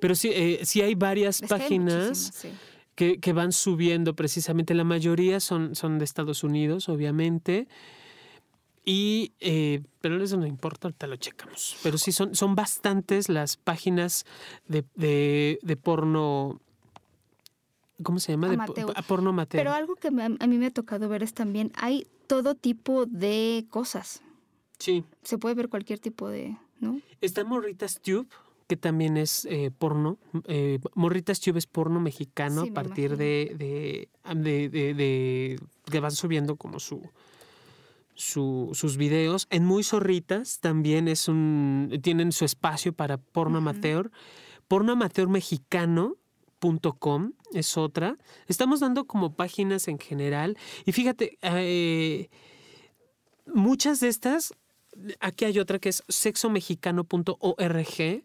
Pero 0.00 0.14
sí, 0.14 0.30
eh, 0.32 0.60
sí 0.64 0.82
hay 0.82 0.94
varias 0.94 1.40
Es 1.40 1.48
que 1.48 1.54
hay 1.54 1.60
páginas. 1.60 2.44
Que, 2.98 3.20
que 3.20 3.32
van 3.32 3.52
subiendo 3.52 4.14
precisamente. 4.16 4.74
La 4.74 4.82
mayoría 4.82 5.38
son, 5.38 5.76
son 5.76 5.98
de 6.00 6.04
Estados 6.04 6.42
Unidos, 6.42 6.88
obviamente. 6.88 7.68
Y, 8.84 9.32
eh, 9.38 9.82
pero 10.00 10.20
eso 10.20 10.36
no 10.36 10.46
importa, 10.46 10.88
ahorita 10.88 11.06
lo 11.06 11.14
checamos. 11.16 11.76
Pero 11.84 11.96
sí, 11.96 12.10
son, 12.10 12.34
son 12.34 12.56
bastantes 12.56 13.28
las 13.28 13.56
páginas 13.56 14.24
de, 14.66 14.84
de, 14.96 15.60
de 15.62 15.76
porno. 15.76 16.60
¿Cómo 18.02 18.18
se 18.18 18.32
llama? 18.32 18.48
De 18.48 18.56
po- 18.56 18.62
Amateur. 18.64 18.92
a 18.96 19.02
porno 19.02 19.30
amateur. 19.30 19.60
Pero 19.60 19.72
algo 19.74 19.94
que 19.94 20.08
a 20.08 20.46
mí 20.48 20.58
me 20.58 20.66
ha 20.66 20.70
tocado 20.72 21.08
ver 21.08 21.22
es 21.22 21.34
también, 21.34 21.70
hay 21.76 22.06
todo 22.26 22.56
tipo 22.56 23.06
de 23.06 23.66
cosas. 23.70 24.22
sí. 24.78 25.04
Se 25.22 25.38
puede 25.38 25.54
ver 25.54 25.68
cualquier 25.68 25.98
tipo 26.00 26.28
de, 26.28 26.56
¿no? 26.80 27.00
Está 27.20 27.44
Morritas 27.44 28.00
Tube, 28.00 28.26
que 28.68 28.76
también 28.76 29.16
es 29.16 29.44
eh, 29.46 29.70
porno. 29.76 30.18
Eh, 30.46 30.78
Morritas 30.94 31.40
Tube 31.40 31.58
es 31.58 31.66
porno 31.66 31.98
mexicano 32.00 32.62
Sí, 32.64 32.70
a 32.70 32.74
partir 32.74 33.16
de, 33.16 33.54
de, 33.58 34.08
de, 34.68 35.58
que 35.90 36.00
van 36.00 36.12
subiendo 36.12 36.56
como 36.56 36.78
su, 36.78 37.02
su- 38.14 38.70
sus 38.74 38.96
videos. 38.96 39.46
En 39.50 39.64
Muy 39.64 39.82
Zorritas 39.82 40.60
también 40.60 41.08
es 41.08 41.26
un 41.28 41.98
tienen 42.02 42.30
su 42.32 42.44
espacio 42.44 42.92
para 42.92 43.16
porno 43.16 43.58
amateur. 43.58 44.10
Porno 44.68 44.92
amateur 44.92 45.28
mexicano 45.28 46.16
es 47.54 47.78
otra. 47.78 48.18
Estamos 48.48 48.80
dando 48.80 49.06
como 49.06 49.34
páginas 49.34 49.88
en 49.88 49.98
general. 49.98 50.58
Y 50.84 50.92
fíjate, 50.92 51.38
eh, 51.40 52.28
muchas 53.46 54.00
de 54.00 54.08
estas, 54.08 54.52
aquí 55.20 55.46
hay 55.46 55.58
otra 55.58 55.78
que 55.78 55.88
es 55.88 56.04
sexomexicano.org. 56.08 58.24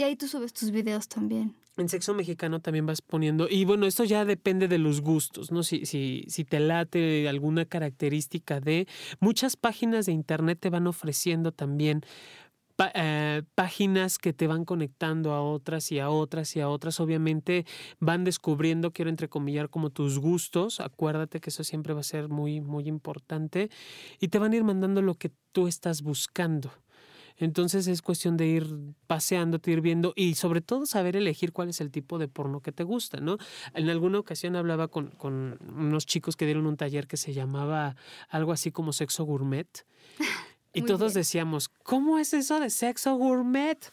Y 0.00 0.02
ahí 0.02 0.16
tú 0.16 0.28
subes 0.28 0.54
tus 0.54 0.70
videos 0.70 1.08
también. 1.08 1.54
En 1.76 1.90
sexo 1.90 2.14
mexicano 2.14 2.60
también 2.60 2.86
vas 2.86 3.02
poniendo, 3.02 3.46
y 3.50 3.66
bueno, 3.66 3.84
esto 3.84 4.02
ya 4.04 4.24
depende 4.24 4.66
de 4.66 4.78
los 4.78 5.02
gustos, 5.02 5.52
¿no? 5.52 5.62
Si, 5.62 5.84
si, 5.84 6.24
si 6.26 6.46
te 6.46 6.58
late 6.58 7.28
alguna 7.28 7.66
característica 7.66 8.60
de... 8.60 8.88
Muchas 9.20 9.56
páginas 9.56 10.06
de 10.06 10.12
internet 10.12 10.58
te 10.58 10.70
van 10.70 10.86
ofreciendo 10.86 11.52
también 11.52 12.00
eh, 12.94 13.42
páginas 13.54 14.16
que 14.16 14.32
te 14.32 14.46
van 14.46 14.64
conectando 14.64 15.34
a 15.34 15.42
otras 15.42 15.92
y 15.92 15.98
a 15.98 16.08
otras 16.08 16.56
y 16.56 16.60
a 16.60 16.70
otras. 16.70 16.98
Obviamente 16.98 17.66
van 17.98 18.24
descubriendo, 18.24 18.92
quiero 18.92 19.10
entrecomillar, 19.10 19.68
como 19.68 19.90
tus 19.90 20.18
gustos. 20.18 20.80
Acuérdate 20.80 21.40
que 21.40 21.50
eso 21.50 21.62
siempre 21.62 21.92
va 21.92 22.00
a 22.00 22.04
ser 22.04 22.30
muy, 22.30 22.62
muy 22.62 22.88
importante. 22.88 23.68
Y 24.18 24.28
te 24.28 24.38
van 24.38 24.54
a 24.54 24.56
ir 24.56 24.64
mandando 24.64 25.02
lo 25.02 25.16
que 25.16 25.30
tú 25.52 25.68
estás 25.68 26.00
buscando. 26.00 26.72
Entonces 27.40 27.86
es 27.88 28.02
cuestión 28.02 28.36
de 28.36 28.46
ir 28.46 28.66
paseándote, 29.06 29.72
ir 29.72 29.80
viendo 29.80 30.12
y 30.14 30.34
sobre 30.34 30.60
todo 30.60 30.86
saber 30.86 31.16
elegir 31.16 31.52
cuál 31.52 31.70
es 31.70 31.80
el 31.80 31.90
tipo 31.90 32.18
de 32.18 32.28
porno 32.28 32.60
que 32.60 32.70
te 32.70 32.84
gusta, 32.84 33.18
¿no? 33.18 33.38
En 33.74 33.88
alguna 33.88 34.18
ocasión 34.18 34.54
hablaba 34.56 34.88
con, 34.88 35.08
con 35.08 35.58
unos 35.74 36.06
chicos 36.06 36.36
que 36.36 36.44
dieron 36.44 36.66
un 36.66 36.76
taller 36.76 37.08
que 37.08 37.16
se 37.16 37.32
llamaba 37.32 37.96
algo 38.28 38.52
así 38.52 38.70
como 38.70 38.92
sexo 38.92 39.24
gourmet. 39.24 39.84
Y 40.72 40.82
Muy 40.82 40.86
todos 40.86 41.14
bien. 41.14 41.22
decíamos, 41.22 41.68
¿cómo 41.68 42.20
es 42.20 42.32
eso 42.32 42.60
de 42.60 42.70
sexo 42.70 43.16
gourmet? 43.16 43.90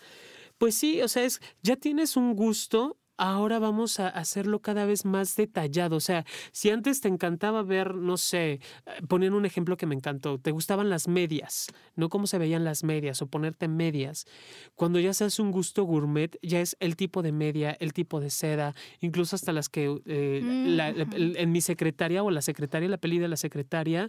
Pues 0.59 0.75
sí, 0.75 1.01
o 1.01 1.07
sea, 1.07 1.23
es, 1.23 1.41
ya 1.63 1.75
tienes 1.75 2.15
un 2.15 2.35
gusto, 2.35 2.97
ahora 3.18 3.59
vamos 3.59 3.99
a 3.99 4.07
hacerlo 4.07 4.59
cada 4.61 4.86
vez 4.86 5.05
más 5.05 5.36
detallado. 5.36 5.95
O 5.95 5.99
sea, 5.99 6.26
si 6.51 6.70
antes 6.70 7.01
te 7.01 7.07
encantaba 7.07 7.63
ver, 7.63 7.95
no 7.95 8.18
sé, 8.18 8.53
eh, 8.53 8.59
poner 9.07 9.34
un 9.34 9.45
ejemplo 9.45 9.76
que 9.78 9.86
me 9.86 9.95
encantó, 9.95 10.38
te 10.39 10.51
gustaban 10.51 10.89
las 10.89 11.07
medias, 11.07 11.68
no 11.95 12.09
cómo 12.09 12.28
se 12.28 12.38
veían 12.38 12.63
las 12.63 12.84
medias 12.84 13.22
o 13.22 13.28
ponerte 13.28 13.68
medias. 13.68 14.26
Cuando 14.76 14.99
ya 14.99 15.13
se 15.13 15.26
hace 15.26 15.41
un 15.41 15.51
gusto 15.51 15.84
gourmet, 15.84 16.38
ya 16.41 16.61
es 16.61 16.78
el 16.80 16.95
tipo 16.95 17.22
de 17.22 17.32
media, 17.32 17.76
el 17.80 17.93
tipo 17.93 18.20
de 18.20 18.30
seda, 18.30 18.74
incluso 19.01 19.36
hasta 19.36 19.51
las 19.51 19.70
que 19.70 19.99
eh, 20.05 20.41
la- 20.65 20.91
la- 20.91 21.05
Mm, 21.05 21.36
en 21.38 21.51
mi 21.51 21.61
secretaria 21.61 22.22
o 22.24 22.32
la 22.32 22.41
secretaria, 22.41 22.88
la 22.89 22.97
peli 22.97 23.18
de 23.20 23.28
la 23.28 23.38
secretaria, 23.38 24.07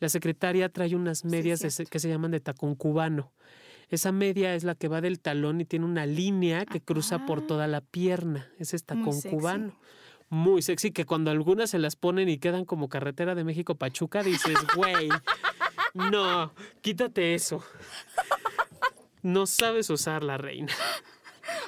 la 0.00 0.08
secretaria 0.08 0.68
trae 0.68 0.94
unas 0.96 1.24
medias 1.24 1.60
de 1.60 1.86
que 1.86 1.98
se 1.98 2.08
llaman 2.08 2.30
de 2.30 2.40
tacón 2.40 2.74
cubano. 2.74 3.32
Esa 3.90 4.12
media 4.12 4.54
es 4.54 4.64
la 4.64 4.74
que 4.74 4.88
va 4.88 5.00
del 5.00 5.18
talón 5.20 5.60
y 5.60 5.64
tiene 5.64 5.84
una 5.86 6.04
línea 6.06 6.66
que 6.66 6.80
cruza 6.80 7.24
por 7.24 7.46
toda 7.46 7.66
la 7.66 7.80
pierna. 7.80 8.50
Es 8.58 8.72
Muy 8.72 8.80
tacón 8.82 9.12
sexy. 9.14 9.28
cubano. 9.30 9.78
Muy 10.30 10.60
sexy, 10.60 10.90
que 10.90 11.06
cuando 11.06 11.30
algunas 11.30 11.70
se 11.70 11.78
las 11.78 11.96
ponen 11.96 12.28
y 12.28 12.36
quedan 12.38 12.66
como 12.66 12.90
carretera 12.90 13.34
de 13.34 13.44
México 13.44 13.76
Pachuca, 13.76 14.22
dices, 14.22 14.54
güey, 14.76 15.08
no, 15.94 16.52
quítate 16.82 17.34
eso. 17.34 17.64
No 19.22 19.46
sabes 19.46 19.88
usar 19.90 20.22
la 20.22 20.36
reina. 20.36 20.72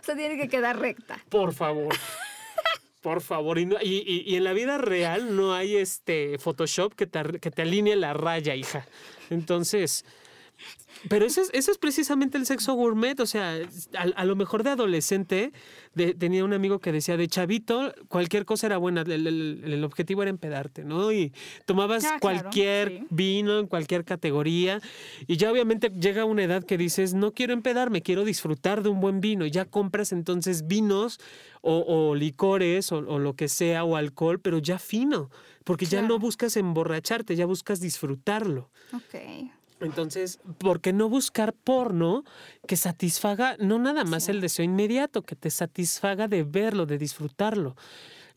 O 0.00 0.04
sea, 0.04 0.14
tiene 0.14 0.36
que 0.36 0.48
quedar 0.48 0.78
recta. 0.78 1.18
Por 1.30 1.52
favor. 1.54 1.94
Por 3.00 3.22
favor. 3.22 3.58
Y, 3.58 3.64
no- 3.64 3.78
y- 3.82 4.04
y- 4.06 4.30
y 4.30 4.36
en 4.36 4.44
la 4.44 4.52
vida 4.52 4.76
real 4.76 5.34
no 5.34 5.54
hay 5.54 5.76
este 5.76 6.38
Photoshop 6.38 6.94
que 6.94 7.06
te, 7.06 7.40
que 7.40 7.50
te 7.50 7.62
alinee 7.62 7.96
la 7.96 8.12
raya, 8.12 8.54
hija. 8.54 8.86
Entonces. 9.30 10.04
Pero 11.08 11.24
eso 11.24 11.40
es, 11.52 11.78
precisamente 11.78 12.36
el 12.36 12.44
sexo 12.44 12.74
gourmet. 12.74 13.18
O 13.20 13.26
sea, 13.26 13.56
a, 13.96 14.02
a 14.02 14.24
lo 14.26 14.36
mejor 14.36 14.62
de 14.64 14.70
adolescente 14.70 15.52
de- 15.94 16.14
tenía 16.14 16.44
un 16.44 16.52
amigo 16.52 16.78
que 16.80 16.92
decía 16.92 17.16
de 17.16 17.26
chavito, 17.26 17.94
cualquier 18.08 18.44
cosa 18.44 18.66
era 18.66 18.76
buena. 18.76 19.00
El, 19.02 19.26
el- 19.26 19.62
el 19.64 19.84
objetivo 19.84 20.22
era 20.22 20.30
empedarte, 20.30 20.84
¿no? 20.84 21.10
Y 21.12 21.32
tomabas 21.64 22.04
Ah, 22.04 22.18
claro, 22.20 22.40
cualquier 22.40 22.88
sí. 22.88 23.06
vino 23.10 23.58
en 23.58 23.66
cualquier 23.66 24.04
categoría. 24.04 24.80
Y 25.26 25.36
ya 25.38 25.50
obviamente 25.50 25.88
llega 25.88 26.24
una 26.26 26.42
edad 26.42 26.64
que 26.64 26.76
dices, 26.76 27.14
no 27.14 27.32
quiero 27.32 27.54
empedarme, 27.54 28.02
quiero 28.02 28.24
disfrutar 28.24 28.82
de 28.82 28.90
un 28.90 29.00
buen 29.00 29.20
vino. 29.22 29.46
Y 29.46 29.50
ya 29.50 29.64
compras 29.64 30.12
entonces 30.12 30.66
vinos 30.66 31.18
o, 31.62 31.78
o 31.86 32.14
licores 32.14 32.92
o, 32.92 32.98
o 32.98 33.18
lo 33.18 33.34
que 33.36 33.48
sea, 33.48 33.84
o 33.84 33.96
alcohol, 33.96 34.38
pero 34.40 34.58
ya 34.58 34.78
fino. 34.78 35.30
Porque 35.64 35.86
ya 35.86 36.02
no 36.02 36.18
buscas 36.18 36.56
emborracharte, 36.56 37.36
ya 37.36 37.46
buscas 37.46 37.80
disfrutarlo. 37.80 38.70
Ok. 38.92 39.50
Entonces, 39.80 40.40
¿por 40.58 40.80
qué 40.80 40.92
no 40.92 41.08
buscar 41.08 41.52
porno 41.54 42.24
que 42.66 42.76
satisfaga 42.76 43.56
no 43.58 43.78
nada 43.78 44.04
más 44.04 44.24
Sí. 44.24 44.30
el 44.32 44.40
deseo 44.40 44.64
inmediato, 44.64 45.22
que 45.22 45.36
te 45.36 45.50
satisfaga 45.50 46.28
de 46.28 46.42
verlo, 46.44 46.86
de 46.86 46.98
disfrutarlo? 46.98 47.76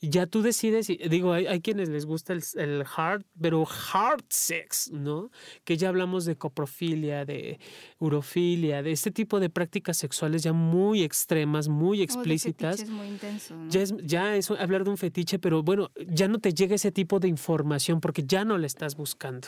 Ya 0.06 0.28
tú 0.28 0.42
decides, 0.42 0.90
y 0.90 0.98
digo, 0.98 1.32
hay, 1.32 1.46
hay 1.48 1.62
quienes 1.62 1.88
les 1.88 2.06
gusta 2.06 2.34
el, 2.34 2.44
el 2.56 2.84
hard, 2.94 3.24
pero 3.40 3.66
hard 3.94 4.26
sex, 4.28 4.92
¿no? 4.92 5.32
Que 5.64 5.78
ya 5.78 5.88
hablamos 5.88 6.26
de 6.26 6.36
coprofilia, 6.36 7.24
de 7.24 7.58
urofilia, 8.00 8.84
de 8.84 8.92
este 8.92 9.12
tipo 9.12 9.40
de 9.40 9.50
prácticas 9.50 9.96
sexuales 9.96 10.44
ya 10.44 10.52
muy 10.52 11.04
extremas, 11.04 11.70
muy 11.70 11.98
O 11.98 12.00
de 12.00 12.04
explícitas. 12.04 12.76
fetiches 12.78 12.94
muy 12.94 13.08
intenso, 13.08 13.56
¿no? 13.56 13.70
Ya 13.70 13.82
es, 13.82 13.94
ya 14.04 14.36
es 14.36 14.52
hablar 14.52 14.84
de 14.84 14.90
un 14.90 14.98
fetiche, 14.98 15.40
pero 15.40 15.64
bueno, 15.64 15.90
ya 16.10 16.28
no 16.28 16.40
te 16.40 16.54
llega 16.54 16.76
ese 16.76 16.92
tipo 16.92 17.22
de 17.22 17.30
información 17.30 18.02
porque 18.02 18.24
ya 18.28 18.44
no 18.44 18.58
la 18.58 18.68
estás 18.68 18.98
buscando. 18.98 19.48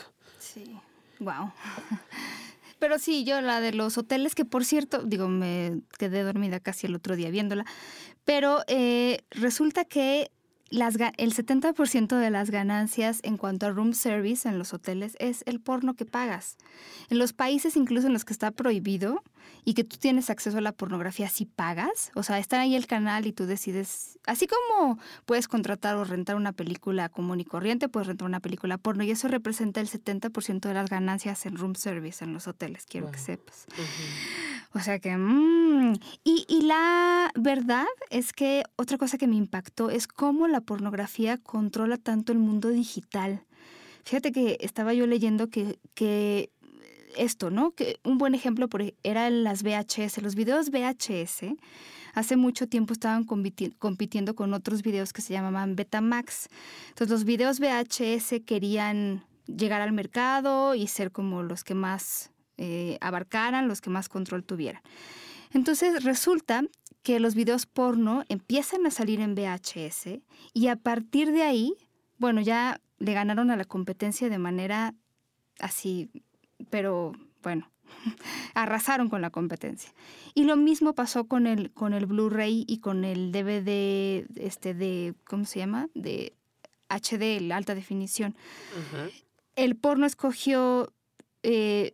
Wow. 1.19 1.51
Pero 2.79 2.99
sí, 2.99 3.23
yo 3.23 3.39
la 3.41 3.61
de 3.61 3.73
los 3.73 3.97
hoteles, 3.97 4.35
que 4.35 4.45
por 4.45 4.65
cierto, 4.65 5.01
digo, 5.03 5.27
me 5.27 5.79
quedé 5.97 6.23
dormida 6.23 6.59
casi 6.59 6.87
el 6.87 6.95
otro 6.95 7.15
día 7.15 7.29
viéndola, 7.29 7.65
pero 8.25 8.63
eh, 8.67 9.23
resulta 9.31 9.85
que 9.85 10.31
las, 10.69 10.95
el 11.17 11.33
70% 11.33 12.17
de 12.17 12.29
las 12.29 12.49
ganancias 12.49 13.19
en 13.23 13.37
cuanto 13.37 13.65
a 13.65 13.69
room 13.69 13.93
service 13.93 14.47
en 14.47 14.57
los 14.57 14.73
hoteles 14.73 15.15
es 15.19 15.43
el 15.45 15.59
porno 15.59 15.93
que 15.93 16.05
pagas. 16.05 16.57
En 17.09 17.19
los 17.19 17.33
países 17.33 17.75
incluso 17.75 18.07
en 18.07 18.13
los 18.13 18.25
que 18.25 18.33
está 18.33 18.51
prohibido 18.51 19.23
y 19.63 19.73
que 19.73 19.83
tú 19.83 19.97
tienes 19.97 20.29
acceso 20.29 20.57
a 20.57 20.61
la 20.61 20.71
pornografía 20.71 21.29
si 21.29 21.45
pagas, 21.45 22.11
o 22.15 22.23
sea, 22.23 22.39
está 22.39 22.59
ahí 22.61 22.75
el 22.75 22.87
canal 22.87 23.25
y 23.27 23.33
tú 23.33 23.45
decides, 23.45 24.19
así 24.25 24.47
como 24.47 24.99
puedes 25.25 25.47
contratar 25.47 25.95
o 25.95 26.03
rentar 26.03 26.35
una 26.35 26.51
película 26.51 27.09
común 27.09 27.39
y 27.39 27.45
corriente, 27.45 27.89
puedes 27.89 28.07
rentar 28.07 28.27
una 28.27 28.39
película 28.39 28.77
porno 28.77 29.03
y 29.03 29.11
eso 29.11 29.27
representa 29.27 29.81
el 29.81 29.89
70% 29.89 30.59
de 30.61 30.73
las 30.73 30.89
ganancias 30.89 31.45
en 31.45 31.57
room 31.57 31.75
service 31.75 32.23
en 32.23 32.33
los 32.33 32.47
hoteles, 32.47 32.85
quiero 32.85 33.11
que 33.11 33.19
sepas. 33.19 33.65
O 34.73 34.79
sea 34.79 34.99
que... 34.99 35.15
mm, 35.15 35.93
y, 36.23 36.45
y 36.47 36.61
la 36.63 37.31
verdad 37.35 37.85
es 38.09 38.33
que 38.33 38.63
otra 38.75 38.97
cosa 38.97 39.17
que 39.17 39.27
me 39.27 39.35
impactó 39.35 39.89
es 39.89 40.07
cómo 40.07 40.47
la 40.47 40.61
pornografía 40.65 41.37
controla 41.37 41.97
tanto 41.97 42.31
el 42.31 42.39
mundo 42.39 42.69
digital. 42.69 43.43
Fíjate 44.03 44.31
que 44.31 44.57
estaba 44.61 44.93
yo 44.93 45.07
leyendo 45.07 45.49
que, 45.49 45.79
esto, 47.17 47.49
¿no? 47.49 47.71
Que 47.71 47.99
un 48.03 48.17
buen 48.17 48.35
ejemplo 48.35 48.67
por, 48.67 48.81
e- 48.81 48.95
era 49.03 49.29
las 49.29 49.63
VHS. 49.63 50.21
Los 50.21 50.35
videos 50.35 50.69
VHS 50.69 51.55
hace 52.13 52.35
mucho 52.35 52.67
tiempo 52.67 52.93
estaban 52.93 53.25
compiti- 53.25 53.73
compitiendo 53.79 54.35
con 54.35 54.53
otros 54.53 54.81
videos 54.83 55.13
que 55.13 55.21
se 55.21 55.33
llamaban 55.33 55.75
Betamax. 55.75 56.49
Entonces 56.89 57.09
los 57.11 57.23
videos 57.23 57.59
VHS 57.59 58.41
querían 58.45 59.23
llegar 59.47 59.81
al 59.81 59.91
mercado 59.93 60.75
y 60.75 60.87
ser 60.87 61.11
como 61.11 61.41
los 61.43 61.63
que 61.63 61.73
más 61.75 62.31
eh, 62.57 62.97
abarcaran, 63.01 63.67
los 63.67 63.81
que 63.81 63.89
más 63.89 64.09
control 64.09 64.43
tuvieran. 64.43 64.81
Entonces 65.53 66.03
resulta 66.03 66.63
que 67.05 67.19
los 67.19 67.35
videos 67.35 67.67
porno 67.67 68.23
empiezan 68.29 68.87
a 68.87 68.89
salir 68.89 69.19
en 69.19 69.35
VHS 69.35 70.21
y 70.53 70.67
a 70.69 70.75
partir 70.75 71.31
de 71.31 71.43
ahí, 71.43 71.75
bueno, 72.17 72.41
ya 72.41 72.81
le 72.97 73.13
ganaron 73.13 73.51
a 73.51 73.55
la 73.55 73.63
competencia 73.63 74.27
de 74.27 74.39
manera 74.39 74.95
así, 75.59 76.09
pero 76.71 77.11
bueno, 77.43 77.69
arrasaron 78.55 79.07
con 79.07 79.21
la 79.21 79.29
competencia. 79.29 79.93
Y 80.33 80.45
lo 80.45 80.55
mismo 80.55 80.95
pasó 80.95 81.25
con 81.25 81.45
el, 81.45 81.71
con 81.73 81.93
el 81.93 82.07
Blu-ray 82.07 82.65
y 82.67 82.79
con 82.79 83.05
el 83.05 83.31
DVD 83.31 84.25
este 84.35 84.73
de, 84.73 85.13
¿cómo 85.25 85.45
se 85.45 85.59
llama? 85.59 85.89
De 85.93 86.33
HD, 86.89 87.39
la 87.39 87.57
alta 87.57 87.75
definición. 87.75 88.35
El 89.55 89.75
porno 89.75 90.07
escogió 90.07 90.91
eh, 91.43 91.93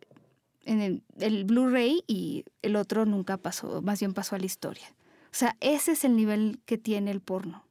en 0.64 0.80
el, 0.80 1.03
el 1.20 1.43
Blu-ray 1.43 2.01
y 2.07 2.45
el 2.62 2.78
otro 2.78 3.05
nunca 3.05 3.36
pasó, 3.36 3.82
más 3.82 3.99
bien 3.99 4.14
pasó 4.14 4.38
a 4.38 4.39
la 4.39 4.45
historia. 4.45 4.88
O 5.32 5.36
sea, 5.36 5.55
ese 5.61 5.93
es 5.93 6.03
el 6.03 6.15
nivel 6.15 6.59
que 6.65 6.77
tiene 6.77 7.11
el 7.11 7.21
porno. 7.21 7.63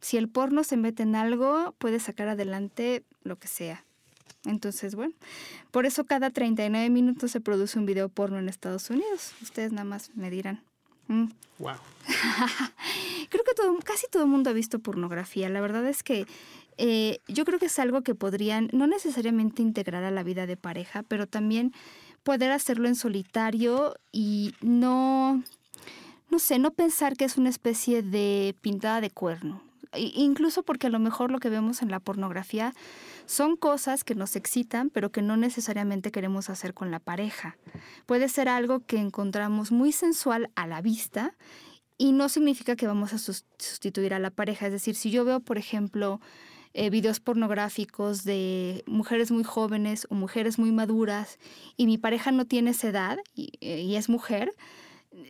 Si 0.00 0.16
el 0.16 0.28
porno 0.28 0.64
se 0.64 0.76
mete 0.76 1.02
en 1.02 1.16
algo, 1.16 1.74
puede 1.78 1.98
sacar 1.98 2.28
adelante 2.28 3.04
lo 3.22 3.36
que 3.36 3.48
sea. 3.48 3.84
Entonces, 4.44 4.94
bueno, 4.94 5.14
por 5.70 5.86
eso 5.86 6.04
cada 6.04 6.30
39 6.30 6.88
minutos 6.90 7.30
se 7.30 7.40
produce 7.40 7.78
un 7.78 7.86
video 7.86 8.08
porno 8.08 8.38
en 8.38 8.48
Estados 8.48 8.90
Unidos. 8.90 9.32
Ustedes 9.42 9.72
nada 9.72 9.84
más 9.84 10.14
me 10.14 10.30
dirán. 10.30 10.62
Wow. 11.08 11.72
Mm. 11.72 11.76
creo 13.28 13.44
que 13.44 13.54
todo, 13.54 13.76
casi 13.78 14.06
todo 14.10 14.24
el 14.24 14.28
mundo 14.28 14.50
ha 14.50 14.52
visto 14.52 14.78
pornografía. 14.78 15.48
La 15.48 15.60
verdad 15.60 15.86
es 15.86 16.02
que 16.02 16.26
eh, 16.78 17.18
yo 17.26 17.44
creo 17.44 17.58
que 17.58 17.66
es 17.66 17.78
algo 17.78 18.02
que 18.02 18.14
podrían 18.14 18.68
no 18.72 18.86
necesariamente 18.86 19.62
integrar 19.62 20.04
a 20.04 20.10
la 20.10 20.22
vida 20.22 20.46
de 20.46 20.56
pareja, 20.56 21.02
pero 21.02 21.26
también 21.26 21.72
poder 22.22 22.50
hacerlo 22.50 22.88
en 22.88 22.96
solitario 22.96 23.94
y 24.12 24.54
no, 24.60 25.42
no 26.30 26.38
sé, 26.38 26.58
no 26.58 26.70
pensar 26.70 27.16
que 27.16 27.24
es 27.24 27.36
una 27.36 27.50
especie 27.50 28.02
de 28.02 28.54
pintada 28.60 29.00
de 29.00 29.10
cuerno. 29.10 29.62
Incluso 29.94 30.62
porque 30.62 30.88
a 30.88 30.90
lo 30.90 30.98
mejor 30.98 31.30
lo 31.30 31.38
que 31.38 31.48
vemos 31.48 31.80
en 31.80 31.90
la 31.90 32.00
pornografía 32.00 32.74
son 33.24 33.56
cosas 33.56 34.04
que 34.04 34.14
nos 34.14 34.36
excitan, 34.36 34.90
pero 34.90 35.10
que 35.10 35.22
no 35.22 35.36
necesariamente 35.36 36.10
queremos 36.10 36.50
hacer 36.50 36.74
con 36.74 36.90
la 36.90 36.98
pareja. 36.98 37.56
Puede 38.04 38.28
ser 38.28 38.48
algo 38.48 38.80
que 38.80 38.98
encontramos 38.98 39.72
muy 39.72 39.92
sensual 39.92 40.50
a 40.54 40.66
la 40.66 40.82
vista 40.82 41.34
y 41.98 42.12
no 42.12 42.28
significa 42.28 42.76
que 42.76 42.86
vamos 42.86 43.12
a 43.14 43.18
sustituir 43.18 44.12
a 44.12 44.18
la 44.18 44.30
pareja. 44.30 44.66
Es 44.66 44.72
decir, 44.72 44.96
si 44.96 45.10
yo 45.10 45.24
veo, 45.24 45.40
por 45.40 45.56
ejemplo, 45.56 46.20
eh, 46.74 46.90
videos 46.90 47.20
pornográficos 47.20 48.24
de 48.24 48.84
mujeres 48.86 49.30
muy 49.30 49.44
jóvenes 49.44 50.06
o 50.10 50.14
mujeres 50.14 50.58
muy 50.58 50.72
maduras 50.72 51.38
y 51.78 51.86
mi 51.86 51.96
pareja 51.96 52.32
no 52.32 52.44
tiene 52.44 52.72
esa 52.72 52.88
edad 52.88 53.16
y, 53.34 53.52
eh, 53.62 53.96
es 53.96 54.10
mujer, 54.10 54.52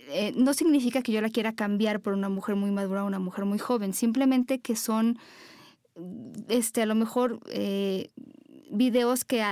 eh, 0.09 0.33
no 0.37 0.53
significa 0.55 1.03
que 1.03 1.13
yo 1.13 1.21
la 1.21 1.31
quiera 1.31 1.53
cambiar 1.53 2.01
por 2.01 2.13
una 2.13 2.29
mujer 2.29 2.57
muy 2.57 2.71
madura 2.71 3.05
o 3.05 3.07
una 3.07 3.21
mujer 3.21 3.45
muy 3.45 3.59
joven, 3.59 3.95
simplemente 3.95 4.59
que 4.59 4.75
son 4.75 5.19
este, 6.49 6.83
a 6.83 6.87
lo 6.87 6.95
mejor 6.95 7.41
eh, 7.49 8.11
videos 8.71 9.25
que 9.25 9.45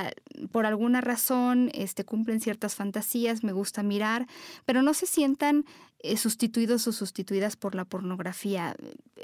por 0.51 0.67
alguna 0.67 1.01
razón 1.01 1.71
este, 1.73 2.05
cumplen 2.05 2.41
ciertas 2.41 2.75
fantasías, 2.75 3.45
me 3.45 3.53
gusta 3.53 3.83
mirar, 3.83 4.27
pero 4.65 4.83
no 4.83 4.93
se 4.93 5.07
sientan 5.07 5.65
eh, 6.01 6.17
sustituidos 6.17 6.87
o 6.89 6.93
sustituidas 6.93 7.55
por 7.57 7.77
la 7.77 7.85
pornografía. 7.85 8.75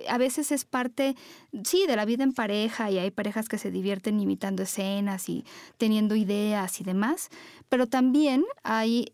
A 0.08 0.16
veces 0.16 0.52
es 0.52 0.64
parte, 0.64 1.16
sí, 1.64 1.86
de 1.88 1.96
la 1.96 2.04
vida 2.04 2.22
en 2.22 2.32
pareja 2.32 2.90
y 2.90 2.98
hay 2.98 3.10
parejas 3.10 3.48
que 3.48 3.58
se 3.58 3.72
divierten 3.72 4.20
imitando 4.20 4.62
escenas 4.62 5.28
y 5.28 5.44
teniendo 5.76 6.14
ideas 6.14 6.80
y 6.80 6.84
demás, 6.84 7.30
pero 7.68 7.88
también 7.88 8.44
hay... 8.62 9.06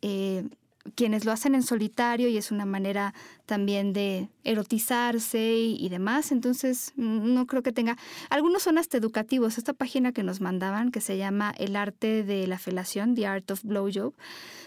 quienes 0.95 1.25
lo 1.25 1.33
hacen 1.33 1.55
en 1.55 1.63
solitario 1.63 2.29
y 2.29 2.37
es 2.37 2.51
una 2.51 2.67
manera 2.67 3.15
también 3.47 3.93
de 3.93 4.29
erotizarse 4.45 5.55
y, 5.57 5.89
demás. 5.89 6.33
Entonces, 6.33 6.93
no 6.97 7.47
creo 7.47 7.63
que 7.63 7.73
tenga. 7.73 7.97
Algunos 8.31 8.63
son 8.63 8.79
hasta 8.79 8.97
educativos. 8.97 9.59
Esta 9.59 9.73
página 9.73 10.13
que 10.13 10.23
nos 10.23 10.41
mandaban, 10.41 10.91
que 10.91 11.01
se 11.01 11.17
llama 11.17 11.55
El 11.57 11.77
arte 11.77 12.23
de 12.23 12.47
la 12.47 12.59
felación, 12.59 13.15
The 13.15 13.27
Art 13.27 13.51
of 13.51 13.63
Blowjob, 13.65 14.15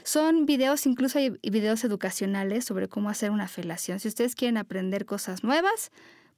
son 0.04 0.46
videos, 0.46 0.86
incluso 0.86 1.20
hay 1.20 1.32
videos 1.44 1.84
educacionales 1.84 2.66
sobre 2.66 2.88
cómo 2.88 3.10
hacer 3.10 3.32
una 3.32 3.48
felación. 3.48 4.00
Si 4.00 4.08
ustedes 4.08 4.36
quieren 4.36 4.58
aprender 4.58 5.06
cosas 5.06 5.44
nuevas, 5.44 5.92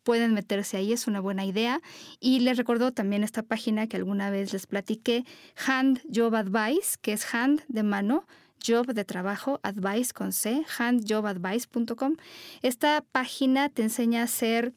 pueden 0.04 0.34
meterse 0.34 0.78
ahí, 0.78 0.94
es 0.94 1.08
una 1.08 1.20
buena 1.20 1.46
idea. 1.46 1.82
Y 2.20 2.40
les 2.40 2.58
recuerdo 2.58 2.92
también 2.92 3.24
esta 3.24 3.44
página 3.44 3.88
que 3.88 3.98
alguna 3.98 4.30
vez 4.30 4.54
les 4.54 4.68
platiqué, 4.68 5.26
Hand 5.68 6.02
Job 6.14 6.36
Advice, 6.36 6.98
que 7.02 7.14
es 7.14 7.34
hand 7.34 7.62
de 7.68 7.84
mano, 7.84 8.26
job 8.66 8.88
de 8.93 9.05
trabajo, 9.05 9.59
advice 9.64 10.14
con 10.14 10.32
C, 10.32 10.64
handjobadvice.com. 10.78 12.16
Esta 12.62 13.03
página 13.12 13.70
te 13.70 13.84
enseña 13.84 14.22
a 14.22 14.26
hacer 14.26 14.74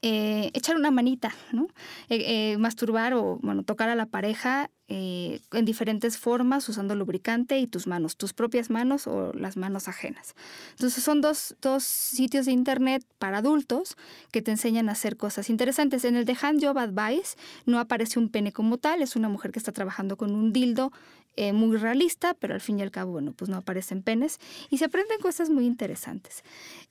eh, 0.00 0.50
echar 0.54 0.76
una 0.76 0.90
manita, 0.90 1.34
¿no? 1.52 1.68
Eh, 2.08 2.52
eh, 2.52 2.58
masturbar 2.58 3.12
o 3.12 3.38
bueno, 3.42 3.64
tocar 3.64 3.90
a 3.90 3.94
la 3.94 4.06
pareja 4.06 4.70
en 4.86 5.64
diferentes 5.64 6.18
formas 6.18 6.68
usando 6.68 6.94
lubricante 6.94 7.58
y 7.58 7.66
tus 7.66 7.86
manos, 7.86 8.18
tus 8.18 8.34
propias 8.34 8.68
manos 8.68 9.06
o 9.06 9.32
las 9.32 9.56
manos 9.56 9.88
ajenas. 9.88 10.34
Entonces 10.72 11.02
son 11.02 11.22
dos, 11.22 11.56
dos, 11.62 11.82
sitios 11.84 12.44
de 12.44 12.52
internet 12.52 13.02
para 13.18 13.38
adultos 13.38 13.96
que 14.30 14.42
te 14.42 14.50
enseñan 14.50 14.90
a 14.90 14.92
hacer 14.92 15.16
cosas 15.16 15.48
interesantes. 15.48 16.04
En 16.04 16.16
el 16.16 16.26
de 16.26 16.36
Hand 16.40 16.62
Job 16.62 16.78
Advice 16.78 17.36
no 17.64 17.80
aparece 17.80 18.18
un 18.18 18.28
pene 18.28 18.52
como 18.52 18.76
tal, 18.76 19.00
es 19.00 19.16
una 19.16 19.30
mujer 19.30 19.52
que 19.52 19.58
está 19.58 19.72
trabajando 19.72 20.18
con 20.18 20.32
un 20.32 20.52
dildo 20.52 20.92
eh, 21.36 21.52
muy 21.52 21.76
realista, 21.76 22.34
pero 22.34 22.54
al 22.54 22.60
fin 22.60 22.78
y 22.78 22.82
al 22.82 22.90
cabo, 22.90 23.12
bueno, 23.12 23.32
pues 23.32 23.48
no 23.48 23.56
aparecen 23.56 24.02
penes 24.02 24.38
y 24.70 24.78
se 24.78 24.86
aprenden 24.86 25.20
cosas 25.20 25.50
muy 25.50 25.66
interesantes. 25.66 26.42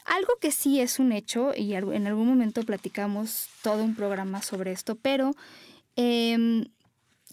Algo 0.05 0.33
que 0.41 0.51
sí 0.51 0.81
es 0.81 0.99
un 0.99 1.11
hecho, 1.11 1.53
y 1.55 1.73
en 1.73 2.07
algún 2.07 2.27
momento 2.27 2.63
platicamos 2.63 3.47
todo 3.61 3.83
un 3.83 3.95
programa 3.95 4.41
sobre 4.41 4.71
esto, 4.71 4.95
pero 4.95 5.31
em, 5.95 6.65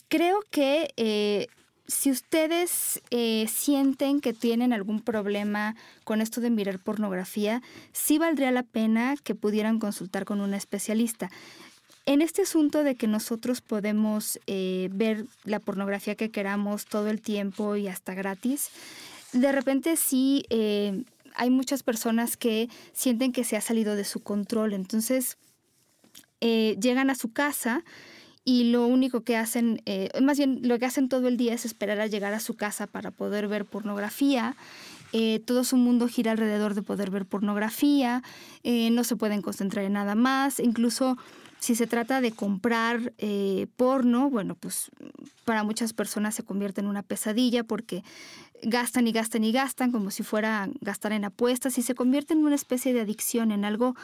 creo 0.09 0.41
que 0.51 0.93
eh, 0.97 1.47
si 1.91 2.11
ustedes 2.11 3.03
eh, 3.11 3.47
sienten 3.49 4.21
que 4.21 4.33
tienen 4.33 4.73
algún 4.73 5.01
problema 5.01 5.75
con 6.05 6.21
esto 6.21 6.41
de 6.41 6.51
mirar 6.51 6.79
pornografía, 6.79 7.63
sí 7.93 8.19
valdría 8.19 8.53
la 8.53 8.63
pena 8.63 9.17
que 9.23 9.35
pudieran 9.35 9.81
consultar 9.81 10.25
con 10.25 10.41
un 10.41 10.55
especialista. 10.55 11.31
En 12.07 12.23
este 12.23 12.43
asunto 12.43 12.83
de 12.83 12.95
que 12.95 13.07
nosotros 13.07 13.61
podemos 13.61 14.41
eh, 14.47 14.89
ver 14.93 15.27
la 15.45 15.61
pornografía 15.61 16.15
que 16.15 16.31
queramos 16.31 16.87
todo 16.87 17.09
el 17.09 17.21
tiempo 17.21 17.77
y 17.77 17.89
hasta 17.89 18.15
gratis, 18.15 18.71
de 19.33 19.53
repente 19.53 19.97
sí 19.97 20.45
eh, 20.51 21.05
hay 21.35 21.51
muchas 21.51 21.83
personas 21.83 22.37
que 22.37 22.69
sienten 22.93 23.33
que 23.33 23.45
se 23.45 23.57
ha 23.57 23.61
salido 23.61 23.97
de 23.97 24.05
su 24.05 24.21
control. 24.21 24.73
Entonces 24.73 25.37
eh, 26.41 26.77
llegan 26.81 27.11
a 27.11 27.15
su 27.15 27.33
casa 27.33 27.85
y 28.45 28.65
lo 28.65 28.87
único 28.87 29.21
que 29.21 29.37
hacen, 29.37 29.83
más 30.23 30.39
bien 30.39 30.61
lo 30.67 30.79
que 30.79 30.87
hacen 30.87 31.11
todo 31.11 31.29
el 31.29 31.37
día 31.37 31.53
es 31.53 31.67
esperar 31.67 32.01
a 32.01 32.07
llegar 32.07 32.33
a 32.33 32.41
su 32.41 32.55
casa 32.57 32.87
para 32.87 33.11
poder 33.11 33.47
ver 33.47 33.67
pornografía. 33.67 34.57
Todo 35.45 35.65
su 35.65 35.77
mundo 35.77 36.09
gira 36.09 36.33
alrededor 36.33 36.75
de 36.75 36.83
poder 36.83 37.11
ver 37.11 37.27
pornografía, 37.27 38.23
no 38.65 39.05
se 39.05 39.17
pueden 39.17 39.43
concentrar 39.43 39.85
en 39.85 39.95
nada 39.95 40.15
más, 40.15 40.61
incluso 40.61 41.17
si 41.61 41.75
se 41.75 41.87
trata 41.87 42.21
de 42.21 42.33
comprar 42.33 43.13
eh, 43.19 43.67
porno, 43.77 44.31
bueno, 44.31 44.55
pues 44.55 44.91
para 45.45 45.63
muchas 45.63 45.93
personas 45.93 46.35
se 46.35 46.43
convierte 46.43 46.81
en 46.81 46.87
una 46.87 47.03
pesadilla 47.03 47.65
porque 47.65 48.03
gastan 48.63 49.07
y 49.07 49.13
gastan 49.13 49.45
y 49.45 49.53
gastan 49.53 49.93
como 49.93 50.11
si 50.11 50.23
fuera 50.23 50.69
gastar 50.81 51.13
en 51.13 51.27
apuestas 51.27 51.77
y 51.77 51.83
se 51.83 51.95
convierte 51.95 52.33
en 52.33 52.45
una 52.45 52.55
especie 52.55 52.95
de 52.95 53.03
adicción, 53.03 53.53
en 53.53 53.67
algo 53.67 53.95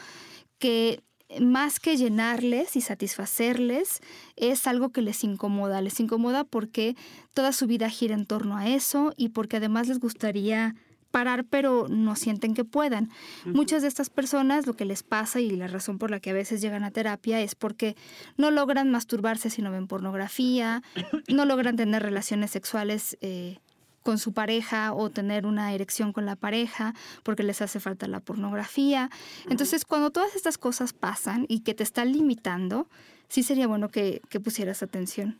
que 0.59 1.01
más 1.41 1.79
que 1.79 1.97
llenarles 1.97 2.75
y 2.75 2.81
satisfacerles, 2.81 4.01
es 4.35 4.65
algo 4.65 4.91
que 4.91 5.01
les 5.01 5.23
incomoda. 5.23 5.81
Les 5.81 5.99
incomoda 5.99 6.45
porque 6.45 6.95
toda 7.33 7.51
su 7.51 7.67
vida 7.67 7.89
gira 7.89 8.15
en 8.15 8.25
torno 8.25 8.55
a 8.55 8.69
eso 8.69 9.13
y 9.17 9.29
porque 9.29 9.57
además 9.57 9.87
les 9.87 9.99
gustaría 9.99 10.75
parar, 11.17 11.45
pero 11.45 11.87
no 11.89 12.15
sienten 12.15 12.53
que 12.53 12.63
puedan. 12.63 13.09
Muchas 13.43 13.81
de 13.81 13.87
estas 13.87 14.11
personas 14.11 14.67
lo 14.67 14.75
que 14.75 14.85
les 14.85 15.01
pasa 15.01 15.39
y 15.39 15.49
la 15.49 15.65
razón 15.65 15.97
por 15.97 16.11
la 16.11 16.19
que 16.19 16.29
a 16.29 16.33
veces 16.33 16.61
llegan 16.61 16.83
a 16.83 16.91
terapia 16.91 17.41
es 17.41 17.55
porque 17.55 17.95
no 18.37 18.51
logran 18.51 18.91
masturbarse 18.91 19.49
si 19.49 19.63
no 19.63 19.71
ven 19.71 19.87
pornografía, 19.87 20.83
no 21.27 21.45
logran 21.45 21.75
tener 21.75 22.03
relaciones 22.03 22.51
sexuales. 22.51 23.17
Eh, 23.21 23.57
con 24.03 24.19
su 24.19 24.31
pareja 24.31 24.93
o 24.93 25.09
tener 25.09 25.45
una 25.45 25.73
erección 25.73 26.13
con 26.13 26.25
la 26.25 26.37
pareja 26.37 26.93
porque 27.23 27.43
les 27.43 27.61
hace 27.61 27.81
falta 27.81 28.07
la 28.07 28.21
pornografía. 28.21 29.09
Entonces, 29.49 29.83
cuando 29.83 30.11
todas 30.11 30.33
estas 30.33 30.57
cosas 30.57 30.93
pasan 30.93 31.45
y 31.49 31.59
que 31.59 31.73
te 31.73 31.83
están 31.83 32.13
limitando, 32.13 32.87
sí 33.27 33.43
sería 33.43 33.67
bueno 33.67 33.89
que, 33.89 34.21
que 34.29 34.39
pusieras 34.39 34.81
atención. 34.81 35.37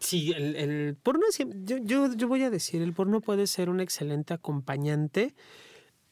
Sí, 0.00 0.32
el, 0.32 0.96
porno, 1.02 1.24
yo, 1.36 1.76
yo, 1.78 2.14
yo, 2.14 2.28
voy 2.28 2.42
a 2.42 2.50
decir, 2.50 2.82
el 2.82 2.92
porno 2.92 3.20
puede 3.20 3.46
ser 3.46 3.68
un 3.68 3.80
excelente 3.80 4.32
acompañante 4.32 5.34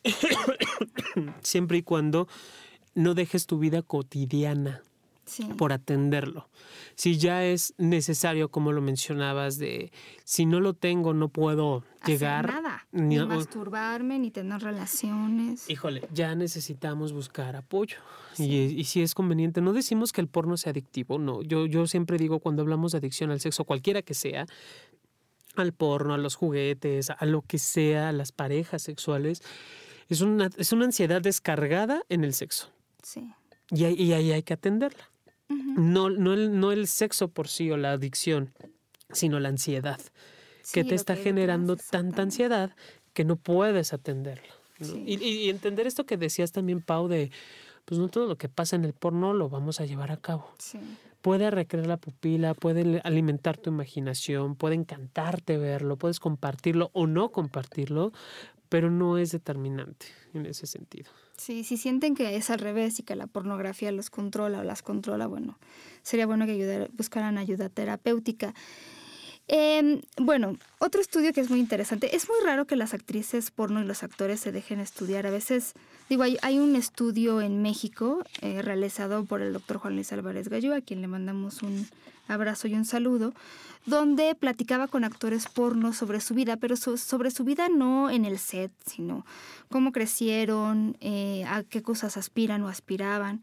siempre 1.43 1.79
y 1.79 1.83
cuando 1.83 2.29
no 2.95 3.15
dejes 3.15 3.47
tu 3.47 3.59
vida 3.59 3.83
cotidiana 3.83 4.83
por 5.59 5.73
atenderlo. 5.73 6.49
Si 6.95 7.19
ya 7.19 7.45
es 7.45 7.75
necesario, 7.79 8.51
como 8.51 8.73
lo 8.73 8.81
mencionabas, 8.81 9.59
de 9.59 9.93
si 10.25 10.47
no 10.47 10.61
lo 10.61 10.75
tengo, 10.75 11.15
no 11.15 11.29
puedo 11.29 11.85
llegar. 12.07 12.47
Nada. 12.47 12.87
Ni, 12.93 13.19
masturbarme, 13.19 14.19
ni 14.19 14.31
tener 14.31 14.63
relaciones. 14.63 15.69
Híjole, 15.69 16.03
ya 16.13 16.35
necesitamos 16.35 17.13
buscar 17.13 17.57
apoyo. 17.57 17.99
Y, 18.39 18.85
si 18.85 19.03
es 19.03 19.15
conveniente, 19.15 19.61
no 19.61 19.73
decimos 19.73 20.13
que 20.13 20.21
el 20.21 20.29
porno 20.29 20.57
sea 20.57 20.71
adictivo, 20.71 21.19
no. 21.19 21.43
Yo, 21.43 21.67
yo 21.67 21.87
siempre 21.87 22.19
digo 22.19 22.41
cuando 22.41 22.63
hablamos 22.63 22.93
de 22.93 22.99
adicción 22.99 23.31
al 23.31 23.41
sexo, 23.41 23.65
cualquiera 23.65 24.03
que 24.03 24.15
sea, 24.15 24.47
al 25.57 25.73
porno, 25.73 26.15
a 26.15 26.19
los 26.19 26.35
juguetes, 26.35 27.11
a 27.11 27.25
lo 27.25 27.43
que 27.43 27.59
sea, 27.59 28.11
a 28.11 28.13
las 28.13 28.33
parejas 28.33 28.83
sexuales, 28.83 29.43
es 30.09 30.21
una, 30.21 30.51
es 30.57 30.73
una 30.73 30.85
ansiedad 30.85 31.21
descargada 31.21 32.03
en 32.09 32.25
el 32.25 32.35
sexo. 32.35 32.71
Sí. 33.03 33.33
Y 33.71 33.85
ahí, 33.85 34.33
hay 34.33 34.43
que 34.43 34.55
atenderla. 34.55 35.11
No, 35.77 36.11
no, 36.11 36.33
el, 36.33 36.59
no 36.59 36.73
el 36.73 36.89
sexo 36.89 37.29
por 37.29 37.49
sí 37.49 37.71
o 37.71 37.77
la 37.77 37.93
adicción, 37.93 38.53
sino 39.13 39.39
la 39.39 39.51
ansiedad, 39.51 40.01
que 40.73 40.83
te 40.83 40.95
está 40.95 41.15
generando 41.15 41.77
tanta 41.77 42.23
ansiedad 42.23 42.75
que 43.13 43.25
no 43.25 43.37
puedes 43.37 43.93
atenderla. 43.93 44.55
Y, 44.81 45.23
y, 45.23 45.49
entender 45.49 45.87
esto 45.87 46.05
que 46.05 46.17
decías 46.17 46.53
también, 46.53 46.83
Pau, 46.83 47.09
de, 47.09 47.31
pues 47.87 47.99
no 47.99 48.09
todo 48.09 48.27
lo 48.27 48.37
que 48.37 48.49
pasa 48.49 48.77
en 48.77 48.85
el 48.85 48.93
porno 48.93 49.33
lo 49.33 49.49
vamos 49.49 49.81
a 49.81 49.87
llevar 49.87 50.11
a 50.13 50.17
cabo. 50.17 50.51
Puede 51.23 51.51
recrear 51.51 51.87
la 51.87 51.97
pupila, 51.97 52.53
puede 52.53 53.01
alimentar 53.05 53.57
tu 53.57 53.71
imaginación, 53.71 54.55
puede 54.55 54.75
encantarte 54.75 55.57
verlo, 55.57 55.97
puedes 55.97 56.21
compartirlo 56.21 56.91
o 56.93 57.07
no 57.07 57.31
compartirlo, 57.31 58.13
pero 58.69 58.91
no 58.91 59.19
es 59.19 59.33
determinante 59.33 60.07
en 60.35 60.47
ese 60.47 60.67
sentido. 60.67 61.11
Sí, 61.37 61.65
si 61.65 61.77
sienten 61.77 62.15
que 62.15 62.37
es 62.37 62.51
al 62.51 62.59
revés 62.59 62.99
y 62.99 63.03
que 63.03 63.15
la 63.15 63.27
pornografía 63.27 63.93
los 63.93 64.11
controla 64.11 64.61
o 64.61 64.65
las 64.65 64.83
controla, 64.83 65.27
bueno, 65.27 65.59
sería 66.03 66.27
bueno 66.27 66.47
que 66.47 66.89
buscaran 66.97 67.37
ayuda 67.37 67.69
terapéutica. 67.69 68.55
Em, 69.49 70.01
bueno, 70.17 70.57
otro 70.79 71.01
estudio 71.01 71.33
que 71.33 71.41
es 71.41 71.51
muy 71.51 71.61
interesante. 71.61 72.17
Es 72.17 72.29
muy 72.29 72.39
raro 72.45 72.67
que 72.67 72.75
las 72.75 72.95
actrices 72.95 73.51
porno 73.53 73.81
y 73.81 73.85
los 73.85 74.03
actores 74.03 74.41
se 74.41 74.51
dejen 74.51 74.81
estudiar. 74.81 75.27
A 75.27 75.31
veces, 75.31 75.75
digo, 76.09 76.25
hay, 76.25 76.59
un 76.59 76.75
estudio 76.75 77.41
en 77.41 77.63
México 77.63 78.25
eh, 78.41 78.63
realizado 78.63 79.25
por 79.25 79.43
el 79.43 79.53
doctor 79.53 79.79
Juan 79.79 79.95
Luis 79.95 80.13
Álvarez 80.13 80.49
Gallo, 80.49 80.75
a 80.75 80.81
quien 80.81 81.01
le 81.01 81.07
mandamos 81.07 81.63
un 81.63 81.87
abrazo 82.29 82.69
y 82.69 82.75
un 82.75 82.85
saludo, 82.85 83.33
donde 83.87 84.35
platicaba 84.35 84.89
con 84.89 85.05
actores 85.05 85.47
porno 85.47 85.93
sobre 85.93 86.21
su 86.21 86.35
vida, 86.35 86.57
pero 86.57 86.77
sobre 86.77 87.31
su 87.31 87.45
vida 87.45 87.69
no 87.69 88.11
en 88.11 88.25
el 88.25 88.39
set, 88.39 88.73
sino 88.85 89.25
cómo 89.69 89.93
crecieron, 89.93 90.97
eh, 91.01 91.45
a 91.47 91.63
qué 91.63 91.83
cosas 91.83 92.17
aspiran 92.17 92.63
o 92.63 92.69
aspiraban. 92.69 93.43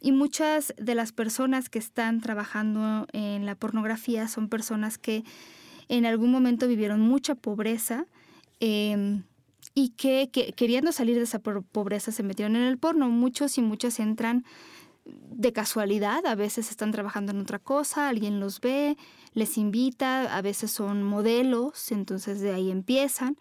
Y 0.00 0.12
muchas 0.12 0.72
de 0.78 0.94
las 0.94 1.12
personas 1.12 1.68
que 1.68 1.78
están 1.78 2.20
trabajando 2.20 3.06
en 3.12 3.44
la 3.44 3.54
pornografía 3.54 4.28
son 4.28 4.48
personas 4.48 4.96
que 4.96 5.24
en 5.88 6.06
algún 6.06 6.30
momento 6.30 6.68
vivieron 6.68 7.00
mucha 7.00 7.34
pobreza 7.34 8.06
em, 8.60 9.24
y 9.74 9.90
que, 9.90 10.30
queriendo 10.56 10.92
salir 10.92 11.16
de 11.16 11.24
esa 11.24 11.40
pobreza 11.40 12.12
se 12.12 12.22
metieron 12.22 12.56
en 12.56 12.62
el 12.62 12.78
porno. 12.78 13.10
Muchos 13.10 13.58
y 13.58 13.62
muchas 13.62 14.00
entran 14.00 14.44
de 15.04 15.52
casualidad, 15.52 16.24
a 16.26 16.34
veces 16.34 16.70
están 16.70 16.92
trabajando 16.92 17.32
en 17.32 17.40
otra 17.40 17.58
cosa, 17.58 18.08
alguien 18.08 18.40
los 18.40 18.60
ve, 18.60 18.96
les 19.32 19.56
invita, 19.58 20.36
a 20.36 20.42
veces 20.42 20.70
son 20.70 21.02
modelos, 21.02 21.92
entonces 21.92 22.40
de 22.40 22.52
ahí 22.52 22.70
empiezan. 22.70 23.36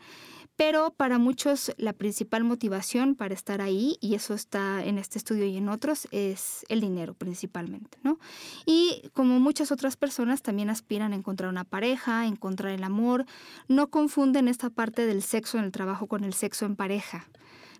Pero 0.60 0.92
para 0.92 1.20
muchos 1.20 1.72
la 1.78 1.94
principal 1.94 2.44
motivación 2.44 3.16
para 3.16 3.34
estar 3.34 3.62
ahí, 3.62 3.96
y 4.02 4.16
eso 4.16 4.34
está 4.34 4.84
en 4.84 4.98
este 4.98 5.18
estudio 5.18 5.46
y 5.46 5.56
en 5.56 5.70
otros, 5.70 6.06
es 6.12 6.66
el 6.68 6.82
dinero 6.82 7.14
principalmente, 7.14 7.98
¿no? 8.04 8.20
Y 8.66 9.10
como 9.14 9.40
muchas 9.40 9.72
otras 9.72 9.96
personas 9.96 10.42
también 10.42 10.70
aspiran 10.70 11.14
a 11.14 11.16
encontrar 11.16 11.50
una 11.50 11.64
pareja, 11.64 12.20
a 12.20 12.28
encontrar 12.28 12.74
el 12.74 12.84
amor, 12.84 13.26
no 13.70 13.88
confunden 13.88 14.50
esta 14.50 14.70
parte 14.70 15.06
del 15.06 15.24
sexo 15.24 15.58
en 15.60 15.64
el 15.64 15.72
trabajo 15.72 16.08
con 16.08 16.26
el 16.26 16.34
sexo 16.34 16.66
en 16.66 16.76
pareja. 16.76 17.30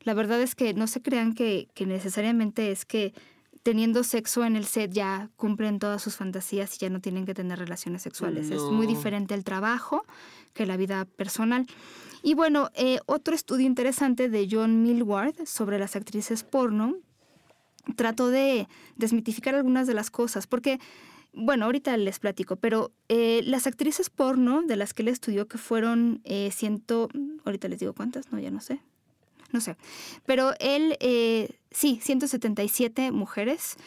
La 0.04 0.14
verdad 0.14 0.42
es 0.42 0.56
que 0.56 0.74
no 0.74 0.88
se 0.88 1.02
crean 1.02 1.34
que, 1.34 1.68
que 1.74 1.86
necesariamente 1.86 2.72
es 2.72 2.86
que 2.86 3.14
teniendo 3.64 4.04
sexo 4.04 4.46
en 4.46 4.56
el 4.56 4.66
set 4.66 4.92
ya 4.92 5.30
cumplen 5.36 5.80
todas 5.80 6.02
sus 6.02 6.16
fantasías 6.16 6.76
y 6.76 6.80
ya 6.80 6.90
no 6.90 7.02
tienen 7.02 7.26
que 7.26 7.34
tener 7.34 7.60
relaciones 7.60 8.02
sexuales. 8.02 8.50
Es 8.52 8.62
muy 8.62 8.88
diferente 8.88 9.34
el 9.34 9.44
trabajo 9.44 10.04
que 10.54 10.66
la 10.66 10.78
vida 10.78 11.06
personal. 11.06 11.68
Y 12.22 12.34
bueno, 12.34 12.70
eh, 12.74 13.00
otro 13.06 13.36
estudio 13.36 13.66
interesante 13.66 14.30
de 14.30 14.48
John 14.50 14.84
Millward 14.84 15.46
sobre 15.46 15.80
las 15.80 15.96
actrices 15.96 16.44
porno 16.44 16.96
trató 17.96 18.30
de 18.30 18.68
desmitificar 18.96 19.56
algunas 19.56 19.88
de 19.88 19.94
las 19.94 20.12
cosas, 20.12 20.48
porque, 20.48 20.80
bueno, 21.34 21.66
ahorita 21.66 21.96
les 21.98 22.20
platico, 22.20 22.56
pero 22.58 22.92
eh, 23.08 23.42
las 23.46 23.68
actrices 23.68 24.10
porno 24.10 24.62
de 24.62 24.76
las 24.76 24.94
que 24.94 25.02
él 25.04 25.08
estudió, 25.08 25.48
que 25.48 25.58
fueron 25.58 26.22
eh, 26.24 26.52
ciento, 26.52 27.10
ahorita 27.46 27.68
les 27.68 27.80
digo 27.80 27.94
cuántas, 27.94 28.32
no, 28.32 28.40
ya 28.40 28.52
no 28.52 28.62
sé, 28.62 28.82
no 29.52 29.62
sé, 29.62 29.76
pero 30.26 30.54
él, 30.60 30.98
sí, 31.72 32.00
177 32.02 33.12
mujeres, 33.12 33.78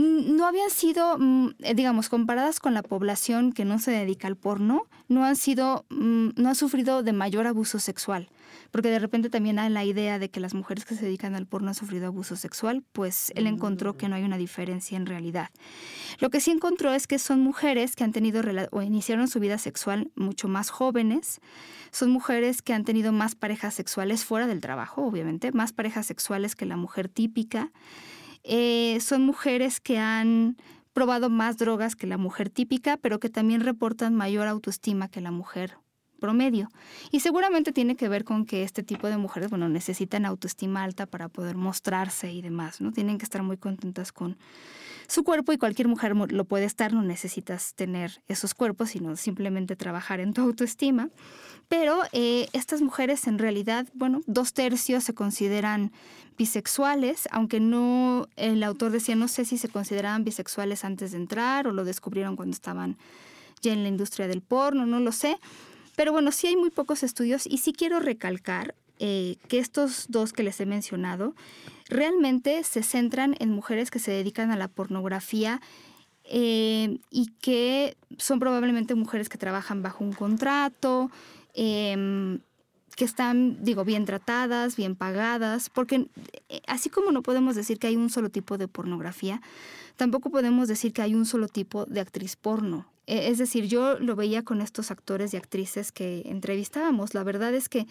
no 0.00 0.46
habían 0.46 0.70
sido, 0.70 1.18
mm, 1.18 1.48
eh, 1.60 1.74
digamos, 1.74 2.08
comparadas 2.08 2.60
con 2.60 2.74
la 2.74 2.82
población 2.82 3.52
que 3.52 3.64
no 3.64 3.78
se 3.78 3.90
dedica 3.90 4.28
al 4.28 4.36
porno, 4.36 4.86
no 5.08 5.24
han 5.24 5.36
sido, 5.36 5.84
mm, 5.90 6.30
no 6.36 6.48
han 6.48 6.54
sufrido 6.54 7.02
de 7.02 7.12
mayor 7.12 7.46
abuso 7.46 7.78
sexual. 7.78 8.28
Porque 8.70 8.88
de 8.88 8.98
repente 8.98 9.30
también 9.30 9.58
hay 9.58 9.68
la 9.68 9.84
idea 9.84 10.18
de 10.18 10.30
que 10.30 10.40
las 10.40 10.54
mujeres 10.54 10.84
que 10.84 10.94
se 10.94 11.04
dedican 11.04 11.34
al 11.34 11.46
porno 11.46 11.68
han 11.68 11.74
sufrido 11.74 12.06
abuso 12.06 12.36
sexual, 12.36 12.82
pues 12.92 13.32
él 13.34 13.46
encontró 13.46 13.96
que 13.96 14.08
no 14.08 14.14
hay 14.14 14.22
una 14.22 14.38
diferencia 14.38 14.96
en 14.96 15.06
realidad. 15.06 15.50
Lo 16.18 16.30
que 16.30 16.40
sí 16.40 16.50
encontró 16.50 16.92
es 16.92 17.06
que 17.06 17.18
son 17.18 17.40
mujeres 17.40 17.96
que 17.96 18.04
han 18.04 18.12
tenido 18.12 18.42
o 18.70 18.82
iniciaron 18.82 19.28
su 19.28 19.40
vida 19.40 19.58
sexual 19.58 20.10
mucho 20.14 20.48
más 20.48 20.70
jóvenes, 20.70 21.40
son 21.90 22.10
mujeres 22.10 22.62
que 22.62 22.72
han 22.72 22.84
tenido 22.84 23.12
más 23.12 23.34
parejas 23.34 23.74
sexuales 23.74 24.24
fuera 24.24 24.46
del 24.46 24.60
trabajo, 24.60 25.04
obviamente, 25.04 25.52
más 25.52 25.72
parejas 25.72 26.06
sexuales 26.06 26.54
que 26.54 26.64
la 26.64 26.76
mujer 26.76 27.08
típica 27.08 27.70
eh, 28.42 28.98
son 29.00 29.22
mujeres 29.22 29.80
que 29.80 29.98
han 29.98 30.56
probado 30.92 31.30
más 31.30 31.56
drogas 31.56 31.96
que 31.96 32.06
la 32.06 32.18
mujer 32.18 32.50
típica, 32.50 32.96
pero 32.96 33.20
que 33.20 33.30
también 33.30 33.60
reportan 33.60 34.14
mayor 34.14 34.48
autoestima 34.48 35.08
que 35.08 35.20
la 35.20 35.30
mujer 35.30 35.76
promedio. 36.20 36.68
Y 37.10 37.20
seguramente 37.20 37.72
tiene 37.72 37.96
que 37.96 38.08
ver 38.08 38.24
con 38.24 38.46
que 38.46 38.62
este 38.62 38.82
tipo 38.82 39.08
de 39.08 39.16
mujeres, 39.16 39.50
bueno, 39.50 39.68
necesitan 39.68 40.26
autoestima 40.26 40.84
alta 40.84 41.06
para 41.06 41.28
poder 41.28 41.56
mostrarse 41.56 42.32
y 42.32 42.42
demás, 42.42 42.80
¿no? 42.80 42.92
Tienen 42.92 43.18
que 43.18 43.24
estar 43.24 43.42
muy 43.42 43.56
contentas 43.56 44.12
con 44.12 44.36
su 45.10 45.24
cuerpo 45.24 45.52
y 45.52 45.58
cualquier 45.58 45.88
mujer 45.88 46.14
lo 46.14 46.44
puede 46.44 46.66
estar, 46.66 46.92
no 46.92 47.02
necesitas 47.02 47.74
tener 47.74 48.22
esos 48.28 48.54
cuerpos, 48.54 48.90
sino 48.90 49.16
simplemente 49.16 49.74
trabajar 49.74 50.20
en 50.20 50.32
tu 50.32 50.40
autoestima. 50.40 51.08
Pero 51.68 52.02
eh, 52.12 52.48
estas 52.52 52.80
mujeres 52.80 53.26
en 53.26 53.40
realidad, 53.40 53.88
bueno, 53.92 54.20
dos 54.28 54.52
tercios 54.52 55.02
se 55.02 55.12
consideran 55.12 55.90
bisexuales, 56.38 57.28
aunque 57.32 57.58
no, 57.58 58.28
el 58.36 58.62
autor 58.62 58.92
decía, 58.92 59.16
no 59.16 59.26
sé 59.26 59.44
si 59.44 59.58
se 59.58 59.68
consideraban 59.68 60.22
bisexuales 60.22 60.84
antes 60.84 61.10
de 61.10 61.18
entrar 61.18 61.66
o 61.66 61.72
lo 61.72 61.82
descubrieron 61.82 62.36
cuando 62.36 62.54
estaban 62.54 62.96
ya 63.62 63.72
en 63.72 63.82
la 63.82 63.88
industria 63.88 64.28
del 64.28 64.42
porno, 64.42 64.86
no 64.86 65.00
lo 65.00 65.10
sé. 65.10 65.38
Pero 65.96 66.12
bueno, 66.12 66.30
sí 66.30 66.46
hay 66.46 66.56
muy 66.56 66.70
pocos 66.70 67.02
estudios 67.02 67.48
y 67.48 67.58
sí 67.58 67.72
quiero 67.72 67.98
recalcar 67.98 68.76
eh, 69.02 69.38
que 69.48 69.58
estos 69.58 70.06
dos 70.10 70.34
que 70.34 70.42
les 70.42 70.60
he 70.60 70.66
mencionado 70.66 71.34
realmente 71.88 72.62
se 72.64 72.82
centran 72.82 73.34
en 73.40 73.50
mujeres 73.50 73.90
que 73.90 73.98
se 73.98 74.10
dedican 74.10 74.50
a 74.50 74.56
la 74.56 74.68
pornografía 74.68 75.62
eh, 76.24 76.98
y 77.10 77.28
que 77.40 77.96
son 78.18 78.38
probablemente 78.40 78.94
mujeres 78.94 79.30
que 79.30 79.38
trabajan 79.38 79.82
bajo 79.82 80.04
un 80.04 80.12
contrato, 80.12 81.10
em, 81.54 82.40
que 82.94 83.06
están, 83.06 83.64
digo, 83.64 83.86
bien 83.86 84.04
tratadas, 84.04 84.76
bien 84.76 84.94
pagadas, 84.96 85.70
porque 85.70 86.06
eh, 86.50 86.60
así 86.66 86.90
como 86.90 87.10
no 87.10 87.22
podemos 87.22 87.56
decir 87.56 87.78
que 87.78 87.86
hay 87.86 87.96
un 87.96 88.10
solo 88.10 88.28
tipo 88.28 88.58
de 88.58 88.68
pornografía, 88.68 89.40
tampoco 89.96 90.28
podemos 90.28 90.68
decir 90.68 90.92
que 90.92 91.00
hay 91.00 91.14
un 91.14 91.24
solo 91.24 91.48
tipo 91.48 91.86
de 91.86 92.00
actriz 92.00 92.36
porno. 92.36 92.86
E, 93.06 93.30
es 93.30 93.38
decir, 93.38 93.64
yo 93.64 93.98
lo 93.98 94.14
veía 94.14 94.44
con 94.44 94.60
estos 94.60 94.90
actores 94.90 95.32
y 95.32 95.38
actrices 95.38 95.90
que 95.90 96.22
entrevistábamos. 96.26 97.14
La 97.14 97.24
verdad 97.24 97.54
es 97.54 97.70
que 97.70 97.86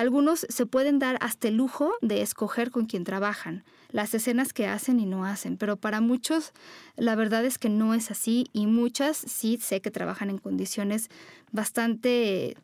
algunos 0.00 0.46
se 0.48 0.64
pueden 0.64 0.98
dar 0.98 1.18
hasta 1.20 1.48
el 1.48 1.56
lujo 1.56 1.92
de 2.00 2.22
escoger 2.22 2.70
con 2.70 2.86
quién 2.86 3.04
trabajan, 3.04 3.64
las 3.92 4.14
escenas 4.14 4.52
que 4.54 4.66
hacen 4.66 4.98
y 4.98 5.04
no 5.04 5.26
hacen, 5.26 5.58
pero 5.58 5.76
para 5.76 6.00
muchos 6.00 6.52
la 6.96 7.14
verdad 7.16 7.44
es 7.44 7.58
que 7.58 7.68
no 7.68 7.92
es 7.92 8.10
así 8.10 8.46
y 8.54 8.66
muchas 8.66 9.18
sí 9.18 9.58
sé 9.60 9.80
que 9.80 9.90
trabajan 9.90 10.30
en 10.30 10.38
condiciones 10.38 11.10
bastante 11.52 12.56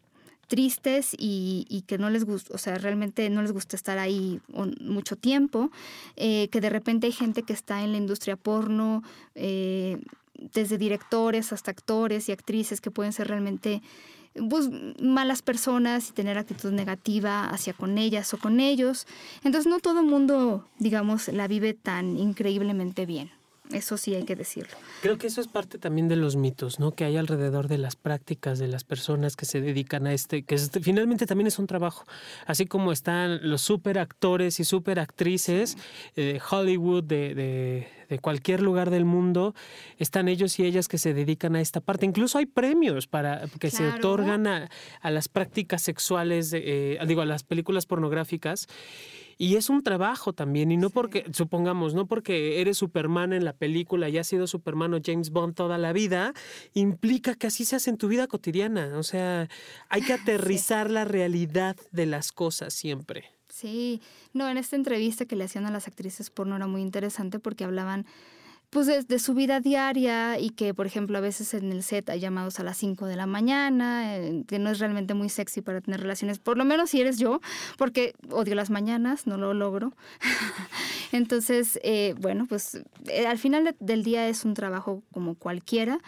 tristes 0.48 1.14
y, 1.18 1.84
que 1.86 1.98
no 1.98 2.08
les 2.08 2.24
gusta, 2.24 2.54
o 2.54 2.58
sea, 2.58 2.78
realmente 2.78 3.28
no 3.28 3.42
les 3.42 3.52
gusta 3.52 3.76
estar 3.76 3.98
ahí 3.98 4.40
mucho 4.80 5.16
tiempo, 5.16 5.70
eh, 6.14 6.48
que 6.48 6.60
de 6.60 6.70
repente 6.70 7.06
hay 7.06 7.12
gente 7.12 7.42
que 7.42 7.52
está 7.52 7.82
en 7.82 7.92
la 7.92 7.98
industria 7.98 8.36
porno, 8.36 9.02
eh, 9.34 9.98
desde 10.52 10.78
directores 10.78 11.52
hasta 11.52 11.70
actores 11.70 12.28
y 12.28 12.32
actrices 12.32 12.80
que 12.80 12.90
pueden 12.90 13.12
ser 13.12 13.28
realmente 13.28 13.82
pues, 14.48 14.68
malas 15.00 15.42
personas 15.42 16.10
y 16.10 16.12
tener 16.12 16.38
actitud 16.38 16.72
negativa 16.72 17.48
hacia 17.50 17.72
con 17.72 17.98
ellas 17.98 18.32
o 18.34 18.38
con 18.38 18.60
ellos. 18.60 19.06
Entonces 19.44 19.70
no 19.70 19.80
todo 19.80 20.00
el 20.00 20.06
mundo, 20.06 20.68
digamos, 20.78 21.28
la 21.28 21.48
vive 21.48 21.74
tan 21.74 22.16
increíblemente 22.16 23.06
bien. 23.06 23.35
Eso 23.72 23.96
sí 23.96 24.14
hay 24.14 24.24
que 24.24 24.36
decirlo. 24.36 24.76
Creo 25.02 25.18
que 25.18 25.26
eso 25.26 25.40
es 25.40 25.48
parte 25.48 25.78
también 25.78 26.08
de 26.08 26.16
los 26.16 26.36
mitos, 26.36 26.78
¿no? 26.78 26.92
Que 26.92 27.04
hay 27.04 27.16
alrededor 27.16 27.66
de 27.66 27.78
las 27.78 27.96
prácticas 27.96 28.58
de 28.58 28.68
las 28.68 28.84
personas 28.84 29.34
que 29.34 29.44
se 29.44 29.60
dedican 29.60 30.06
a 30.06 30.12
este, 30.12 30.44
que 30.44 30.56
finalmente 30.58 31.26
también 31.26 31.48
es 31.48 31.58
un 31.58 31.66
trabajo. 31.66 32.04
Así 32.46 32.66
como 32.66 32.92
están 32.92 33.40
los 33.48 33.62
super 33.62 33.98
actores 33.98 34.60
y 34.60 34.64
super 34.64 35.00
actrices 35.00 35.76
de 36.14 36.40
Hollywood, 36.48 37.04
de, 37.04 37.34
de, 38.08 38.18
cualquier 38.20 38.62
lugar 38.62 38.90
del 38.90 39.04
mundo, 39.04 39.54
están 39.98 40.28
ellos 40.28 40.58
y 40.60 40.64
ellas 40.64 40.86
que 40.86 40.98
se 40.98 41.12
dedican 41.12 41.56
a 41.56 41.60
esta 41.60 41.80
parte. 41.80 42.06
Incluso 42.06 42.38
hay 42.38 42.46
premios 42.46 43.08
para 43.08 43.48
que 43.58 43.70
se 43.70 43.88
otorgan 43.88 44.46
a, 44.46 44.70
a, 45.00 45.10
las 45.10 45.28
prácticas 45.28 45.82
sexuales, 45.82 46.52
eh, 46.54 46.98
digo, 47.06 47.22
a 47.22 47.26
las 47.26 47.42
películas 47.42 47.84
pornográficas. 47.84 48.68
Y 49.38 49.56
es 49.56 49.68
un 49.68 49.82
trabajo 49.82 50.32
también, 50.32 50.72
y 50.72 50.76
no 50.76 50.90
porque, 50.90 51.26
supongamos, 51.32 51.94
no 51.94 52.06
porque 52.06 52.60
eres 52.60 52.78
Superman 52.78 53.32
en 53.32 53.44
la 53.44 53.52
película 53.52 54.08
y 54.08 54.16
has 54.18 54.26
sido 54.26 54.46
Superman 54.46 54.94
o 54.94 55.00
James 55.04 55.30
Bond 55.30 55.54
toda 55.54 55.76
la 55.76 55.92
vida, 55.92 56.32
implica 56.72 57.34
que 57.34 57.48
así 57.48 57.64
se 57.64 57.76
hace 57.76 57.90
en 57.90 57.98
tu 57.98 58.08
vida 58.08 58.26
cotidiana. 58.26 58.96
O 58.96 59.02
sea, 59.02 59.48
hay 59.88 60.02
que 60.02 60.12
aterrizar 60.14 60.90
la 60.90 61.04
realidad 61.04 61.76
de 61.92 62.06
las 62.06 62.32
cosas 62.32 62.72
siempre. 62.72 63.24
Sí, 63.48 64.02
no, 64.32 64.48
en 64.48 64.58
esta 64.58 64.76
entrevista 64.76 65.24
que 65.24 65.36
le 65.36 65.44
hacían 65.44 65.66
a 65.66 65.70
las 65.70 65.88
actrices 65.88 66.30
porno 66.30 66.56
era 66.56 66.66
muy 66.66 66.82
interesante 66.82 67.38
porque 67.38 67.64
hablaban 67.64 68.06
pues 68.76 69.08
de, 69.08 69.18
su 69.18 69.32
vida 69.32 69.60
diaria 69.60 70.38
y 70.38 70.50
que, 70.50 70.74
por 70.74 70.84
ejemplo, 70.84 71.16
a 71.16 71.22
veces 71.22 71.54
en 71.54 71.72
el 71.72 71.82
set 71.82 72.10
hay 72.10 72.20
llamados 72.20 72.60
a 72.60 72.62
las 72.62 72.76
5 72.76 73.06
de 73.06 73.16
la 73.16 73.24
mañana, 73.24 74.18
eh, 74.18 74.44
que 74.46 74.58
no 74.58 74.68
es 74.68 74.80
realmente 74.80 75.14
muy 75.14 75.30
sexy 75.30 75.62
para 75.62 75.80
tener 75.80 76.02
relaciones, 76.02 76.38
por 76.38 76.58
lo 76.58 76.66
menos 76.66 76.90
si 76.90 77.00
eres 77.00 77.16
yo, 77.16 77.40
porque 77.78 78.12
odio 78.28 78.54
las 78.54 78.68
mañanas, 78.68 79.26
no 79.26 79.38
lo 79.38 79.54
logro. 79.54 79.94
Entonces, 81.12 81.80
eh, 81.84 82.14
bueno, 82.20 82.44
pues 82.46 82.82
eh, 83.06 83.26
al 83.26 83.38
final 83.38 83.74
del 83.80 84.04
día 84.04 84.28
es 84.28 84.44
un 84.44 84.52
trabajo 84.52 85.02
como 85.10 85.36
cualquiera. 85.36 86.00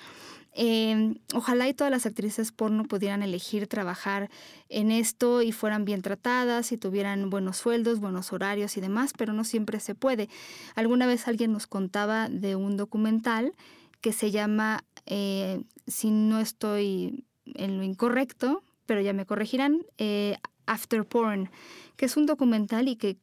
Em, 0.53 1.17
ojalá 1.35 1.69
y 1.69 1.75
todas 1.75 1.91
las 1.91 2.07
actrices 2.07 2.53
porno 2.53 2.85
pudieran 2.85 3.23
elegir 3.23 3.67
trabajar 3.67 4.31
en 4.69 4.91
esto 4.91 5.43
y 5.43 5.53
fueran 5.53 5.85
bien 5.85 6.03
tratadas 6.03 6.73
y 6.73 6.79
tuvieran 6.79 7.31
buenos 7.31 7.59
sueldos, 7.59 8.01
buenos 8.01 8.33
horarios 8.33 8.77
y 8.77 8.81
demás, 8.81 9.13
pero 9.17 9.33
no 9.33 9.45
siempre 9.45 9.79
se 9.81 9.95
puede. 9.95 10.29
Alguna 10.75 11.07
vez 11.07 11.29
alguien 11.29 11.53
nos 11.53 11.67
contaba 11.67 12.29
de 12.29 12.57
un 12.57 12.77
documental 12.77 13.53
que 14.01 14.13
se 14.13 14.31
llama, 14.31 14.85
eh, 15.07 15.63
si 15.87 16.11
no 16.11 16.41
estoy 16.41 17.25
en 17.45 17.77
lo 17.77 17.83
incorrecto, 17.83 18.63
pero 18.87 19.01
ya 19.01 19.13
me 19.13 19.27
corregirán, 19.27 19.85
eh, 19.99 20.37
After 20.67 21.07
Porn, 21.07 21.51
que 21.97 22.07
es 22.07 22.17
un 22.17 22.27
documental 22.27 22.89
y 22.89 22.97
que 22.97 23.19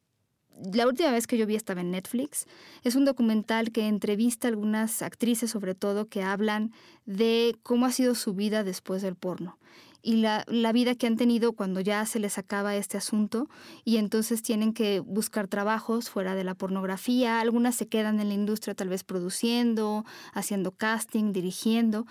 la 0.72 0.86
última 0.86 1.10
vez 1.10 1.26
que 1.26 1.38
yo 1.38 1.46
vi 1.46 1.54
estaba 1.54 1.80
en 1.80 1.90
Netflix. 1.90 2.46
Es 2.82 2.94
un 2.96 3.04
documental 3.04 3.72
que 3.72 3.86
entrevista 3.86 4.48
a 4.48 4.50
algunas 4.50 5.02
actrices, 5.02 5.50
sobre 5.50 5.74
todo, 5.74 6.06
que 6.06 6.22
hablan 6.22 6.72
de 7.04 7.56
cómo 7.62 7.86
ha 7.86 7.92
sido 7.92 8.14
su 8.14 8.34
vida 8.34 8.64
después 8.64 9.02
del 9.02 9.16
porno 9.16 9.58
y 10.06 10.18
la, 10.18 10.44
la, 10.46 10.70
vida 10.70 10.94
que 10.94 11.08
han 11.08 11.16
tenido 11.16 11.52
cuando 11.52 11.80
ya 11.80 12.06
se 12.06 12.20
les 12.20 12.38
acaba 12.38 12.76
este 12.76 12.96
asunto 12.96 13.48
y 13.84 13.96
entonces 13.96 14.40
tienen 14.40 14.72
que 14.72 15.00
buscar 15.00 15.48
trabajos 15.48 16.10
fuera 16.10 16.36
de 16.36 16.44
la 16.44 16.54
pornografía. 16.54 17.40
Algunas 17.40 17.74
se 17.74 17.88
quedan 17.88 18.20
en 18.20 18.28
la 18.28 18.34
industria 18.34 18.76
tal 18.76 18.88
vez 18.88 19.02
produciendo, 19.02 20.04
haciendo 20.32 20.70
casting, 20.70 21.32
dirigiendo 21.32 22.06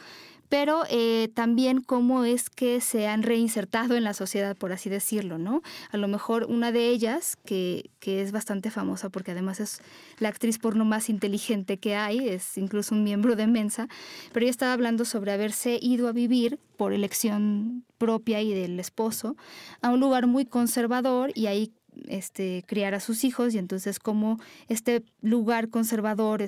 pero 0.50 0.84
eh, 0.90 1.30
también 1.34 1.82
cómo 1.82 2.24
es 2.24 2.50
que 2.50 2.82
se 2.82 3.08
han 3.08 3.24
reinsertado 3.24 3.96
en 3.96 4.04
la 4.04 4.14
sociedad, 4.14 4.56
por 4.56 4.72
así 4.72 4.90
decirlo, 4.90 5.38
¿no? 5.38 5.62
A 5.92 5.98
lo 5.98 6.08
mejor 6.08 6.46
una 6.46 6.72
de 6.72 6.90
ellas, 6.90 7.38
que, 7.46 7.90
que 8.00 8.22
es 8.22 8.32
bastante 8.32 8.72
famosa 8.72 9.10
porque 9.10 9.32
además 9.32 9.60
es 9.60 9.80
la 10.20 10.30
actriz 10.30 10.60
porno 10.60 10.86
más 10.86 11.10
inteligente 11.10 11.78
que 11.78 11.96
hay, 11.96 12.30
es 12.30 12.58
incluso 12.58 12.96
un 12.96 13.04
miembro 13.04 13.36
de 13.36 13.48
Mensa, 13.48 13.88
pero 14.32 14.46
ella 14.46 14.52
estaba 14.52 14.74
hablando 14.74 15.06
sobre 15.06 15.32
haberse 15.32 15.80
ido 15.82 16.08
a 16.08 16.12
vivir 16.12 16.60
por 16.78 16.94
elección 16.94 17.84
propia 17.98 18.42
y 18.42 18.54
del 18.54 18.80
esposo 18.80 19.36
a 19.82 19.90
un 19.90 20.00
lugar 20.00 20.28
muy 20.28 20.46
conservador 20.46 21.32
y 21.34 21.48
ahí 21.48 21.72
este, 22.08 22.64
criar 22.68 22.94
a 22.94 23.00
sus 23.00 23.24
hijos 23.24 23.54
y 23.54 23.58
entonces 23.58 24.00
como 24.00 24.40
este 24.68 25.04
lugar 25.22 25.70
conservador, 25.70 26.42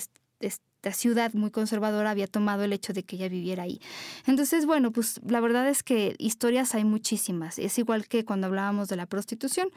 esta 0.78 0.93
ciudad 0.93 1.34
muy 1.34 1.49
conservadora 1.49 2.11
había 2.11 2.28
tomado 2.28 2.63
el 2.63 2.71
hecho 2.71 2.93
de 2.93 3.01
que 3.03 3.15
ella 3.15 3.30
viviera 3.30 3.63
ahí. 3.63 3.82
Entonces, 4.28 4.67
bueno, 4.67 4.91
pues 4.91 5.19
la 5.28 5.39
verdad 5.39 5.67
es 5.67 5.82
que 5.82 6.15
historias 6.19 6.75
hay 6.75 6.84
muchísimas. 6.84 7.57
Es 7.57 7.80
igual 7.80 8.07
que 8.07 8.23
cuando 8.23 8.45
hablábamos 8.45 8.88
de 8.88 8.95
la 8.95 9.07
prostitución. 9.07 9.69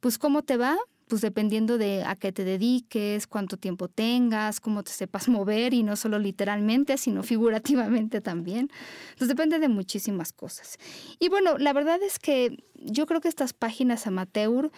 Pues 0.00 0.16
cómo 0.16 0.42
te 0.42 0.56
va, 0.56 0.78
pues 1.08 1.20
dependiendo 1.20 1.76
de 1.76 2.04
a 2.04 2.16
qué 2.16 2.32
te 2.32 2.42
dediques, 2.44 3.26
cuánto 3.26 3.58
tiempo 3.58 3.88
tengas, 3.88 4.60
cómo 4.60 4.82
te 4.82 4.92
sepas 4.92 5.28
mover 5.28 5.74
y 5.74 5.82
no 5.82 5.94
solo 5.94 6.18
literalmente, 6.18 6.96
sino 6.96 7.22
figurativamente 7.22 8.22
también. 8.22 8.70
Entonces 9.10 9.28
depende 9.28 9.58
de 9.58 9.68
muchísimas 9.68 10.32
cosas. 10.32 10.78
Y 11.18 11.28
bueno, 11.28 11.58
la 11.58 11.74
verdad 11.74 12.02
es 12.02 12.18
que 12.18 12.64
yo 12.76 13.04
creo 13.04 13.20
que 13.20 13.28
estas 13.28 13.52
páginas 13.52 14.06
amateur 14.06 14.70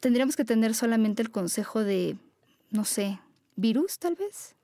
tendríamos 0.00 0.36
que 0.36 0.44
tener 0.44 0.74
solamente 0.74 1.22
el 1.22 1.30
consejo 1.30 1.82
de, 1.82 2.18
no 2.70 2.84
sé, 2.84 3.18
virus 3.56 3.98
tal 3.98 4.14
vez. 4.16 4.54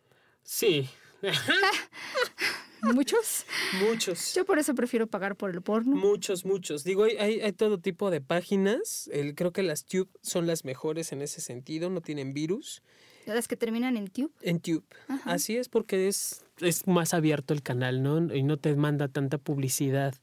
Sí. 0.50 0.88
¿Muchos? 2.82 3.46
Muchos. 3.88 4.34
Yo 4.34 4.44
por 4.44 4.58
eso 4.58 4.74
prefiero 4.74 5.06
pagar 5.06 5.36
por 5.36 5.50
el 5.50 5.62
porno. 5.62 5.94
Muchos, 5.94 6.44
muchos. 6.44 6.82
Digo, 6.82 7.04
hay, 7.04 7.40
hay, 7.40 7.52
todo 7.52 7.78
tipo 7.78 8.10
de 8.10 8.20
páginas. 8.20 9.08
El, 9.12 9.36
creo 9.36 9.52
que 9.52 9.62
las 9.62 9.84
Tube 9.84 10.08
son 10.22 10.48
las 10.48 10.64
mejores 10.64 11.12
en 11.12 11.22
ese 11.22 11.40
sentido, 11.40 11.88
no 11.88 12.00
tienen 12.00 12.32
virus. 12.32 12.82
¿Las 13.26 13.46
que 13.46 13.54
terminan 13.54 13.96
en 13.96 14.08
Tube? 14.08 14.32
En 14.42 14.58
Tube. 14.58 14.82
Así 15.24 15.56
es, 15.56 15.68
porque 15.68 16.08
es, 16.08 16.44
es 16.58 16.84
más 16.88 17.14
abierto 17.14 17.54
el 17.54 17.62
canal, 17.62 18.02
¿no? 18.02 18.34
Y 18.34 18.42
no 18.42 18.56
te 18.56 18.74
manda 18.74 19.06
tanta 19.06 19.38
publicidad 19.38 20.16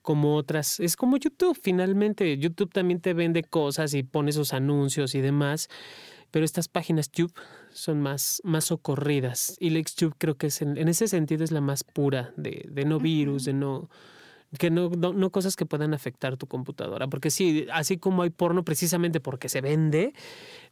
como 0.00 0.36
otras. 0.36 0.80
Es 0.80 0.96
como 0.96 1.18
YouTube, 1.18 1.58
finalmente. 1.60 2.38
YouTube 2.38 2.72
también 2.72 3.02
te 3.02 3.12
vende 3.12 3.42
cosas 3.42 3.92
y 3.92 4.02
pone 4.02 4.32
sus 4.32 4.54
anuncios 4.54 5.14
y 5.14 5.20
demás 5.20 5.68
pero 6.34 6.44
estas 6.44 6.66
páginas 6.66 7.10
Tube 7.10 7.32
son 7.74 8.00
más, 8.00 8.40
más 8.44 8.64
socorridas. 8.64 9.56
Y 9.60 9.70
LexTube 9.70 10.14
creo 10.16 10.36
que 10.36 10.46
es 10.46 10.62
en, 10.62 10.76
ese 10.88 11.08
sentido 11.08 11.44
es 11.44 11.50
la 11.50 11.60
más 11.60 11.84
pura 11.84 12.32
de, 12.36 12.66
de 12.70 12.84
no 12.84 12.98
virus, 12.98 13.44
de 13.44 13.52
no 13.52 13.90
que 14.58 14.70
no, 14.70 14.88
no, 14.88 15.30
cosas 15.30 15.56
que 15.56 15.66
puedan 15.66 15.94
afectar 15.94 16.36
tu 16.36 16.46
computadora. 16.46 17.08
Porque 17.08 17.30
sí, 17.30 17.66
así 17.72 17.98
como 17.98 18.22
hay 18.22 18.30
porno 18.30 18.64
precisamente 18.64 19.20
porque 19.20 19.48
se 19.48 19.60
vende, 19.60 20.14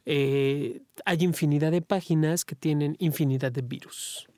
eh, 0.07 0.82
hay 1.05 1.18
infinidad 1.22 1.72
de 1.72 1.82
páginas 1.82 2.44
que 2.44 2.55
tienen 2.55 2.96
infinidad 2.98 3.53
de 3.53 3.62
virus. 3.62 4.28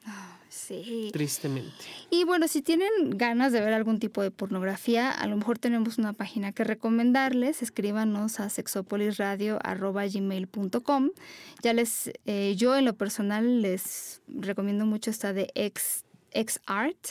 Sí. 0.55 1.11
Tristemente. 1.12 1.84
Y 2.11 2.22
bueno, 2.22 2.46
si 2.46 2.62
tienen 2.62 3.11
ganas 3.11 3.50
de 3.52 3.61
ver 3.61 3.72
algún 3.72 3.98
tipo 3.98 4.22
de 4.22 4.30
pornografía, 4.30 5.11
a 5.11 5.26
lo 5.26 5.36
mejor 5.36 5.59
tenemos 5.59 5.98
una 5.98 6.12
página 6.12 6.52
que 6.52 6.62
recomendarles. 6.62 7.61
Escríbanos 7.61 8.38
a 8.38 8.48
sexopolisradio.gmail.com. 8.48 11.11
Ya 11.61 11.72
les, 11.72 12.12
eh, 12.26 12.55
yo 12.57 12.76
en 12.76 12.84
lo 12.84 12.94
personal 12.94 13.62
les 13.62 14.22
recomiendo 14.28 14.86
mucho 14.86 15.11
esta 15.11 15.32
de 15.32 15.50
X, 15.57 16.05
Art. 16.66 17.05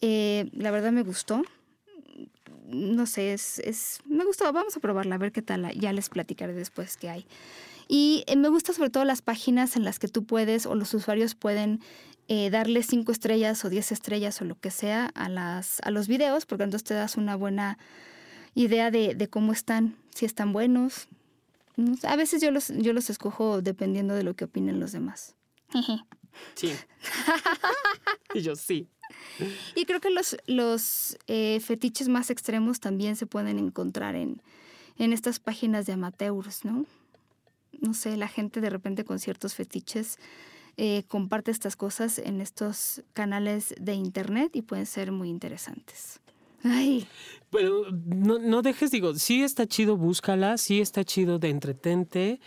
Eh, 0.00 0.48
la 0.52 0.70
verdad 0.70 0.92
me 0.92 1.02
gustó. 1.02 1.42
No 2.68 3.06
sé, 3.06 3.32
es, 3.32 3.58
es, 3.58 3.98
me 4.06 4.24
gustó. 4.24 4.52
Vamos 4.52 4.76
a 4.76 4.80
probarla, 4.80 5.16
a 5.16 5.18
ver 5.18 5.32
qué 5.32 5.42
tal. 5.42 5.72
Ya 5.78 5.92
les 5.92 6.08
platicaré 6.08 6.54
después 6.54 6.96
qué 6.96 7.10
hay. 7.10 7.26
Y 7.88 8.24
eh, 8.26 8.36
me 8.36 8.48
gusta 8.48 8.72
sobre 8.72 8.90
todo 8.90 9.04
las 9.04 9.22
páginas 9.22 9.76
en 9.76 9.84
las 9.84 9.98
que 9.98 10.08
tú 10.08 10.24
puedes 10.24 10.66
o 10.66 10.74
los 10.74 10.92
usuarios 10.94 11.34
pueden 11.34 11.80
eh, 12.28 12.50
darle 12.50 12.82
cinco 12.82 13.12
estrellas 13.12 13.64
o 13.64 13.70
diez 13.70 13.92
estrellas 13.92 14.40
o 14.42 14.44
lo 14.44 14.58
que 14.58 14.70
sea 14.70 15.06
a, 15.14 15.28
las, 15.28 15.80
a 15.82 15.90
los 15.90 16.08
videos, 16.08 16.46
porque 16.46 16.64
entonces 16.64 16.84
te 16.84 16.94
das 16.94 17.16
una 17.16 17.36
buena 17.36 17.78
idea 18.54 18.90
de, 18.90 19.28
cómo 19.30 19.52
están, 19.52 19.96
si 20.14 20.24
están 20.26 20.52
buenos. 20.52 21.06
A 22.02 22.16
veces 22.16 22.42
yo 22.42 22.50
los, 22.50 22.68
yo 22.68 22.92
los 22.92 23.10
escojo 23.10 23.62
dependiendo 23.62 24.14
de 24.14 24.24
lo 24.24 24.34
que 24.34 24.46
opinen 24.46 24.80
los 24.80 24.92
demás. 24.92 25.36
Sí. 26.54 26.72
y 28.34 28.40
yo 28.40 28.56
sí. 28.56 28.88
Y 29.74 29.84
creo 29.84 30.00
que 30.00 30.10
los, 30.10 30.36
los 30.46 31.18
eh, 31.28 31.60
fetiches 31.60 32.08
más 32.08 32.30
extremos 32.30 32.80
también 32.80 33.14
se 33.14 33.26
pueden 33.26 33.58
encontrar 33.58 34.16
en, 34.16 34.42
en 34.98 35.12
estas 35.12 35.38
páginas 35.38 35.86
de 35.86 35.92
amateurs, 35.92 36.64
¿no? 36.64 36.86
No 37.80 37.94
sé, 37.94 38.16
la 38.16 38.28
gente 38.28 38.60
de 38.60 38.70
repente 38.70 39.04
con 39.04 39.18
ciertos 39.18 39.54
fetiches 39.54 40.18
eh, 40.76 41.04
comparte 41.08 41.50
estas 41.50 41.76
cosas 41.76 42.18
en 42.18 42.40
estos 42.40 43.02
canales 43.12 43.74
de 43.80 43.94
internet 43.94 44.54
y 44.54 44.62
pueden 44.62 44.86
ser 44.86 45.12
muy 45.12 45.30
interesantes. 45.30 46.20
Ay. 46.62 47.06
Pero 47.50 47.90
no, 47.90 48.38
no 48.38 48.62
dejes, 48.62 48.90
digo, 48.90 49.14
sí 49.14 49.42
está 49.42 49.66
chido, 49.66 49.96
búscala, 49.96 50.58
sí 50.58 50.80
está 50.80 51.04
chido 51.04 51.38
de 51.38 51.50
entretente 51.50 52.40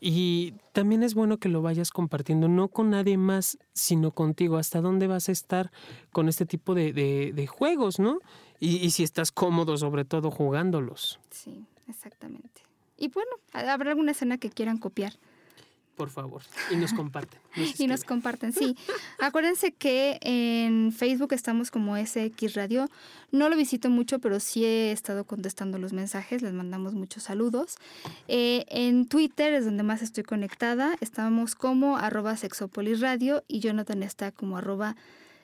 y 0.00 0.54
también 0.72 1.02
es 1.02 1.14
bueno 1.14 1.38
que 1.38 1.48
lo 1.48 1.60
vayas 1.60 1.90
compartiendo, 1.90 2.48
no 2.48 2.68
con 2.68 2.90
nadie 2.90 3.16
más, 3.16 3.58
sino 3.72 4.12
contigo. 4.12 4.56
¿Hasta 4.56 4.80
dónde 4.80 5.06
vas 5.06 5.28
a 5.28 5.32
estar 5.32 5.72
con 6.12 6.28
este 6.28 6.46
tipo 6.46 6.74
de, 6.74 6.92
de, 6.92 7.46
juegos, 7.46 7.98
no? 7.98 8.20
Y, 8.60 8.76
y, 8.76 8.90
si 8.90 9.02
estás 9.02 9.32
cómodo, 9.32 9.76
sobre 9.76 10.04
todo, 10.04 10.30
jugándolos. 10.30 11.18
Sí, 11.30 11.64
exactamente. 11.88 12.67
Y 12.98 13.08
bueno, 13.08 13.30
habrá 13.52 13.90
alguna 13.90 14.12
escena 14.12 14.38
que 14.38 14.50
quieran 14.50 14.78
copiar. 14.78 15.14
por 15.96 16.10
favor. 16.10 16.42
Y 16.70 16.76
nos 16.76 16.92
comparten. 16.92 17.40
y 17.78 17.86
nos 17.88 18.04
comparten, 18.04 18.52
sí. 18.52 18.76
Acuérdense 19.18 19.72
que 19.72 20.18
en 20.22 20.92
Facebook 20.92 21.32
estamos 21.32 21.70
como 21.70 21.96
SX 21.96 22.54
Radio. 22.54 22.88
No 23.32 23.48
lo 23.48 23.56
visito 23.56 23.90
mucho, 23.90 24.20
pero 24.20 24.38
sí 24.38 24.64
he 24.64 24.92
estado 24.92 25.24
contestando 25.24 25.78
los 25.78 25.92
mensajes. 25.92 26.42
Les 26.42 26.52
mandamos 26.52 26.94
muchos 26.94 27.24
saludos. 27.24 27.76
Eh, 28.28 28.64
en 28.68 29.06
Twitter 29.06 29.52
es 29.54 29.64
donde 29.64 29.82
más 29.82 30.02
estoy 30.02 30.22
conectada. 30.22 30.96
Estamos 31.00 31.54
como 31.56 31.96
arroba 31.96 32.36
sexopolis 32.36 33.00
radio 33.00 33.44
y 33.48 33.58
Jonathan 33.58 34.02
está 34.04 34.30
como 34.30 34.58
arroba 34.58 34.94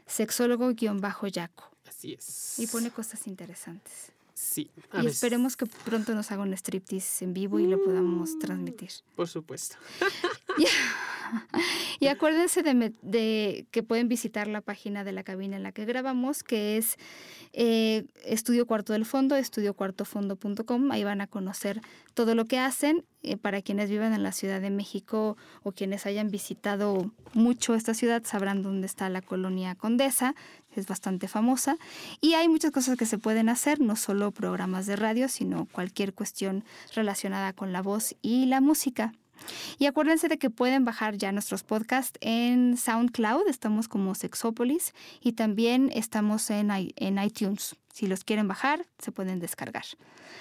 sexólogo-yaco. 0.07 1.71
Así 1.89 2.15
es. 2.15 2.59
Y 2.59 2.67
pone 2.67 2.91
cosas 2.91 3.27
interesantes. 3.27 4.14
Sí. 4.35 4.69
y 5.01 5.07
esperemos 5.07 5.57
que 5.57 5.65
pronto 5.67 6.13
nos 6.13 6.33
haga 6.33 6.43
un 6.43 6.53
striptease 6.53 7.25
en 7.25 7.35
vivo 7.35 7.61
y 7.61 7.69
lo 7.69 7.83
podamos 7.83 8.37
transmitir. 8.41 8.91
Por 9.15 9.29
supuesto. 9.29 9.77
y 12.01 12.09
acuérdense 12.09 12.63
de, 12.63 13.67
que 13.71 13.83
pueden 13.85 14.09
visitar 14.09 14.49
la 14.49 14.61
página 14.61 15.05
de 15.05 15.13
la 15.13 15.23
cabina 15.23 15.57
en 15.57 15.63
la 15.63 15.71
que 15.71 15.85
grabamos, 15.85 16.43
que 16.43 16.77
es 16.77 16.97
eh, 17.53 18.07
Estudio 18.25 18.67
Cuarto 18.67 18.93
del 18.93 19.05
Fondo, 19.05 19.37
estudiocuartofondo.com. 19.37 20.91
Ahí 20.91 21.05
van 21.05 21.21
a 21.21 21.29
conocer 21.29 21.81
todo 22.15 22.35
lo 22.35 22.47
que 22.47 22.59
hacen. 22.59 23.05
Eh, 23.27 23.39
para 23.39 23.63
quienes 23.63 23.89
vivan 23.89 24.13
en 24.13 24.23
la 24.23 24.33
Ciudad 24.33 24.61
de 24.61 24.69
México 24.69 25.39
o 25.63 25.73
quienes 25.73 26.05
hayan 26.05 26.31
visitado 26.31 27.11
mucho 27.33 27.75
esta 27.75 27.95
ciudad, 27.95 28.23
sabrán 28.27 28.63
dónde 28.63 28.87
está 28.87 29.09
la 29.09 29.23
colonia 29.23 29.75
Condesa, 29.77 30.35
es 30.81 30.87
bastante 30.87 31.29
famosa. 31.29 31.77
Y 32.21 32.35
hay 32.35 32.49
muchas 32.49 32.71
cosas 32.71 32.97
que 32.97 33.07
se 33.07 33.19
pueden 33.19 33.49
hacer, 33.49 33.81
no 33.81 33.97
solo 33.97 34.31
programas 34.31 34.87
de 34.87 34.97
radio, 34.97 35.29
sino 35.29 35.67
cualquier 35.67 36.15
cuestión 36.15 36.65
relacionada 36.95 37.53
con 37.53 37.73
la 37.73 37.83
voz 37.83 38.15
y 38.23 38.47
la 38.47 38.61
música. 38.61 39.13
Y 39.79 39.87
acuérdense 39.87 40.29
de 40.29 40.39
que 40.39 40.51
pueden 40.51 40.85
bajar 40.85 41.17
ya 41.17 41.33
nuestros 41.33 41.63
podcasts 41.65 42.19
en 42.21 42.77
SoundCloud, 42.77 43.49
estamos 43.49 43.89
como 43.89 44.15
Sexópolis, 44.15 44.95
y 45.21 45.33
también 45.33 45.91
estamos 45.95 46.51
en, 46.51 46.71
en 46.71 47.19
iTunes. 47.23 47.77
Si 47.93 48.07
los 48.07 48.25
quieren 48.25 48.49
bajar, 48.49 48.87
se 48.99 49.13
pueden 49.13 49.41
descargar. 49.41 49.85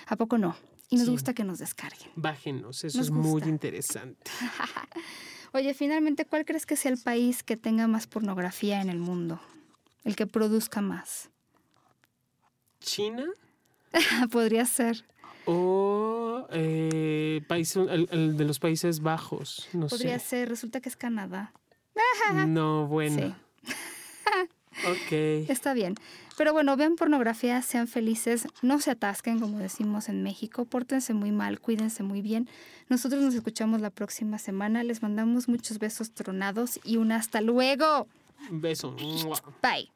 ¿A 0.08 0.16
poco 0.16 0.38
no? 0.38 0.56
Y 0.90 0.98
nos 0.98 1.10
gusta 1.10 1.34
que 1.34 1.44
nos 1.44 1.60
descarguen. 1.60 2.10
Bájenos, 2.16 2.84
eso 2.84 3.02
es 3.02 3.10
muy 3.10 3.42
interesante. 3.44 4.30
Oye, 5.54 5.74
finalmente, 5.74 6.26
¿cuál 6.26 6.46
crees 6.46 6.66
que 6.66 6.76
sea 6.76 6.92
el 6.92 7.00
país 7.00 7.44
que 7.44 7.58
tenga 7.58 7.88
más 7.88 8.08
pornografía 8.08 8.82
en 8.82 8.90
el 8.90 9.00
mundo? 9.00 9.40
El 10.04 10.16
que 10.16 10.28
produzca 10.28 10.82
más. 10.82 11.30
¿China? 12.80 13.26
Podría 14.32 14.66
ser. 14.66 15.06
O 15.46 16.48
eh, 16.52 17.42
país, 17.48 17.76
el, 17.76 18.38
de 18.38 18.46
los 18.46 18.60
Países 18.60 19.02
Bajos. 19.02 19.68
No 19.74 19.88
Podría 19.88 20.20
ser, 20.20 20.50
resulta 20.50 20.82
que 20.82 20.90
es 20.90 20.96
Canadá. 20.96 21.54
No, 22.48 22.88
bueno. 22.88 23.36
Sí. 23.64 23.72
ok. 24.88 25.50
Está 25.50 25.74
bien. 25.74 25.96
Pero 26.38 26.54
bueno, 26.54 26.76
vean 26.76 26.96
pornografía, 26.96 27.62
sean 27.62 27.88
felices, 27.88 28.48
no 28.64 28.80
se 28.80 28.92
atasquen, 28.92 29.40
como 29.40 29.60
decimos 29.60 30.10
en 30.10 30.24
México, 30.24 30.66
pórtense 30.66 31.14
muy 31.14 31.32
mal, 31.32 31.60
cuídense 31.60 32.02
muy 32.02 32.22
bien. 32.22 32.50
Nosotros 32.90 33.22
nos 33.22 33.36
escuchamos 33.36 33.82
la 33.82 33.92
próxima 33.92 34.40
semana. 34.40 34.84
Les 34.84 35.04
mandamos 35.04 35.48
muchos 35.48 35.78
besos 35.78 36.12
tronados 36.12 36.80
y 36.84 36.98
un 36.98 37.12
hasta 37.12 37.42
luego. 37.42 38.08
Beso. 38.52 38.96
Bye. 39.62 39.88